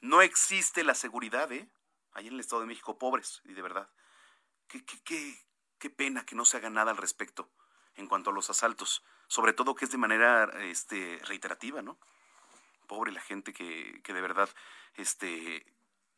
[0.00, 1.68] No existe la seguridad, ¿eh?
[2.12, 3.90] Ahí en el Estado de México, pobres, y de verdad.
[4.68, 5.38] Qué, qué, qué,
[5.78, 7.50] qué pena que no se haga nada al respecto
[7.96, 11.98] en cuanto a los asaltos, sobre todo que es de manera este, reiterativa, ¿no?
[12.86, 14.48] Pobre la gente que, que de verdad
[14.94, 15.66] este,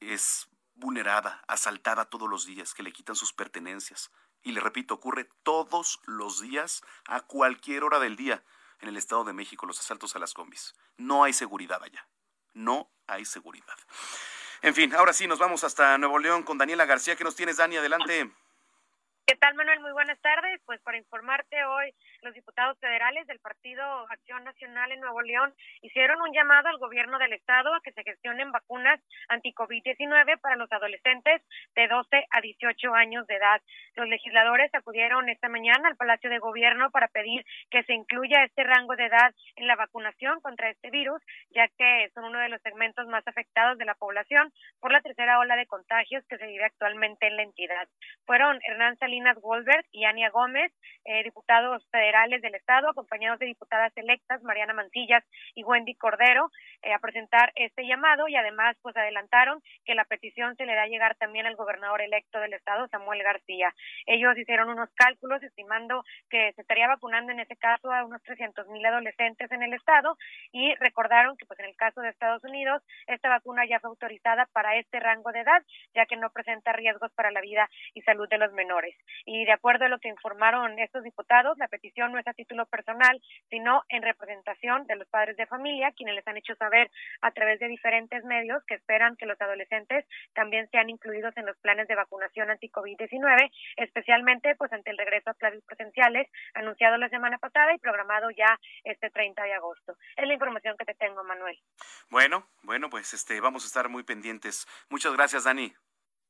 [0.01, 4.11] es vulnerada, asaltada todos los días, que le quitan sus pertenencias.
[4.43, 8.45] Y le repito, ocurre todos los días, a cualquier hora del día,
[8.81, 10.75] en el Estado de México, los asaltos a las combis.
[10.97, 12.07] No hay seguridad allá.
[12.55, 13.77] No hay seguridad.
[14.63, 17.17] En fin, ahora sí, nos vamos hasta Nuevo León con Daniela García.
[17.17, 17.77] ¿Qué nos tienes, Dani?
[17.77, 18.33] Adelante.
[19.29, 19.81] ¿Qué tal, Manuel?
[19.81, 20.59] Muy buenas tardes.
[20.65, 25.53] Pues para informarte hoy, los diputados federales del Partido Acción Nacional en Nuevo León
[25.83, 28.99] hicieron un llamado al gobierno del estado a que se gestionen vacunas
[29.29, 31.43] anti-COVID-19 para los adolescentes
[31.77, 33.61] de 12 a 18 años de edad.
[33.97, 38.65] Los legisladores acudieron esta mañana al Palacio de Gobierno para pedir que se incluya este
[38.65, 41.21] rango de edad en la vacunación contra este virus,
[41.51, 44.51] ya que son uno de los segmentos más afectados de la población
[44.81, 47.87] por la tercera ola de contagios que se vive actualmente en la entidad.
[48.25, 50.73] Fueron Hernán Salinas Salinas y Ania Gómez,
[51.05, 56.51] eh, diputados federales del Estado, acompañados de diputadas electas Mariana Mancillas y Wendy Cordero,
[56.83, 60.83] eh, a presentar este llamado y además pues adelantaron que la petición se le da
[60.83, 63.75] a llegar también al gobernador electo del Estado, Samuel García.
[64.07, 68.69] Ellos hicieron unos cálculos estimando que se estaría vacunando en ese caso a unos 300
[68.69, 70.17] mil adolescentes en el Estado
[70.53, 74.47] y recordaron que pues en el caso de Estados Unidos esta vacuna ya fue autorizada
[74.53, 75.63] para este rango de edad,
[75.95, 78.95] ya que no presenta riesgos para la vida y salud de los menores.
[79.25, 82.67] Y de acuerdo a lo que informaron estos diputados, la petición no es a título
[82.67, 86.91] personal, sino en representación de los padres de familia, quienes les han hecho saber
[87.21, 90.05] a través de diferentes medios que esperan que los adolescentes
[90.35, 95.35] también sean incluidos en los planes de vacunación anti-COVID-19, especialmente pues ante el regreso a
[95.35, 99.97] clases presenciales anunciado la semana pasada y programado ya este 30 de agosto.
[100.17, 101.59] Es la información que te tengo, Manuel.
[102.11, 104.67] Bueno, bueno, pues este vamos a estar muy pendientes.
[104.89, 105.73] Muchas gracias, Dani.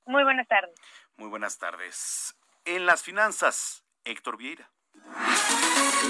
[0.07, 0.75] Muy buenas tardes.
[1.17, 2.38] Muy buenas tardes.
[2.71, 4.71] En las finanzas, Héctor Vieira.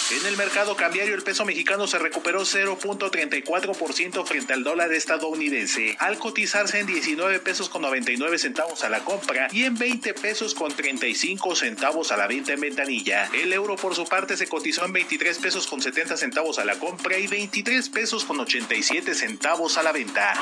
[0.10, 6.18] En el mercado cambiario el peso mexicano se recuperó 0.34% frente al dólar estadounidense, al
[6.18, 10.74] cotizarse en 19 pesos con 99 centavos a la compra y en 20 pesos con
[10.74, 13.30] 35 centavos a la venta en ventanilla.
[13.34, 16.80] El euro por su parte se cotizó en 23 pesos con 70 centavos a la
[16.80, 20.34] compra y 23 pesos con 87 centavos a la venta.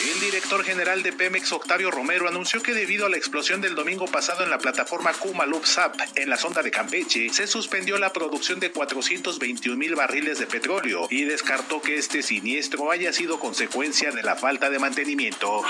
[0.00, 4.06] El director general de Pemex, Octavio Romero, anunció que debido a la explosión del domingo
[4.06, 8.60] pasado en la plataforma Kumalup Zap en la sonda de Campeche, se suspendió la producción
[8.60, 14.22] de 421 mil barriles de petróleo y descartó que este siniestro haya sido consecuencia de
[14.22, 15.62] la falta de mantenimiento.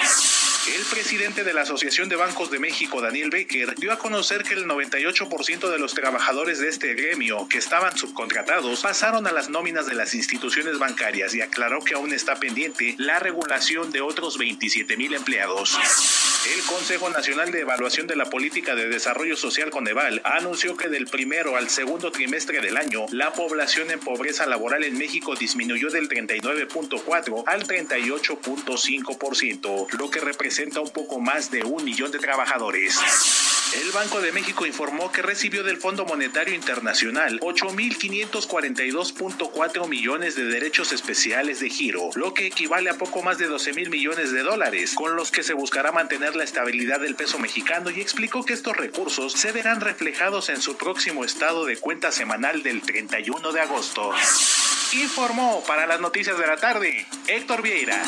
[0.74, 4.54] El presidente de la Asociación de Bancos de México, Daniel Becker, dio a conocer que
[4.54, 9.86] el 98% de los trabajadores de este gremio que estaban subcontratados pasaron a las nóminas
[9.86, 14.96] de las instituciones bancarias y aclaró que aún está pendiente la regulación de otros 27
[14.96, 15.78] mil empleados.
[16.52, 21.06] El Consejo Nacional de Evaluación de la Política de Desarrollo Social Coneval anunció que del
[21.06, 26.09] primero al segundo trimestre del año, la población en pobreza laboral en México disminuyó del
[26.09, 32.98] 39.4 al 38.5%, lo que representa un poco más de un millón de trabajadores.
[33.74, 40.92] El Banco de México informó que recibió del Fondo Monetario Internacional 8.542.4 millones de derechos
[40.92, 44.94] especiales de giro, lo que equivale a poco más de 12 mil millones de dólares,
[44.94, 48.76] con los que se buscará mantener la estabilidad del peso mexicano y explicó que estos
[48.76, 54.11] recursos se verán reflejados en su próximo estado de cuenta semanal del 31 de agosto.
[54.94, 58.03] Informó para las noticias de la tarde Héctor Vieira.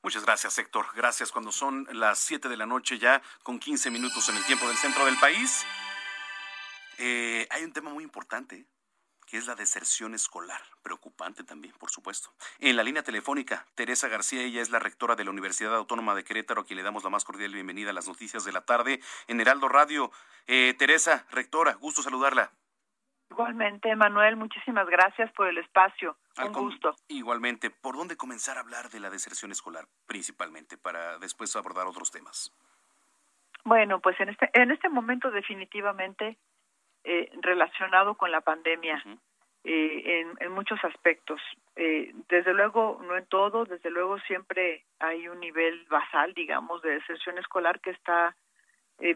[0.00, 0.86] Muchas gracias, Héctor.
[0.94, 4.68] Gracias cuando son las 7 de la noche ya, con 15 minutos en el tiempo
[4.68, 5.66] del centro del país.
[6.98, 8.64] Eh, hay un tema muy importante,
[9.30, 10.60] que es la deserción escolar.
[10.82, 12.30] Preocupante también, por supuesto.
[12.58, 16.24] En la línea telefónica, Teresa García, ella es la rectora de la Universidad Autónoma de
[16.24, 19.00] Querétaro, a quien le damos la más cordial bienvenida a las noticias de la tarde
[19.28, 20.10] en Heraldo Radio.
[20.48, 22.50] Eh, Teresa, rectora, gusto saludarla.
[23.30, 26.16] Igualmente, Manuel, muchísimas gracias por el espacio.
[26.44, 26.96] Un gusto.
[27.06, 32.10] Igualmente, ¿por dónde comenzar a hablar de la deserción escolar principalmente para después abordar otros
[32.10, 32.52] temas?
[33.64, 36.38] Bueno, pues en este en este momento definitivamente
[37.04, 39.02] eh, relacionado con la pandemia
[39.64, 41.40] eh, en, en, muchos aspectos.
[41.76, 46.92] Eh, desde luego, no en todo, desde luego siempre hay un nivel basal, digamos, de
[46.92, 48.36] deserción escolar que está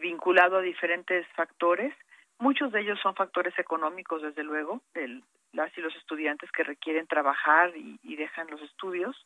[0.01, 1.95] vinculado a diferentes factores.
[2.39, 5.21] Muchos de ellos son factores económicos, desde luego, de
[5.55, 9.17] las y los estudiantes que requieren trabajar y, dejan los estudios,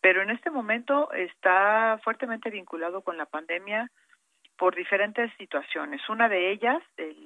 [0.00, 3.90] pero en este momento está fuertemente vinculado con la pandemia
[4.56, 6.00] por diferentes situaciones.
[6.08, 6.82] Una de ellas,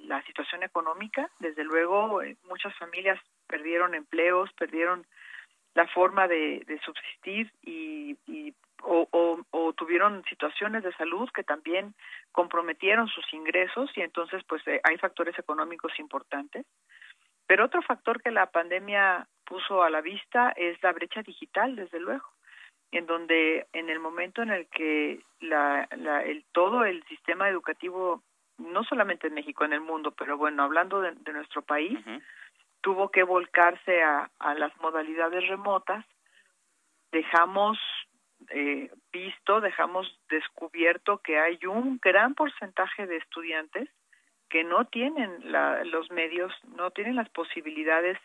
[0.06, 1.30] la situación económica.
[1.38, 5.06] Desde luego, eh, muchas familias perdieron empleos, perdieron
[5.74, 9.06] la forma de, subsistir y, y o,
[9.50, 11.94] o, tuvieron situaciones de salud que también
[12.32, 16.64] comprometieron sus ingresos y entonces pues eh, hay factores económicos importantes.
[17.46, 21.98] Pero otro factor que la pandemia puso a la vista es la brecha digital, desde
[21.98, 22.26] luego,
[22.92, 28.22] en donde en el momento en el que la, la, el, todo el sistema educativo,
[28.58, 31.98] no solamente en México, en el mundo, pero bueno, hablando de, nuestro país,
[32.80, 36.04] tuvo que volcarse a, a las modalidades remotas,
[37.12, 37.78] dejamos
[38.50, 43.88] eh, visto, dejamos descubierto que hay un gran porcentaje de estudiantes
[44.48, 48.18] que no tienen la, los medios, no tienen las posibilidades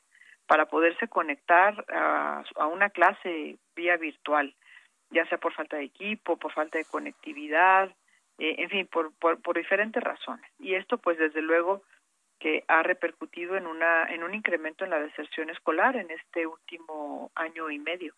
[0.48, 4.54] para poderse conectar a, a una clase vía virtual,
[5.14, 7.90] ya sea por falta de equipo, por falta de conectividad,
[8.38, 10.50] eh, en fin, por, por, por diferentes razones.
[10.60, 11.84] Y esto, pues, desde luego,
[12.40, 17.32] que ha repercutido en una en un incremento en la deserción escolar en este último
[17.36, 18.14] año y medio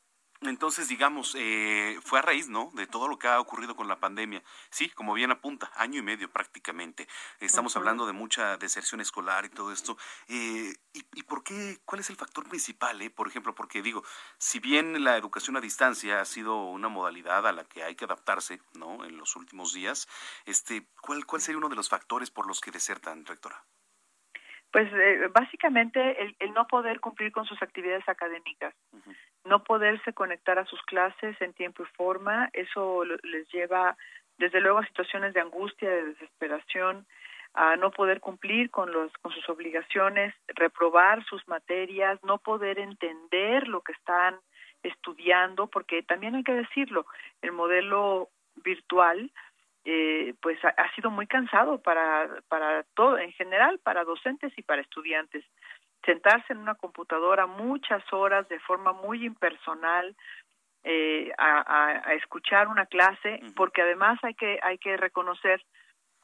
[0.48, 2.72] Entonces, digamos, eh, fue a raíz, ¿no?
[2.74, 4.44] De todo lo que ha ocurrido con la pandemia.
[4.70, 7.08] Sí, como bien apunta, año y medio prácticamente.
[7.40, 9.98] Estamos hablando de mucha deserción escolar y todo esto.
[10.28, 11.80] Eh, y, por qué?
[11.86, 13.02] ¿Cuál es el factor principal?
[13.02, 13.10] Eh?
[13.10, 14.04] Por ejemplo, porque digo,
[14.38, 18.06] si bien la educación a distancia ha sido una modalidad a la que hay que
[18.06, 19.06] adaptarse, ¿no?
[19.06, 20.08] En los últimos días,
[20.46, 23.66] este, ¿cuál, cuál sería uno de los factores por los que desertan, rectora?
[24.72, 28.74] Pues eh, básicamente el, no poder cumplir con sus actividades académicas,
[29.46, 33.96] no poderse conectar a sus clases en tiempo y forma, eso les lleva
[34.38, 37.06] desde luego a situaciones de angustia, de desesperación,
[37.54, 43.70] a no poder cumplir con los con sus obligaciones, reprobar sus materias, no poder entender
[43.70, 44.36] lo que están
[44.84, 47.06] estudiando, porque también hay que decirlo,
[47.42, 48.30] el modelo
[48.64, 49.32] virtual
[49.86, 54.82] eh, pues ha, sido muy cansado para, para todo, en general, para docentes y para
[54.82, 55.46] estudiantes.
[56.04, 60.16] Sentarse en una computadora muchas horas de forma muy impersonal,
[60.84, 65.64] eh, a, a, escuchar una clase, porque además hay que, hay que reconocer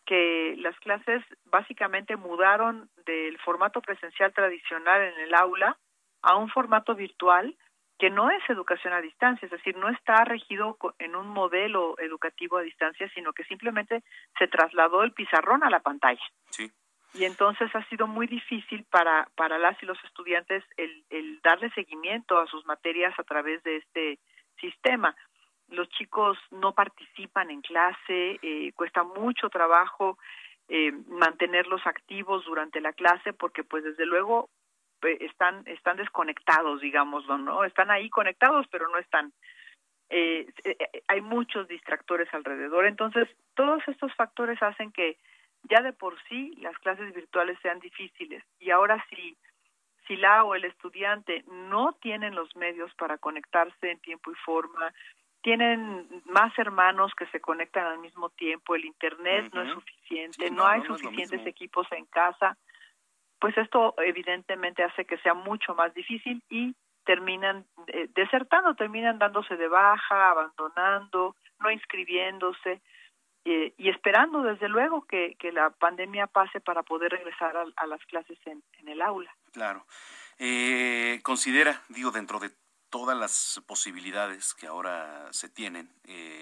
[0.06, 5.78] que las clases básicamente mudaron del formato presencial tradicional en el aula
[6.24, 7.56] a un formato virtual
[8.02, 12.58] que no es educación a distancia, es decir, no está regido en un modelo educativo
[12.58, 14.02] a distancia, sino que simplemente
[14.40, 16.24] se trasladó el pizarrón a la pantalla.
[16.50, 16.72] Sí.
[17.14, 21.70] Y entonces ha sido muy difícil para, para las y los estudiantes el, el darle
[21.76, 24.18] seguimiento a sus materias a través de este
[24.60, 25.16] sistema.
[25.68, 30.18] Los chicos no participan en clase, eh, cuesta mucho trabajo
[30.70, 34.50] eh, mantenerlos activos durante la clase porque pues desde luego
[35.04, 37.64] están están desconectados, digámoslo, ¿no?
[37.64, 39.34] Están ahí conectados, pero no están.
[40.10, 42.86] Eh, eh, hay muchos distractores alrededor.
[42.86, 45.18] Entonces, todos estos factores hacen que
[45.64, 48.44] ya de por sí las clases virtuales sean difíciles.
[48.60, 49.38] Y ahora si,
[50.08, 54.94] si la o el estudiante no tienen los medios para conectarse en tiempo y forma,
[55.42, 60.66] tienen más hermanos que se conectan al mismo tiempo, el Internet no es suficiente, no,
[60.66, 62.58] hay suficientes equipos en casa,
[63.42, 69.58] pues esto evidentemente hace que sea mucho más difícil y terminan eh, desertando, terminan dándose
[69.58, 72.82] de baja, abandonando, no inscribiéndose
[73.44, 78.06] eh, y esperando desde luego que, que, la pandemia pase para poder regresar a, las
[78.06, 79.36] clases en, el aula.
[79.52, 79.88] Claro.
[80.38, 82.52] Eh, considera, digo, dentro de
[82.92, 85.90] todas las posibilidades que ahora se tienen,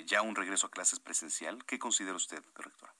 [0.05, 2.91] ya un regreso a clases presencial, ¿qué considera usted, rectora?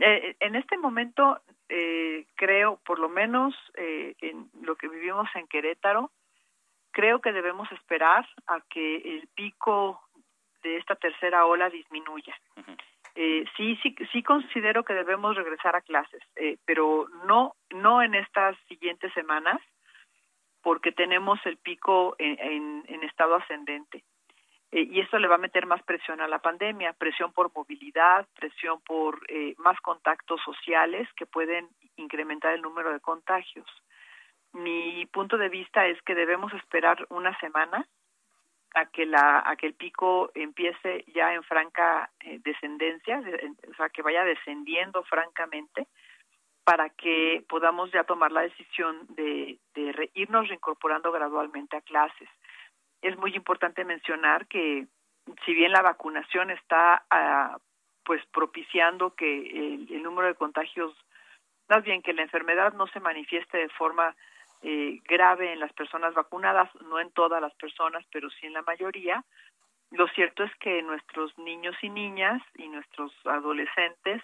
[0.00, 5.46] Eh, en este momento eh, creo, por lo menos eh, en lo que vivimos en
[5.46, 6.10] Querétaro,
[6.90, 10.00] creo que debemos esperar a que el pico
[10.62, 12.34] de esta tercera ola disminuya.
[13.56, 16.22] sí, sí, sí considero que debemos regresar a clases,
[16.64, 19.60] pero no, no en estas siguientes semanas,
[20.62, 24.04] porque tenemos el pico en estado ascendente.
[24.70, 28.26] Eh, y esto le va a meter más presión a la pandemia, presión por movilidad,
[28.38, 33.66] presión por eh, más contactos sociales que pueden incrementar el número de contagios.
[34.52, 37.86] Mi punto de vista es que debemos esperar una semana
[38.74, 43.22] a que la a que el pico empiece ya en franca eh, descendencia,
[43.70, 45.86] o sea, que vaya descendiendo francamente
[46.64, 52.28] para que podamos ya tomar la decisión de, de irnos reincorporando gradualmente a clases
[53.02, 54.86] es muy importante mencionar que
[55.44, 57.58] si bien la vacunación está ah,
[58.04, 60.94] pues propiciando que el, número de contagios,
[61.68, 64.16] más bien que la enfermedad no se manifieste de forma
[64.62, 68.62] eh, grave en las personas vacunadas, no en todas las personas, pero sí en la
[68.62, 69.22] mayoría,
[69.90, 74.22] lo cierto es que nuestros niños y niñas y nuestros adolescentes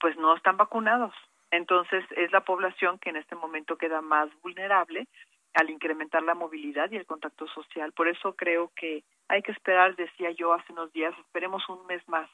[0.00, 1.14] pues no están vacunados.
[1.50, 5.06] Entonces es la población que en este momento queda más vulnerable
[5.54, 7.92] al incrementar la movilidad y el contacto social.
[7.92, 12.06] Por eso creo que hay que esperar, decía yo hace unos días, esperemos un mes
[12.08, 12.28] más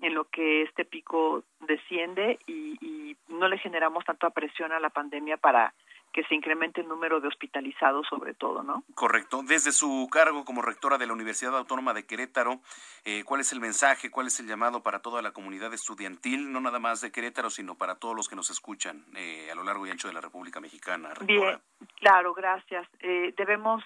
[0.00, 4.90] en lo que este pico desciende y, y no le generamos tanta presión a la
[4.90, 5.74] pandemia para
[6.12, 8.82] que se incremente el número de hospitalizados sobre todo, ¿no?
[8.94, 9.42] Correcto.
[9.44, 12.60] Desde su cargo como rectora de la Universidad Autónoma de Querétaro,
[13.04, 16.60] eh, ¿cuál es el mensaje, cuál es el llamado para toda la comunidad estudiantil, no
[16.60, 19.86] nada más de Querétaro, sino para todos los que nos escuchan eh, a lo largo
[19.86, 21.10] y ancho de la República Mexicana?
[21.22, 21.58] Bien,
[22.00, 22.88] claro, gracias.
[23.00, 23.84] Eh, debemos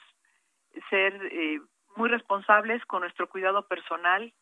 [0.91, 1.31] ser
[1.97, 4.33] muy responsables con nuestro cuidado personal,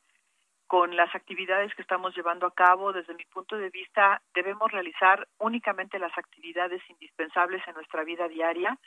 [0.73, 5.29] con las actividades que estamos llevando a cabo, desde mi punto de vista, debemos realizar
[5.39, 8.79] únicamente las actividades indispensables en nuestra vida diaria.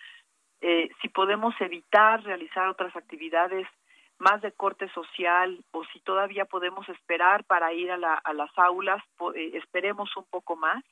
[0.61, 3.67] Eh, si podemos evitar realizar otras actividades
[4.17, 9.03] más de corte social o si todavía podemos esperar para ir a, las aulas,
[9.35, 10.83] eh, esperemos un poco más.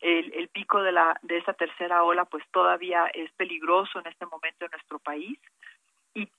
[0.00, 4.24] El, el, pico de, la, de esta tercera ola pues todavía es peligroso en este
[4.24, 5.38] momento en nuestro país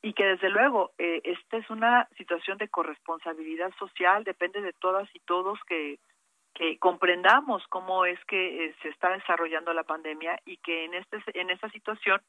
[0.02, 5.08] y, que desde luego eh, esta es una situación de corresponsabilidad social, depende de todas
[5.14, 6.00] y todos que,
[6.56, 11.18] que comprendamos cómo es que eh, se está desarrollando la pandemia y que en, este,
[11.36, 12.20] en esta situación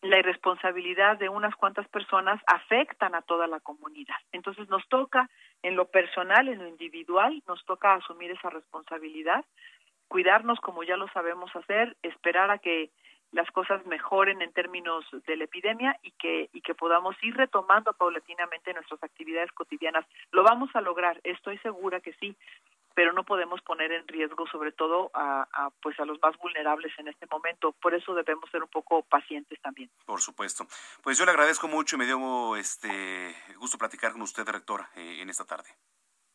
[0.00, 4.16] la irresponsabilidad de unas cuantas personas afectan a toda la comunidad.
[4.32, 5.30] Entonces nos toca
[5.62, 9.44] en lo personal, en lo individual, nos toca asumir esa responsabilidad,
[10.08, 12.90] cuidarnos como ya lo sabemos hacer, esperar a que
[13.32, 17.92] las cosas mejoren en términos de la epidemia y que y que podamos ir retomando
[17.92, 20.04] paulatinamente nuestras actividades cotidianas.
[20.30, 22.36] Lo vamos a lograr, estoy segura que sí,
[22.94, 27.08] pero no podemos poner en riesgo sobre todo a, pues a los más vulnerables en
[27.08, 27.72] este momento.
[27.72, 29.90] Por eso debemos ser un poco pacientes también.
[30.04, 30.66] Por supuesto.
[31.02, 35.18] Pues yo le agradezco mucho y me dio este gusto platicar con usted rectora eh,
[35.20, 35.70] en esta tarde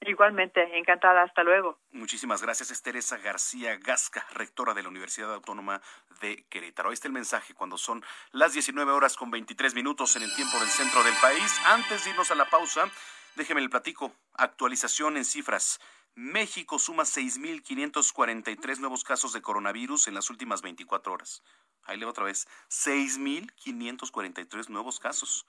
[0.01, 1.23] Igualmente, encantada.
[1.23, 1.79] Hasta luego.
[1.91, 2.71] Muchísimas gracias.
[2.71, 5.81] Es Teresa García Gasca, rectora de la Universidad Autónoma
[6.21, 6.89] de Querétaro.
[6.89, 10.59] Ahí está el mensaje cuando son las 19 horas con 23 minutos en el tiempo
[10.59, 11.59] del centro del país.
[11.65, 12.89] Antes de irnos a la pausa,
[13.35, 14.13] déjeme el platico.
[14.35, 15.79] Actualización en cifras.
[16.13, 21.43] México suma 6.543 nuevos casos de coronavirus en las últimas 24 horas.
[21.83, 22.47] Ahí le otra vez.
[22.69, 25.45] 6.543 nuevos casos.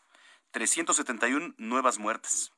[0.52, 2.52] 371 nuevas muertes.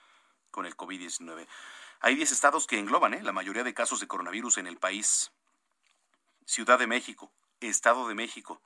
[0.51, 1.47] con el COVID-19.
[2.01, 3.23] Hay 10 estados que engloban ¿eh?
[3.23, 5.31] la mayoría de casos de coronavirus en el país.
[6.47, 7.31] Ciudad de México,
[7.61, 8.61] Estado de México,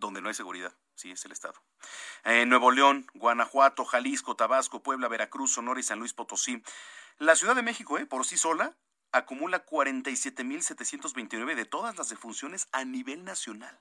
[0.00, 0.74] donde no hay seguridad.
[0.94, 1.54] Sí, es el estado.
[2.24, 6.62] En Nuevo León, Guanajuato, Jalisco, Tabasco, Puebla, Veracruz, Sonora y San Luis Potosí.
[7.18, 8.76] La Ciudad de México, eh, por sí sola,
[9.12, 13.80] acumula 47.729 de todas las defunciones a nivel nacional.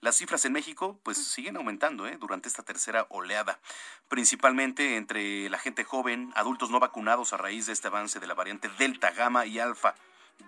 [0.00, 2.16] Las cifras en México pues siguen aumentando ¿eh?
[2.18, 3.60] durante esta tercera oleada,
[4.08, 8.34] principalmente entre la gente joven, adultos no vacunados a raíz de este avance de la
[8.34, 9.94] variante Delta, Gamma y Alfa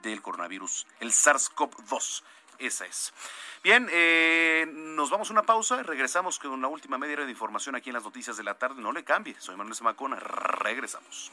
[0.03, 2.23] del coronavirus, el SARS-CoV-2
[2.61, 3.13] esa es.
[3.65, 7.31] Bien, eh, nos vamos a una pausa y regresamos con la última media hora de
[7.31, 8.83] información aquí en las noticias de la tarde.
[8.83, 11.33] No le cambie, soy Manuel Zamacona, regresamos.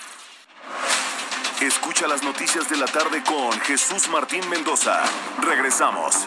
[1.61, 5.03] Escucha las noticias de la tarde con Jesús Martín Mendoza.
[5.43, 6.25] Regresamos.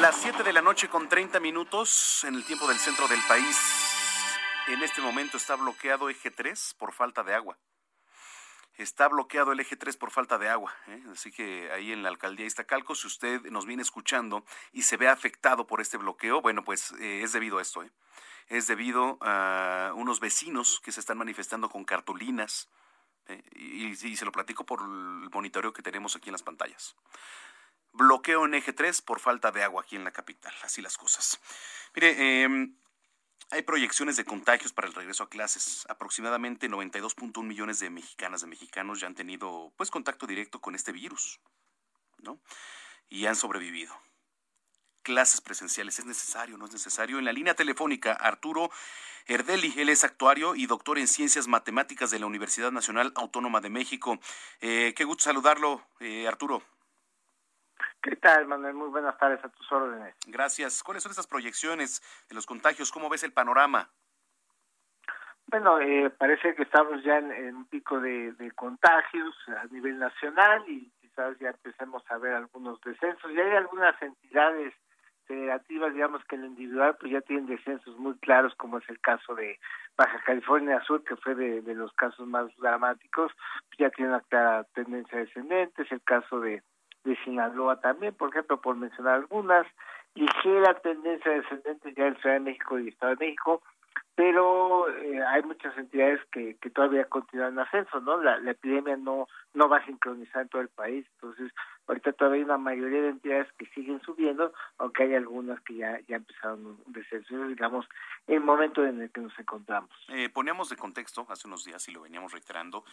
[0.00, 3.56] Las 7 de la noche con 30 minutos en el tiempo del centro del país.
[4.66, 7.56] En este momento está bloqueado eje 3 por falta de agua.
[8.76, 10.74] Está bloqueado el eje 3 por falta de agua.
[10.88, 11.02] ¿eh?
[11.12, 15.08] Así que ahí en la alcaldía Iztacalco, si usted nos viene escuchando y se ve
[15.08, 17.82] afectado por este bloqueo, bueno, pues eh, es debido a esto.
[17.82, 17.90] ¿eh?
[18.48, 22.68] es debido a unos vecinos que se están manifestando con cartulinas.
[23.26, 26.94] Eh, y, se lo platico por el monitoreo que tenemos aquí en las pantallas.
[27.92, 30.52] Bloqueo en eje 3 por falta de agua aquí en la capital.
[30.62, 31.40] Así las cosas.
[31.94, 32.76] Mire, em,
[33.50, 35.84] hay proyecciones de contagios para el regreso a clases.
[35.88, 40.92] Aproximadamente 92.1 millones de mexicanas, de mexicanos ya han tenido pues contacto directo con este
[40.92, 41.40] virus,
[42.18, 42.40] ¿no?
[43.08, 43.94] Y han sobrevivido
[45.02, 45.98] clases presenciales.
[46.00, 46.56] ¿Es necesario?
[46.58, 47.18] ¿No es necesario?
[47.20, 48.70] En la línea telefónica, Arturo
[49.26, 53.70] Erdeli, él es actuario y doctor en ciencias matemáticas de la Universidad Nacional Autónoma de
[53.70, 54.18] México.
[54.60, 56.62] Eh, qué gusto saludarlo, eh, Arturo.
[58.04, 58.74] ¿Qué tal, Manuel?
[58.74, 60.14] Muy buenas tardes a tus órdenes.
[60.26, 60.82] Gracias.
[60.82, 62.92] ¿Cuáles son esas proyecciones de los contagios?
[62.92, 63.88] ¿Cómo ves el panorama?
[65.46, 70.62] Bueno, eh, parece que estamos ya en, un pico de, de, contagios a nivel nacional
[70.68, 73.30] y quizás ya empecemos a ver algunos descensos.
[73.32, 74.74] Y hay algunas entidades
[75.26, 79.00] federativas, digamos que en lo individual, pues ya tienen descensos muy claros, como es el
[79.00, 79.58] caso de
[79.96, 83.32] Baja California Sur, que fue de, los casos más dramáticos,
[83.68, 86.62] pues ya tiene una clara tendencia descendente, es el caso de,
[87.04, 89.66] de Sinaloa también, por ejemplo, por mencionar algunas,
[90.14, 93.62] ligera tendencia descendente ya en Ciudad de México y Estado de México,
[94.14, 98.22] pero eh, hay muchas entidades que, que todavía continúan en ascenso, ¿no?
[98.22, 101.52] La, la epidemia no no va a sincronizar en todo el país, entonces
[101.86, 106.00] ahorita todavía hay una mayoría de entidades que siguen subiendo, aunque hay algunas que ya
[106.08, 107.86] ya empezaron un descenso, digamos,
[108.26, 109.90] el momento en el que nos encontramos.
[110.08, 112.84] Eh, poníamos de contexto hace unos días y lo veníamos reiterando,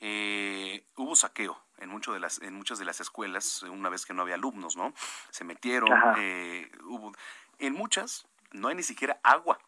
[0.00, 4.14] eh, hubo saqueo en mucho de las en muchas de las escuelas una vez que
[4.14, 4.92] no había alumnos, ¿no?
[5.30, 5.88] Se metieron,
[6.18, 7.12] eh, hubo
[7.58, 9.58] en muchas no hay ni siquiera agua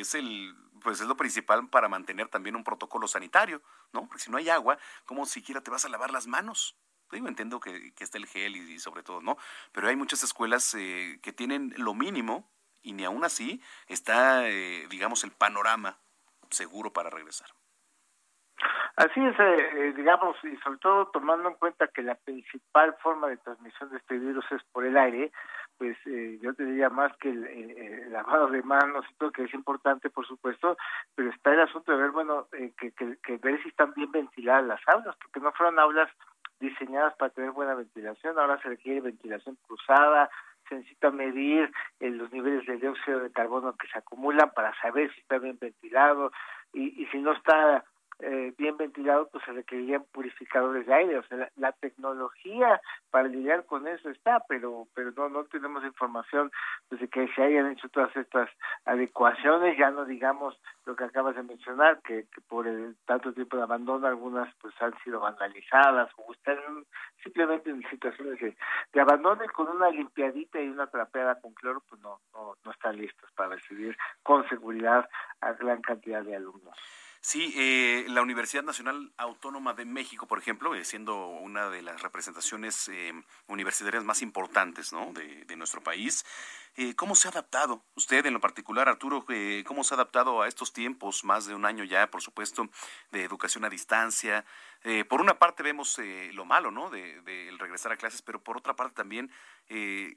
[0.00, 3.60] es el pues es lo principal para mantener también un protocolo sanitario,
[3.92, 4.06] ¿no?
[4.06, 6.76] Porque si no hay agua, ¿cómo siquiera te vas a lavar las manos?
[7.10, 9.38] Digo, entiendo que, que está el gel y, sobre todo, ¿no?
[9.72, 12.50] Pero hay muchas escuelas eh, que tienen lo mínimo
[12.82, 15.98] y ni aún así está, eh, digamos, el panorama
[16.50, 17.48] seguro para regresar.
[18.96, 23.36] Así es, eh, digamos, y sobre todo tomando en cuenta que la principal forma de
[23.36, 25.30] transmisión de este virus es por el aire,
[25.78, 29.54] pues eh, yo te diría más que el, lavado de manos y todo, que es
[29.54, 30.76] importante, por supuesto,
[31.14, 34.66] pero está el asunto de ver, bueno, eh, que, que, ver si están bien ventiladas
[34.66, 36.10] las aulas, porque no fueron aulas
[36.58, 40.28] diseñadas para tener buena ventilación, ahora se requiere ventilación cruzada,
[40.68, 45.12] se necesita medir eh, los niveles de dióxido de carbono que se acumulan para saber
[45.14, 46.32] si está bien ventilado
[46.72, 47.84] y, y si no está
[48.20, 51.18] eh, bien ventilado, pues se requerirían purificadores de aire.
[51.18, 52.80] O sea, la, tecnología
[53.10, 56.50] para lidiar con eso está, pero pero no no tenemos información
[56.88, 58.50] pues, de que se hayan hecho todas estas
[58.84, 59.78] adecuaciones.
[59.78, 64.06] Ya no digamos lo que acabas de mencionar, que, por el tanto tiempo de abandono
[64.06, 66.58] algunas pues han sido vandalizadas o están
[67.22, 68.56] simplemente en situaciones de,
[68.92, 72.96] de abandono con una limpiadita y una trapeada con cloro, pues no, no, no están
[72.96, 75.08] listos para recibir con seguridad
[75.40, 76.76] a gran cantidad de alumnos.
[77.20, 82.00] Sí, eh, la Universidad Nacional Autónoma de México, por ejemplo, eh, siendo una de las
[82.00, 83.12] representaciones eh,
[83.48, 85.12] universitarias más importantes ¿no?
[85.12, 86.24] de, nuestro país,
[86.76, 89.26] eh, ¿cómo se ha adaptado usted en lo particular, Arturo?
[89.66, 92.68] ¿Cómo se ha adaptado a estos tiempos, más de un año ya, por supuesto,
[93.10, 94.44] de educación a distancia?
[95.08, 95.98] Por una parte vemos
[96.32, 96.88] lo malo, ¿no?
[96.88, 99.32] De, de, regresar a clases, pero por otra parte también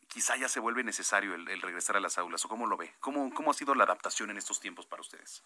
[0.08, 2.46] quizá ya se vuelve necesario el, el, regresar a las aulas.
[2.46, 2.94] ¿O cómo lo ve?
[3.00, 5.44] ¿Cómo, ¿Cómo ha sido la adaptación en estos tiempos para ustedes?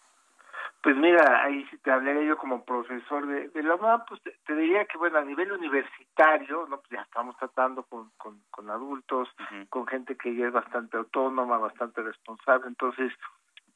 [0.82, 4.54] Pues mira, ahí si te hablaría yo como profesor de, de la UNAM, pues te,
[4.54, 9.28] diría que, bueno, a nivel universitario, no pues ya estamos tratando con, con, con adultos,
[9.68, 13.12] con gente que ya es bastante autónoma, bastante responsable, entonces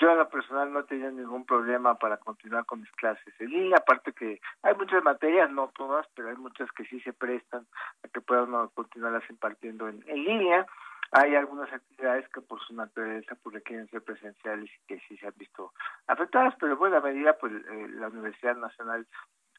[0.00, 3.76] yo a la personal no tenido ningún problema para continuar con mis clases en línea,
[3.78, 7.66] aparte que hay muchas materias, no todas, pero hay muchas que sí se prestan
[8.02, 10.66] a que puedan continuarlas impartiendo en, en línea,
[11.12, 15.26] hay algunas actividades que por su naturaleza pues requieren ser presenciales y que sí se
[15.26, 15.72] han visto
[16.06, 19.06] afectadas, pero en buena medida pues eh, la Universidad Nacional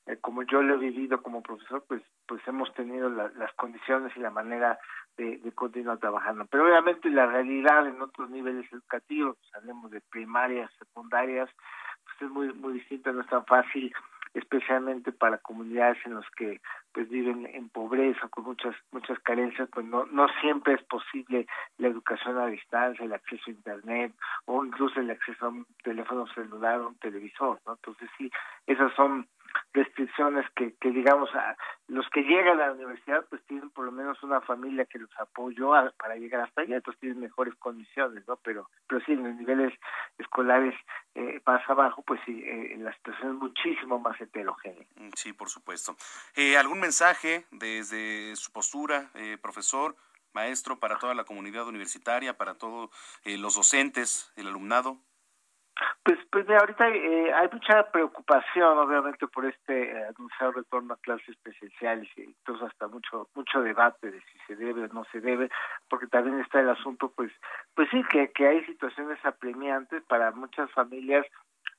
[0.07, 4.15] eh, como yo lo he vivido como profesor, pues pues hemos tenido la, las condiciones
[4.15, 4.79] y la manera
[5.17, 6.45] de, de, continuar trabajando.
[6.45, 11.49] Pero obviamente la realidad en otros niveles educativos, hablemos de primarias, secundarias,
[12.05, 13.93] pues es muy muy distinta, no es tan fácil
[14.33, 16.61] especialmente para comunidades en las que
[16.93, 21.47] pues viven en pobreza con muchas muchas carencias pues no no siempre es posible
[21.77, 24.13] la educación a distancia el acceso a internet
[24.45, 28.31] o incluso el acceso a un teléfono celular o un televisor no entonces sí
[28.67, 29.27] esas son
[29.73, 31.55] restricciones que, que digamos a
[31.87, 35.09] los que llegan a la universidad pues tienen por lo menos una familia que los
[35.19, 39.35] apoyó para llegar hasta allá entonces tienen mejores condiciones no pero pero sí en los
[39.35, 39.73] niveles
[40.17, 40.75] escolares
[41.15, 44.85] eh, más abajo pues sí eh, la situación es muchísimo más heterogénea.
[44.95, 45.95] Mm, sí por supuesto.
[46.35, 49.95] Eh, algún mensaje desde su postura eh, profesor
[50.33, 52.89] maestro para toda la comunidad universitaria para todos
[53.23, 54.97] eh, los docentes el alumnado
[56.03, 61.35] pues, pues ahorita eh, hay mucha preocupación, obviamente, por este eh, anunciado retorno a clases
[61.43, 65.49] presenciales y entonces hasta mucho mucho debate de si se debe o no se debe,
[65.89, 67.31] porque también está el asunto, pues,
[67.75, 71.25] pues sí que que hay situaciones apremiantes para muchas familias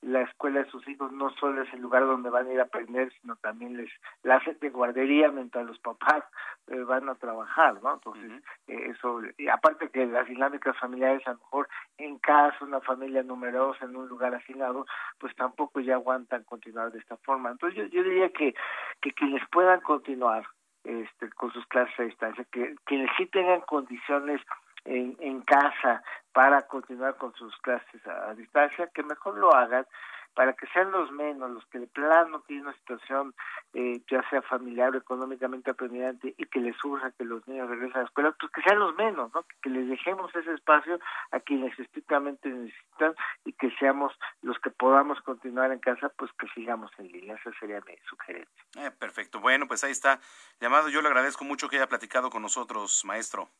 [0.02, 2.64] la escuela de sus hijos no solo es el lugar donde van a ir a
[2.64, 3.90] aprender, sino también les
[4.24, 6.24] la hacen de guardería mientras los papás
[6.66, 7.94] eh, van a trabajar, ¿no?
[7.94, 11.68] Entonces, eh, eso, y aparte que las dinámicas familiares, a lo mejor
[11.98, 14.86] en casa, una familia numerosa en un lugar asignado,
[15.18, 17.50] pues tampoco ya aguantan continuar de esta forma.
[17.50, 18.54] Entonces, yo, yo diría que,
[19.00, 20.44] que quienes puedan continuar
[20.84, 24.40] este, con sus clases a distancia, que quienes sí tengan condiciones
[24.84, 26.02] en, en casa
[26.32, 29.86] para continuar con sus clases a, distancia, que mejor lo hagan,
[30.34, 33.34] para que sean los menos, los que de plano tienen una situación
[33.74, 37.96] eh, ya sea familiar o económicamente apremiante y que les surja que los niños regresen
[37.96, 39.44] a la escuela, pues que sean los menos, ¿no?
[39.60, 40.98] Que, les dejemos ese espacio
[41.32, 43.14] a quienes estrictamente necesitan
[43.44, 47.36] y que seamos los que podamos continuar en casa, pues que sigamos en línea.
[47.36, 48.64] Esa sería mi sugerencia.
[48.76, 49.40] Eh, perfecto.
[49.40, 50.18] Bueno, pues ahí está.
[50.60, 53.50] Llamado, yo le agradezco mucho que haya platicado con nosotros, maestro.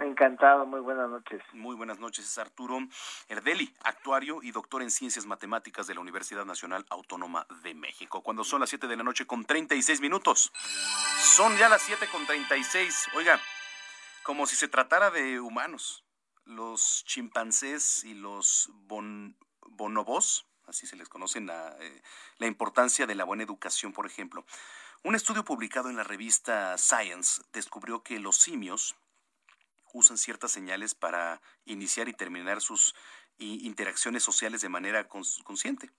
[0.00, 1.42] Encantado, muy buenas noches.
[1.52, 2.78] Muy buenas noches, es Arturo
[3.28, 8.22] Erdeli, actuario y doctor en Ciencias Matemáticas de la Universidad Nacional Autónoma de México.
[8.22, 10.52] Cuando son las 7 de la noche con 36 minutos.
[11.18, 13.08] Son ya las 7 con 36.
[13.16, 13.40] Oiga,
[14.22, 16.04] como si se tratara de humanos.
[16.44, 18.70] Los chimpancés y los
[19.66, 22.02] bonobos, así se les conoce la, eh,
[22.38, 24.44] la importancia de la buena educación, por ejemplo.
[25.02, 28.96] Un estudio publicado en la revista Science descubrió que los simios
[29.92, 32.94] usan ciertas señales para iniciar y terminar sus
[33.38, 35.90] interacciones sociales de manera consciente.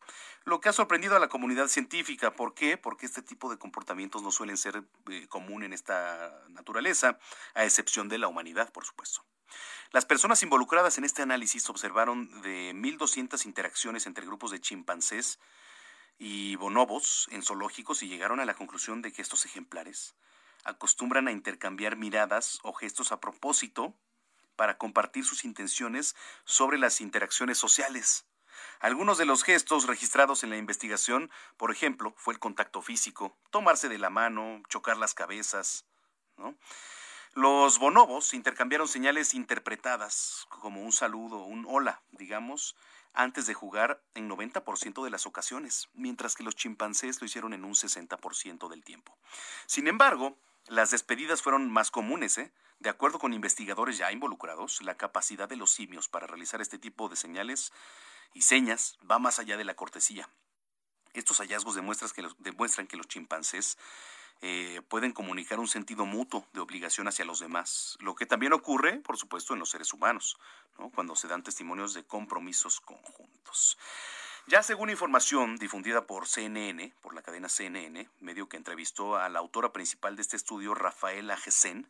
[0.44, 2.78] Lo que ha sorprendido a la comunidad científica, ¿por qué?
[2.78, 7.18] Porque este tipo de comportamientos no suelen ser eh, común en esta naturaleza,
[7.54, 9.24] a excepción de la humanidad, por supuesto.
[9.92, 15.40] Las personas involucradas en este análisis observaron de 1.200 interacciones entre grupos de chimpancés
[16.20, 20.16] y bonobos en zoológicos y llegaron a la conclusión de que estos ejemplares
[20.64, 23.96] acostumbran a intercambiar miradas o gestos a propósito
[24.56, 28.26] para compartir sus intenciones sobre las interacciones sociales.
[28.82, 33.88] Algunos de los gestos registrados en la investigación, por ejemplo, fue el contacto físico, tomarse
[33.90, 35.86] de la mano, chocar las cabezas.
[37.34, 42.76] Los bonobos intercambiaron señales interpretadas como un saludo, un hola, digamos,
[43.14, 47.64] antes de jugar en 90% de las ocasiones, mientras que los chimpancés lo hicieron en
[47.64, 49.18] un 60% del tiempo.
[49.68, 50.38] Sin embargo,
[50.70, 52.52] las despedidas fueron más comunes, ¿eh?
[52.80, 57.10] De acuerdo con investigadores ya involucrados, la capacidad de los simios para realizar este tipo
[57.10, 57.74] de señales
[58.34, 60.30] y señas va más allá de la cortesía.
[61.14, 63.78] Estos hallazgos demuestran que los, chimpancés
[64.42, 69.00] eh, pueden comunicar un sentido mutuo de obligación hacia los demás, lo que también ocurre,
[69.00, 70.38] por supuesto, en los seres humanos,
[70.94, 73.78] cuando se dan testimonios de compromisos conjuntos.
[74.50, 79.38] Ya según información difundida por CNN, por la cadena CNN, medio que entrevistó a la
[79.38, 81.88] autora principal de este estudio, Rafaela Gesen,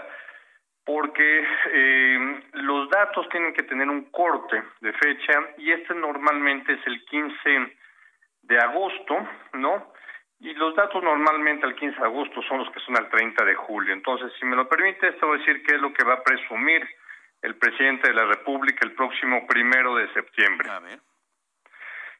[0.84, 6.86] Porque eh, los datos tienen que tener un corte de fecha y este normalmente es
[6.86, 7.78] el 15
[8.44, 9.94] de agosto, ¿no?
[10.40, 13.56] Y los datos normalmente al 15 de agosto son los que son al 30 de
[13.56, 13.94] julio.
[13.94, 16.24] Entonces, si me lo permite, esto voy a decir qué es lo que va a
[16.24, 16.88] presumir
[17.42, 20.70] el presidente de la República el próximo primero de septiembre.
[20.70, 21.00] A ver.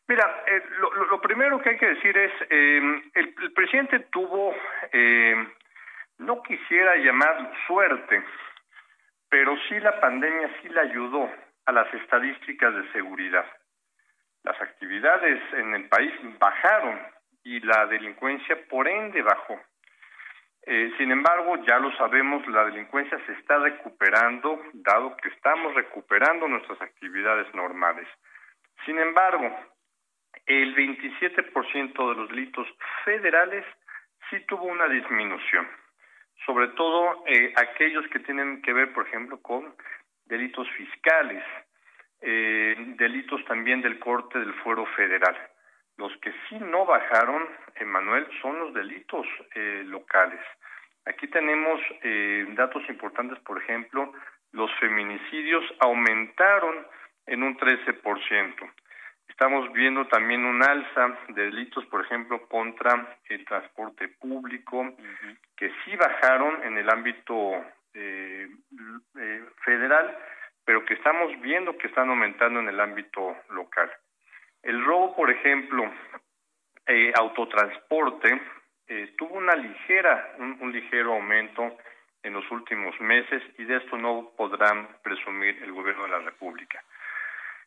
[0.08, 4.56] Mira, eh, lo, primero que hay que decir es, eh, el, el, presidente tuvo,
[4.94, 5.48] eh,
[6.20, 8.24] no quisiera llamar suerte,
[9.30, 11.30] pero sí la pandemia sí le ayudó
[11.66, 13.46] a las estadísticas de seguridad.
[14.44, 17.00] Las actividades en el país bajaron
[17.48, 19.58] y la delincuencia por ende bajó.
[20.64, 26.46] Eh, sin embargo, ya lo sabemos, la delincuencia se está recuperando, dado que estamos recuperando
[26.50, 28.06] nuestras actividades normales.
[28.86, 29.50] Sin embargo,
[30.46, 32.68] el 27% de los delitos
[33.06, 33.64] federales
[34.30, 35.70] sí tuvo una disminución,
[36.46, 39.74] sobre todo eh, aquellos que tienen que ver, por ejemplo, con
[40.26, 41.46] delitos fiscales,
[42.20, 45.38] eh, delitos también del corte del fuero federal.
[45.98, 49.26] Los que sí no bajaron, Emanuel, son los delitos
[49.56, 50.40] eh, locales.
[51.06, 54.14] Aquí tenemos eh, datos importantes, por ejemplo,
[54.52, 56.86] los feminicidios aumentaron
[57.26, 58.72] en un 13%.
[59.28, 64.96] Estamos viendo también un alza de delitos, por ejemplo, contra el transporte público,
[65.56, 67.64] que sí bajaron en el ámbito
[67.94, 68.48] eh,
[69.20, 70.18] eh, federal,
[70.66, 73.92] pero que estamos viendo que están aumentando en el ámbito local.
[74.68, 75.90] El robo, por ejemplo,
[76.86, 78.38] eh, autotransporte,
[78.90, 81.78] eh, tuvo una ligera, un, ligero aumento
[82.22, 86.84] en los últimos meses y de esto no podrán presumir el gobierno de la República.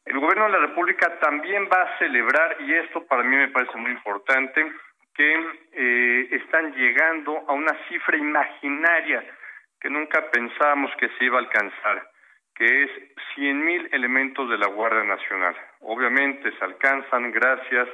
[0.05, 3.79] El gobierno de la República también va a celebrar, y esto para mí me parece
[3.79, 4.71] muy importante,
[5.15, 9.25] que eh, están llegando a una cifra imaginaria
[9.81, 12.10] que nunca pensábamos que se iba a alcanzar,
[12.61, 12.91] que es
[13.37, 15.57] 100 mil elementos de la Guardia Nacional.
[15.81, 17.89] Obviamente se alcanzan gracias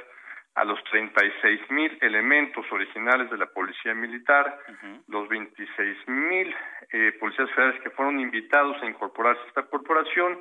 [0.55, 4.59] a los 36 mil elementos originales de la Policía Militar,
[5.07, 6.53] los 26 mil
[6.91, 10.37] eh, policías federales que fueron invitados a incorporarse a esta corporación.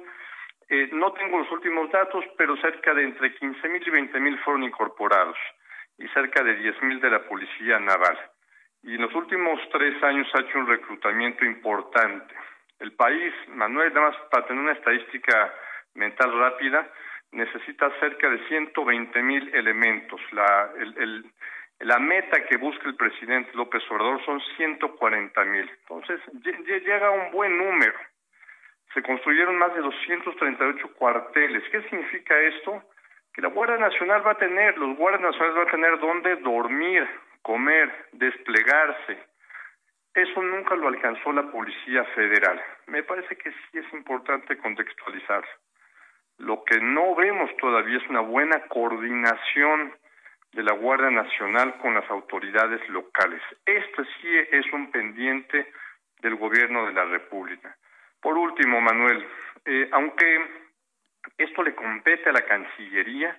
[0.68, 4.38] Eh, no tengo los últimos datos, pero cerca de entre 15 mil y 20 mil
[4.40, 5.38] fueron incorporados
[5.98, 8.18] y cerca de 10 mil de la Policía Naval.
[8.82, 12.34] Y en los últimos tres años ha hecho un reclutamiento importante.
[12.78, 15.52] El país, Manuel, nada más para tener una estadística
[15.94, 16.86] mental rápida,
[17.32, 20.20] necesita cerca de 120 mil elementos.
[20.32, 21.24] La, el, el,
[21.80, 25.70] la meta que busca el presidente López Obrador son 140 mil.
[25.80, 26.20] Entonces,
[26.64, 27.94] llega un buen número.
[28.94, 31.62] Se construyeron más de 238 cuarteles.
[31.70, 32.82] ¿Qué significa esto?
[33.34, 37.06] Que la Guardia Nacional va a tener, los guardias nacionales van a tener dónde dormir,
[37.42, 39.18] comer, desplegarse.
[40.16, 42.58] Eso nunca lo alcanzó la Policía Federal.
[42.86, 45.44] Me parece que sí es importante contextualizar.
[46.38, 49.94] Lo que no vemos todavía es una buena coordinación
[50.52, 53.42] de la Guardia Nacional con las autoridades locales.
[53.66, 55.70] Esto sí es un pendiente
[56.22, 57.76] del gobierno de la República.
[58.18, 59.22] Por último, Manuel,
[59.66, 60.40] eh, aunque
[61.36, 63.38] esto le compete a la Cancillería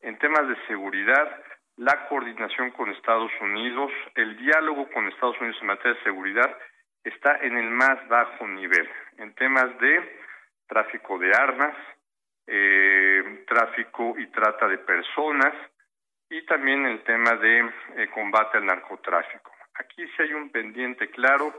[0.00, 1.42] en temas de seguridad,
[1.76, 6.56] la coordinación con Estados Unidos, el diálogo con Estados Unidos en materia de seguridad
[7.02, 8.88] está en el más bajo nivel,
[9.18, 10.20] en temas de
[10.66, 11.76] tráfico de armas,
[12.46, 15.52] eh, tráfico y trata de personas
[16.30, 19.52] y también el tema de eh, combate al narcotráfico.
[19.74, 21.58] Aquí sí hay un pendiente claro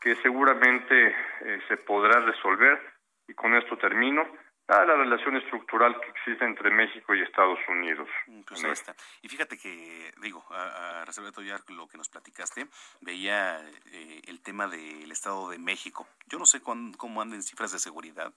[0.00, 2.78] que seguramente eh, se podrá resolver
[3.26, 4.26] y con esto termino
[4.68, 8.08] la relación estructural que existe entre México y Estados Unidos.
[9.22, 12.68] Y fíjate que, digo, a, a reservar ya lo que nos platicaste,
[13.00, 16.06] veía eh, el tema del Estado de México.
[16.26, 18.32] Yo no sé cuán, cómo andan cifras de seguridad,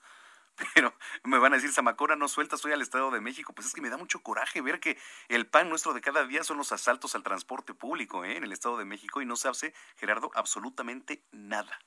[0.74, 0.94] pero
[1.24, 3.54] me van a decir, Zamacona no suelta, estoy al Estado de México.
[3.54, 4.98] Pues es que me da mucho coraje ver que
[5.28, 8.38] el pan nuestro de cada día son los asaltos al transporte público ¿eh?
[8.38, 11.78] en el Estado de México y no se hace, Gerardo, absolutamente nada.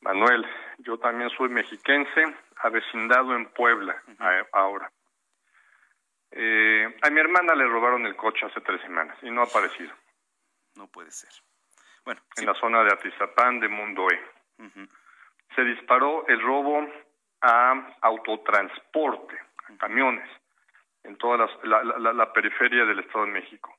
[0.00, 0.46] Manuel,
[0.78, 4.48] yo también soy mexiquense, avecindado en Puebla uh -huh.
[4.52, 4.90] ahora.
[6.32, 9.92] Eh, a mi hermana le robaron el coche hace tres semanas y no ha aparecido.
[10.76, 11.30] No puede ser.
[12.04, 12.46] Bueno, en sí.
[12.46, 14.20] la zona de Atizapán de Mundo E.
[14.58, 14.88] Uh -huh.
[15.54, 16.88] Se disparó el robo
[17.42, 19.36] a autotransporte,
[19.68, 20.28] a camiones,
[21.02, 23.76] en toda la, la, la, la periferia del Estado de México.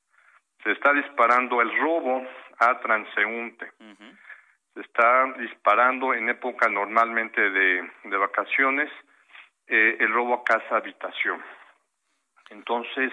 [0.64, 2.28] Se está disparando el robo
[2.60, 3.72] a transeúnte.
[3.80, 4.18] Uh -huh
[4.74, 8.90] se está disparando en época normalmente de, de vacaciones
[9.68, 11.42] eh, el robo a casa habitación.
[12.52, 13.12] Entonces,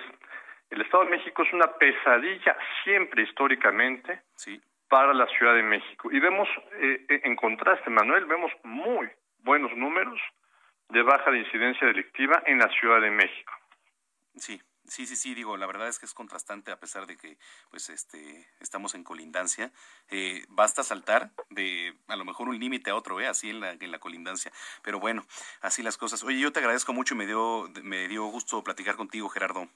[0.71, 4.61] el Estado de México es una pesadilla siempre históricamente sí.
[4.89, 6.11] para la Ciudad de México.
[6.13, 9.09] Y vemos, eh, en contraste, Manuel, vemos muy
[9.39, 10.21] buenos números
[10.91, 13.53] de baja de incidencia delictiva en la Ciudad de México.
[14.37, 17.37] Sí, Sí, sí, sí, digo, la verdad es que es contrastante a pesar de que
[17.71, 19.71] pues este estamos en colindancia.
[20.09, 23.27] Eh, basta saltar de a lo mejor un límite a otro, ¿eh?
[23.27, 24.51] así en la, en la colindancia.
[24.83, 25.25] Pero bueno,
[25.61, 26.23] así las cosas.
[26.25, 29.69] Oye, yo te agradezco mucho y me dio, me dio gusto platicar contigo, Gerardo.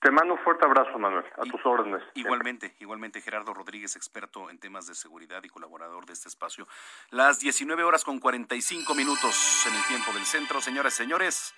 [0.00, 2.02] Te mando un fuerte abrazo, Manuel, a y, tus órdenes.
[2.14, 2.84] Igualmente, siempre.
[2.84, 6.68] igualmente, Gerardo Rodríguez, experto en temas de seguridad y colaborador de este espacio.
[7.10, 10.60] Las 19 horas con 45 minutos en el tiempo del centro.
[10.60, 11.54] Señoras, señores,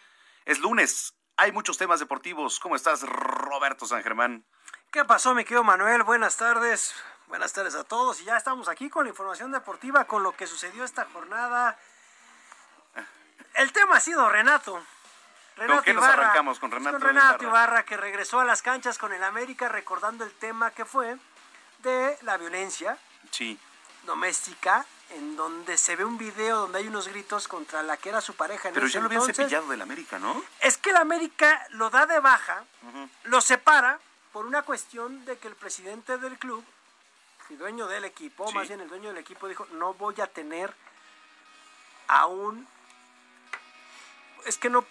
[0.47, 2.61] es lunes, hay muchos temas deportivos.
[2.61, 4.45] ¿Cómo estás, Roberto San Germán?
[4.91, 6.03] ¿Qué pasó, mi querido Manuel?
[6.03, 6.95] Buenas tardes.
[7.29, 8.21] Buenas tardes a todos.
[8.21, 11.79] Y ya estamos aquí con la información deportiva, con lo que sucedió esta jornada.
[13.55, 14.83] El tema ha sido Renato.
[15.57, 17.67] Renato ¿Con qué Ibarra, nos arrancamos con Renato, con Renato Ibarra?
[17.67, 21.17] Ibarra, que regresó a las canchas con el América recordando el tema que fue
[21.79, 22.99] de la violencia
[23.31, 23.59] sí.
[24.05, 28.21] doméstica en donde se ve un video donde hay unos gritos contra la que era
[28.21, 28.69] su pareja.
[28.69, 30.43] En Pero ya lo habían cepillado del América, ¿no?
[30.61, 33.09] Es que el América lo da de baja, uh -huh.
[33.25, 33.99] lo separa
[34.33, 36.65] por una cuestión de que el presidente del club,
[37.51, 38.55] el dueño del equipo, sí.
[38.55, 40.75] más bien el dueño del equipo dijo, no voy a tener
[42.09, 42.67] a un...
[44.45, 44.85] Es que no...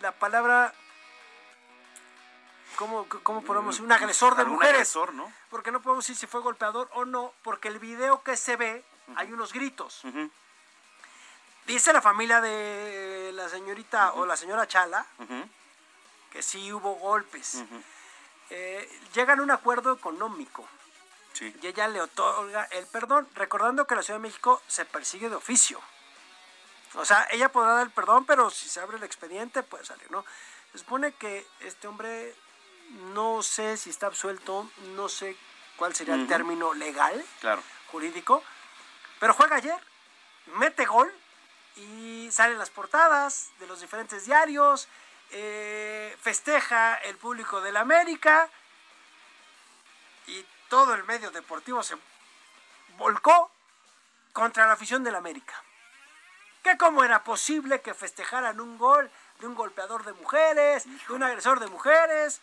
[0.00, 0.74] La palabra
[2.76, 4.74] ¿cómo, cómo podemos un agresor de mujeres?
[4.74, 5.32] agresor, ¿no?
[5.50, 8.84] Porque no podemos decir si fue golpeador o no, porque el video que se ve
[9.16, 10.02] hay unos gritos.
[11.66, 15.06] Dice la familia de la señorita o la señora Chala
[16.30, 17.62] que sí hubo golpes.
[18.50, 20.66] Eh, llegan a un acuerdo económico
[21.32, 21.54] Sí.
[21.62, 25.36] y ella le otorga el perdón, recordando que la Ciudad de México se persigue de
[25.36, 25.80] oficio.
[26.94, 30.10] O sea, ella podrá dar el perdón, pero si se abre el expediente puede salir,
[30.10, 30.26] ¿no?
[30.72, 32.34] Se supone que este hombre,
[33.14, 35.34] no sé si está absuelto, no sé
[35.76, 37.62] cuál sería el término legal, Claro.
[37.90, 38.42] jurídico,
[39.22, 39.78] pero juega ayer,
[40.56, 41.08] mete gol
[41.76, 44.88] y salen las portadas de los diferentes diarios,
[45.30, 48.50] eh, festeja el público del América
[50.26, 51.94] y todo el medio deportivo se
[52.98, 53.52] volcó
[54.32, 55.54] contra la afición del América.
[56.64, 59.08] Que cómo era posible que festejaran un gol
[59.38, 62.40] de un golpeador de mujeres, de un agresor de mujeres.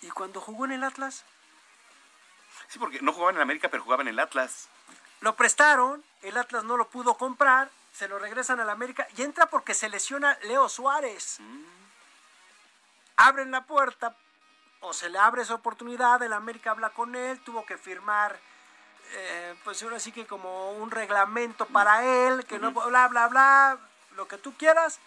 [0.00, 1.26] Y cuando jugó en el Atlas,
[2.68, 4.68] Sí, porque no jugaba en el América, pero jugaba en el Atlas.
[5.22, 9.46] Lo prestaron, el Atlas no lo pudo comprar, se lo regresan al América y entra
[9.46, 11.38] porque se lesiona Leo Suárez.
[13.16, 14.16] Abren la puerta
[14.80, 18.36] o se le abre esa oportunidad, el América habla con él, tuvo que firmar,
[19.12, 23.78] eh, pues ahora sí que como un reglamento para él, que no, bla, bla, bla,
[24.16, 24.98] lo que tú quieras.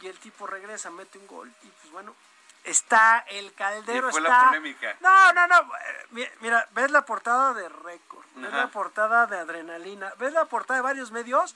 [0.00, 2.14] Y el tipo regresa, mete un gol y pues bueno,
[2.64, 4.46] está el caldero, Y fue la está...
[4.48, 4.96] polémica.
[5.00, 5.70] No, no, no.
[6.10, 8.56] mi- Mira, ves la portada de Récord, ves Ajá.
[8.56, 11.54] la portada de Adrenalina, ves la portada de varios medios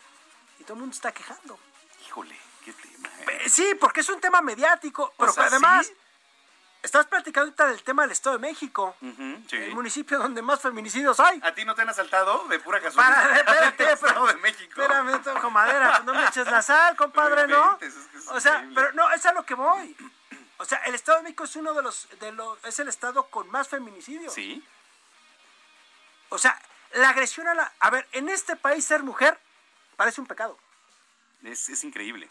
[0.58, 1.58] y todo el mundo está quejando.
[2.06, 3.08] Híjole, qué tema.
[3.28, 3.48] ¿eh?
[3.48, 5.96] Sí, porque es un tema mediático, pero sea, además sí.
[6.82, 9.56] estás platicando ahorita del tema del Estado de México, Ujú, sí.
[9.56, 11.40] el municipio donde más feminicidios hay.
[11.44, 13.22] ¿A ti no te han asaltado de pura casualidad?
[13.22, 14.80] Para, espérate, el Estado de pero- México.
[14.82, 17.78] Espérame, toco madera, pues no me eches la sal, compadre, No
[18.28, 19.96] O sea, pero no, es a lo que voy.
[20.62, 23.26] O sea, el Estado de México es uno de los, de los, es el estado
[23.28, 24.32] con más feminicidios.
[24.32, 24.64] Sí.
[26.28, 26.60] O sea,
[26.94, 27.72] la agresión a la...
[27.80, 29.38] A ver, en este país ser mujer
[29.96, 30.56] parece un pecado.
[31.42, 32.30] Es, es increíble.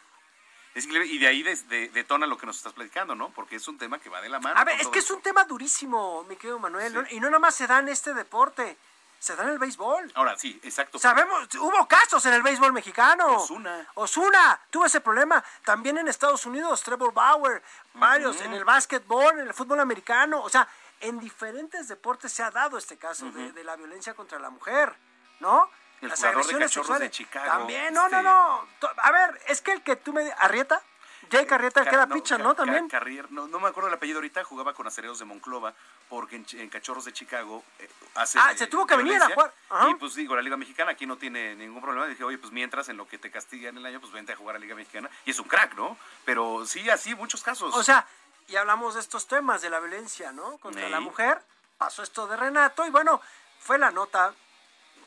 [0.74, 1.12] Es increíble.
[1.14, 3.32] Y de ahí des- de- detona lo que nos estás platicando, ¿no?
[3.32, 4.58] Porque es un tema que va de la mano.
[4.60, 6.94] A ver, es que es un tema durísimo, mi querido Manuel.
[6.94, 7.04] ¿no?
[7.12, 8.78] Y no nada más se da en este deporte,
[9.22, 10.12] se da en el béisbol.
[10.16, 10.98] Ahora, sí, exacto.
[10.98, 13.38] Sabemos, hubo casos en el béisbol mexicano.
[13.38, 13.88] Ozuna.
[13.94, 15.44] Osuna tuvo ese problema.
[15.64, 17.62] También en Estados Unidos, Trevor Bauer,
[17.94, 20.42] varios, en el básquetbol, en el fútbol americano.
[20.42, 20.68] O sea,
[21.02, 24.96] en diferentes deportes se ha dado este caso de, de la violencia contra la mujer,
[25.40, 25.70] ¿no?
[26.02, 27.12] El Las de agresiones de sexuales.
[27.12, 28.68] Chicago, También, no, no, este- no.
[28.80, 30.32] To- A ver, es que el que tú me...
[30.40, 30.82] Arrieta,
[31.30, 32.56] Jake Arrieta, el que era no, pitcher, Ca- ¿no?
[32.56, 32.90] También.
[32.90, 35.76] Carrier, no, no me acuerdo el apellido ahorita, jugaba con acereros de Monclova,
[36.12, 38.38] porque en, Ch- en Cachorros de Chicago eh, hace.
[38.38, 39.54] Ah, se tuvo que venir a jugar.
[39.70, 39.90] Ajá.
[39.90, 42.06] Y pues digo, la Liga Mexicana aquí no tiene ningún problema.
[42.06, 44.58] Dije, oye, pues mientras en lo que te castigan el año, pues vente a jugar
[44.58, 45.10] a Liga Mexicana.
[45.26, 45.98] Y es un crack, ¿no?
[46.26, 47.74] Pero sí, así, muchos casos.
[47.74, 48.06] O sea,
[48.48, 50.58] y hablamos de estos temas de la violencia, ¿no?
[50.58, 50.92] Contra Sí.
[50.92, 51.42] la mujer.
[51.78, 53.22] Pasó esto de Renato y bueno,
[53.60, 54.36] fue la nota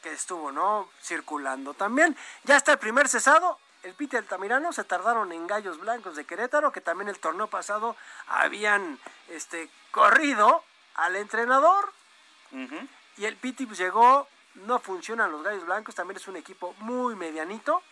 [0.03, 0.89] que estuvo, ¿no?
[1.03, 2.17] Circulando también.
[2.45, 3.59] Ya está el primer cesado.
[3.83, 7.97] El Piti Altamirano se tardaron en Gallos Blancos de Querétaro, que también el torneo pasado
[8.29, 8.99] habían
[9.29, 10.65] este, corrido
[10.95, 11.93] al entrenador.
[13.17, 17.15] Y el Piti pues, llegó, no funcionan los Gallos Blancos, también es un equipo muy
[17.17, 17.83] medianito.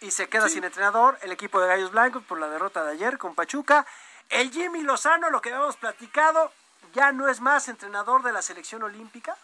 [0.00, 0.54] Y se queda Sí.
[0.54, 3.86] sin entrenador el equipo de Gallos Blancos por la derrota de ayer con Pachuca.
[4.30, 6.52] El Jimmy Lozano, lo que habíamos platicado,
[6.94, 9.36] ya no es más entrenador de la selección olímpica.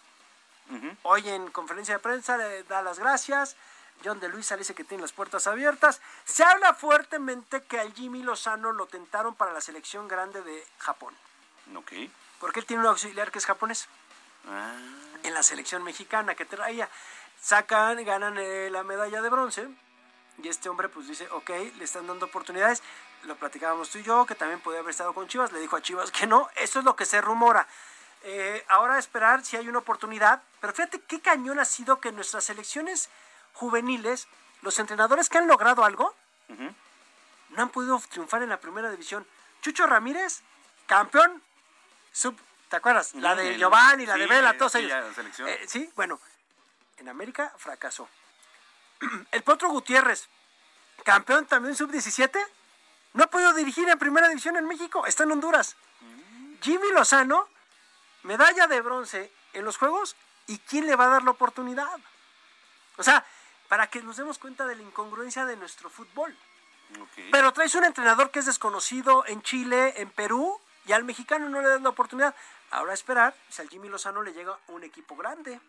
[1.03, 3.55] Hoy en conferencia de prensa le da las gracias.
[4.05, 6.01] John de Luisa dice que tiene las puertas abiertas.
[6.25, 11.15] Se habla fuertemente que al Jimmy Lozano lo tentaron para la selección grande de Japón.
[11.75, 11.93] Ok.
[12.41, 13.89] Porque él tiene un auxiliar que es japonés
[14.49, 14.77] Ah,
[15.25, 16.89] en la selección mexicana que traía.
[17.41, 19.69] Sacan, ganan eh, la medalla de bronce.
[20.43, 22.83] Y este hombre pues dice, ok, le están dando oportunidades.
[23.25, 25.53] Lo platicábamos tú y yo, que también podía haber estado con Chivas.
[25.53, 26.49] Le dijo a Chivas que no.
[26.57, 27.67] Eso es lo que se rumora.
[28.23, 30.43] Eh, ahora esperar si hay una oportunidad.
[30.61, 33.09] Pero fíjate qué cañón ha sido que nuestras selecciones
[33.55, 34.29] juveniles,
[34.63, 36.15] los entrenadores que han logrado algo,
[37.51, 39.27] no han podido triunfar en la primera división.
[39.63, 40.43] Chucho Ramírez,
[40.87, 41.43] campeón,
[42.17, 42.37] sub,
[42.69, 43.15] ¿te acuerdas?
[43.15, 44.91] La de El- Giovanni, la de Vela, todos sí, ellos.
[45.39, 45.51] la.
[45.51, 46.19] Eh, sí, bueno,
[46.99, 48.09] en América fracasó.
[49.33, 50.29] El Potro Gutiérrez,
[51.05, 52.39] campeón también sub-17,
[53.13, 55.77] no ha podido dirigir en primera división en México, está en Honduras.
[56.63, 57.49] Jimmy Lozano,
[58.23, 60.17] medalla de bronce en los Juegos,
[60.47, 61.89] ¿y quién le va a dar la oportunidad?
[62.97, 63.25] O sea,
[63.69, 66.35] para que nos demos cuenta de la incongruencia de nuestro fútbol.
[67.33, 71.61] Pero traes un entrenador que es desconocido en Chile, en Perú, y al mexicano no
[71.61, 72.35] le das la oportunidad.
[72.71, 75.61] Ahora a esperar si al Jimmy Lozano le llega un equipo grande.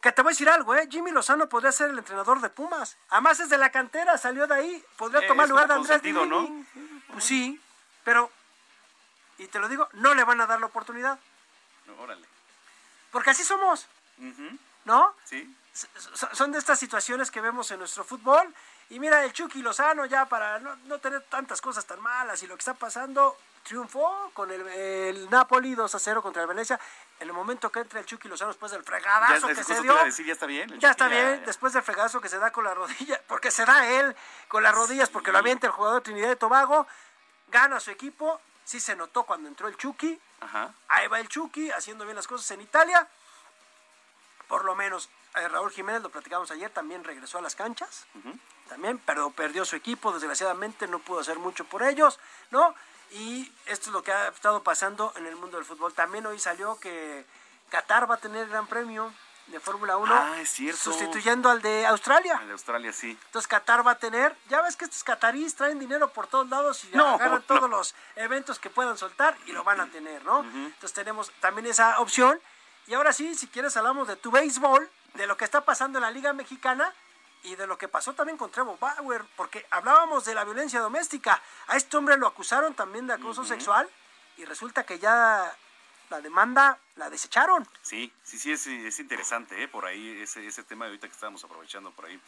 [0.00, 0.88] Que te voy a decir algo, ¿eh?
[0.90, 2.96] Jimmy Lozano podría ser el entrenador de Pumas.
[3.10, 4.84] Además es de la cantera, salió de ahí.
[4.96, 6.64] Podría Eh, tomar lugar de Andrés consentido, ¿no?
[7.12, 7.60] Pues sí.
[8.02, 8.30] Pero,
[9.38, 11.18] y te lo digo, no le van a dar la oportunidad.
[12.00, 12.26] Órale.
[13.12, 13.86] Porque así somos.
[14.84, 15.14] ¿no?
[15.24, 15.56] Sí.
[15.72, 15.88] S-
[16.32, 18.52] Son de estas situaciones que vemos en nuestro fútbol.
[18.90, 22.46] Y mira, el Chucky Lozano ya para no, no tener tantas cosas tan malas y
[22.46, 26.78] lo que está pasando, triunfó con el, el Napoli 2 a 0 contra el Venecia.
[27.20, 29.80] En el momento que entra el Chucky Lozano después del Ya, fregadazo es- que se
[29.82, 29.94] dio.
[30.04, 30.68] decir, ya está bien.
[30.68, 33.64] Ya Chucky está bien, después del fregazo que se da con la rodilla, porque se
[33.64, 34.16] da él
[34.48, 36.86] con las rodillas, porque lo avienta el jugador de Trinidad y Tobago,
[37.48, 40.72] gana su equipo, sí se notó cuando entró el Chucky, Ajá.
[40.88, 43.06] ahí va el Chucky haciendo bien las cosas en Italia,
[44.48, 48.06] por lo menos eh, Raúl Jiménez, lo platicamos ayer, también regresó a las canchas,
[48.68, 52.18] también, pero perdió su equipo, desgraciadamente no pudo hacer mucho por ellos,
[52.50, 52.74] ¿no?
[53.12, 55.92] Y esto es lo que ha estado pasando en el mundo del fútbol.
[55.92, 57.24] También hoy salió que
[57.70, 59.12] Qatar va a tener gran premio
[59.48, 60.80] de Fórmula 1, Ah, es cierto.
[60.80, 62.38] sustituyendo al de Australia.
[62.40, 63.18] El de Australia, sí.
[63.26, 66.84] Entonces Qatar va a tener, ya ves que estos cataríes traen dinero por todos lados
[66.84, 67.42] y No, agarran no.
[67.42, 70.40] todos los eventos que puedan soltar y lo van a tener, ¿no?
[70.44, 72.40] Entonces tenemos también esa opción.
[72.86, 76.02] Y ahora sí, si quieres hablamos de tu béisbol, de lo que está pasando en
[76.02, 76.92] la Liga Mexicana
[77.44, 81.42] y de lo que pasó también con Trevor Bauer, porque hablábamos de la violencia doméstica.
[81.66, 83.88] A este hombre lo acusaron también de acoso sexual
[84.36, 85.54] y resulta que ya
[86.10, 87.66] la demanda la desecharon.
[87.80, 89.68] Sí, sí, sí, es, es interesante, ¿eh?
[89.68, 92.20] Por ahí, ese, ese tema de ahorita que estábamos aprovechando por ahí.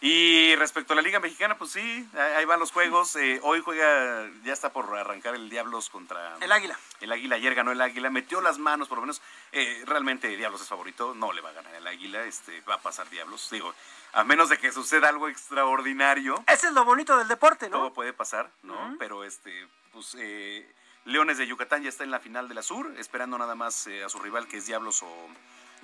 [0.00, 3.16] Y respecto a la Liga Mexicana, pues sí, ahí van los juegos.
[3.16, 6.36] Eh, hoy juega, ya está por arrancar el Diablos contra...
[6.40, 6.78] El Águila.
[7.00, 9.22] El Águila, ayer ganó el Águila, metió las manos, por lo menos.
[9.52, 12.80] eh, realmente Diablos es favorito, no le va a ganar el Águila, este, va a
[12.80, 13.48] pasar Diablos.
[13.50, 13.74] Digo,
[14.12, 16.44] a menos de que suceda algo extraordinario.
[16.46, 17.78] Ese es lo bonito del deporte, ¿no?
[17.78, 18.96] Todo puede pasar, ¿no?
[18.98, 20.70] Pero este, pues eh,
[21.06, 24.04] Leones de Yucatán ya está en la final de la Sur, esperando nada más eh,
[24.04, 25.28] a su rival que es Diablos o,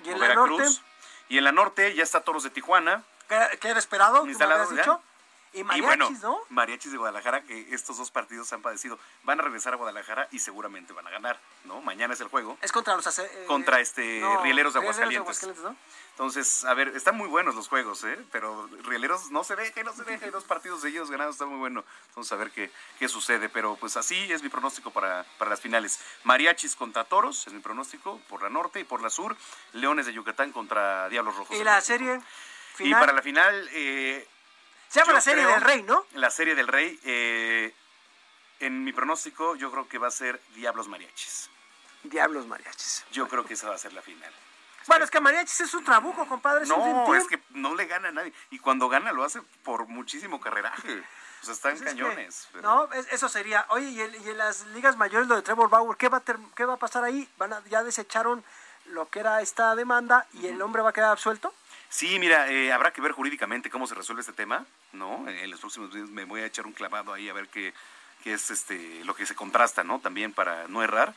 [0.05, 0.59] ¿Y en o la Veracruz.
[0.59, 0.81] norte?
[1.29, 3.03] Y en la norte ya está Toros de Tijuana.
[3.27, 4.19] ¿Qué, qué era esperado?
[4.19, 4.81] ¿Tú me Instalado habías ya.
[4.83, 5.01] dicho?
[5.55, 6.39] Y Y mariachis, bueno, ¿no?
[6.49, 8.97] mariachis de Guadalajara, que estos dos partidos han padecido.
[9.21, 11.79] Van a regresar a Guadalajara y seguramente van a ganar, ¿no?
[11.79, 12.57] Mañana es el juego.
[12.59, 13.19] Es contra los...
[13.19, 15.59] eh, Contra este no, Rieleros de Rieleros Aguascalientes.
[15.63, 15.75] ¿no?
[16.09, 18.17] Entonces, a ver, están muy buenos los juegos, ¿eh?
[18.31, 21.45] Pero Rieleros no se deja, y no se deja, y dos partidos seguidos ganados, está
[21.45, 21.85] muy bueno.
[22.07, 23.47] Entonces, a ver qué, qué sucede.
[23.47, 25.99] Pero pues así es mi pronóstico para, para las finales.
[26.23, 29.35] Mariachis contra Toros, es mi pronóstico, por la norte y por la sur.
[29.73, 31.55] Leones de Yucatán contra Diablos Rojos.
[31.55, 32.19] Y de la serie
[32.75, 32.99] final...
[32.99, 33.69] para la final...
[33.73, 34.27] eh,
[34.89, 36.05] Se llama la serie del rey, ¿no?
[36.13, 36.99] La serie del rey.
[37.03, 37.73] eh,
[38.59, 41.49] en mi pronóstico, yo creo que va a ser Diablos Mariachis.
[42.03, 43.03] Diablos mariachis.
[43.11, 44.31] Yo creo que esa va a ser la final.
[44.87, 46.63] Bueno, es que mariachis es un trabuco, compadre.
[46.63, 48.33] es No, Dream es que no le gana a nadie.
[48.51, 51.01] Y cuando gana lo hace por muchísimo carreraje.
[51.41, 52.47] O sea, están Pues es que- cañones.
[52.53, 53.65] pero- No, es- eso sería.
[53.69, 56.21] Oye, y, el- y en las ligas mayores, lo de Trevor Bauer, ¿qué va a,
[56.21, 57.29] ter- qué va a pasar ahí?
[57.37, 58.43] ¿Van a- ¿Ya desecharon
[58.85, 61.53] lo que era esta demanda y el hombre va a quedar absuelto?
[61.93, 65.29] Sí, mira, eh, habrá que ver jurídicamente cómo se resuelve este tema, ¿no?
[65.29, 67.71] En los próximos días me voy a echar un clavado ahí a ver qué,
[68.23, 69.99] qué es este lo que se contrasta, ¿no?
[69.99, 71.13] También para no errar.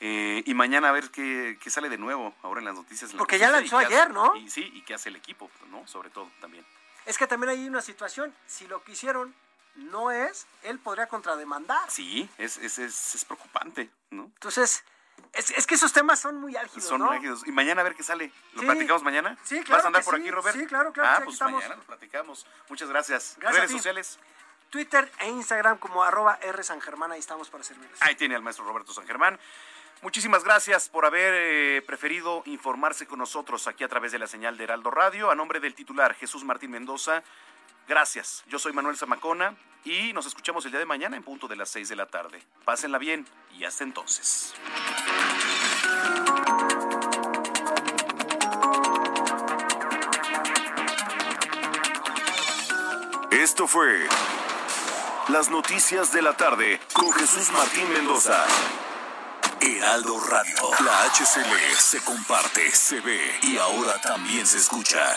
[0.00, 3.10] Eh, y mañana a ver qué, qué sale de nuevo ahora en las noticias.
[3.10, 4.36] en la Porque ya lanzó ayer, hace- ¿no?
[4.36, 5.86] Y sí, y qué hace el equipo, ¿no?
[5.88, 6.62] Sobre todo también.
[7.06, 8.34] Es que también hay una situación.
[8.46, 9.34] Si lo que hicieron
[9.76, 11.90] no es, él podría contrademandar.
[11.90, 14.24] Sí, es, es, es, es preocupante, ¿no?
[14.24, 14.84] Entonces,
[15.32, 17.10] es, es que esos temas son muy álgidos, Son ¿no?
[17.10, 17.46] álgidos.
[17.46, 18.32] Y mañana a ver qué sale.
[18.54, 18.66] ¿Lo Sí.
[18.66, 19.36] platicamos mañana?
[19.44, 20.20] Sí, claro ¿Vas a andar por sí.
[20.20, 20.56] aquí, Robert?
[20.58, 21.54] Sí, claro, claro, Ah, pues estamos.
[21.62, 22.46] mañana lo platicamos.
[22.68, 23.36] Muchas gracias.
[23.38, 24.18] Gracias Redes sociales.
[24.70, 28.00] Twitter e Instagram como arroba R San Germán, ahí estamos para servirles.
[28.02, 29.38] Ahí tiene al maestro Roberto San Germán.
[30.02, 34.56] Muchísimas gracias por haber eh, preferido informarse con nosotros aquí a través de la señal
[34.56, 35.30] de Heraldo Radio.
[35.30, 37.22] A nombre del titular Jesús Martín Mendoza,
[37.88, 38.44] gracias.
[38.46, 41.70] Yo soy Manuel Zamacona y nos escuchamos el día de mañana en punto de las
[41.70, 42.42] 6 de la tarde.
[42.64, 43.26] Pásenla bien
[43.58, 44.54] y hasta entonces.
[53.30, 54.06] Esto fue
[55.28, 58.44] Las Noticias de la Tarde con Jesús Martín Mendoza.
[59.60, 60.54] Heraldo Radio.
[60.84, 65.16] La HCL se comparte, se ve y ahora también se escucha.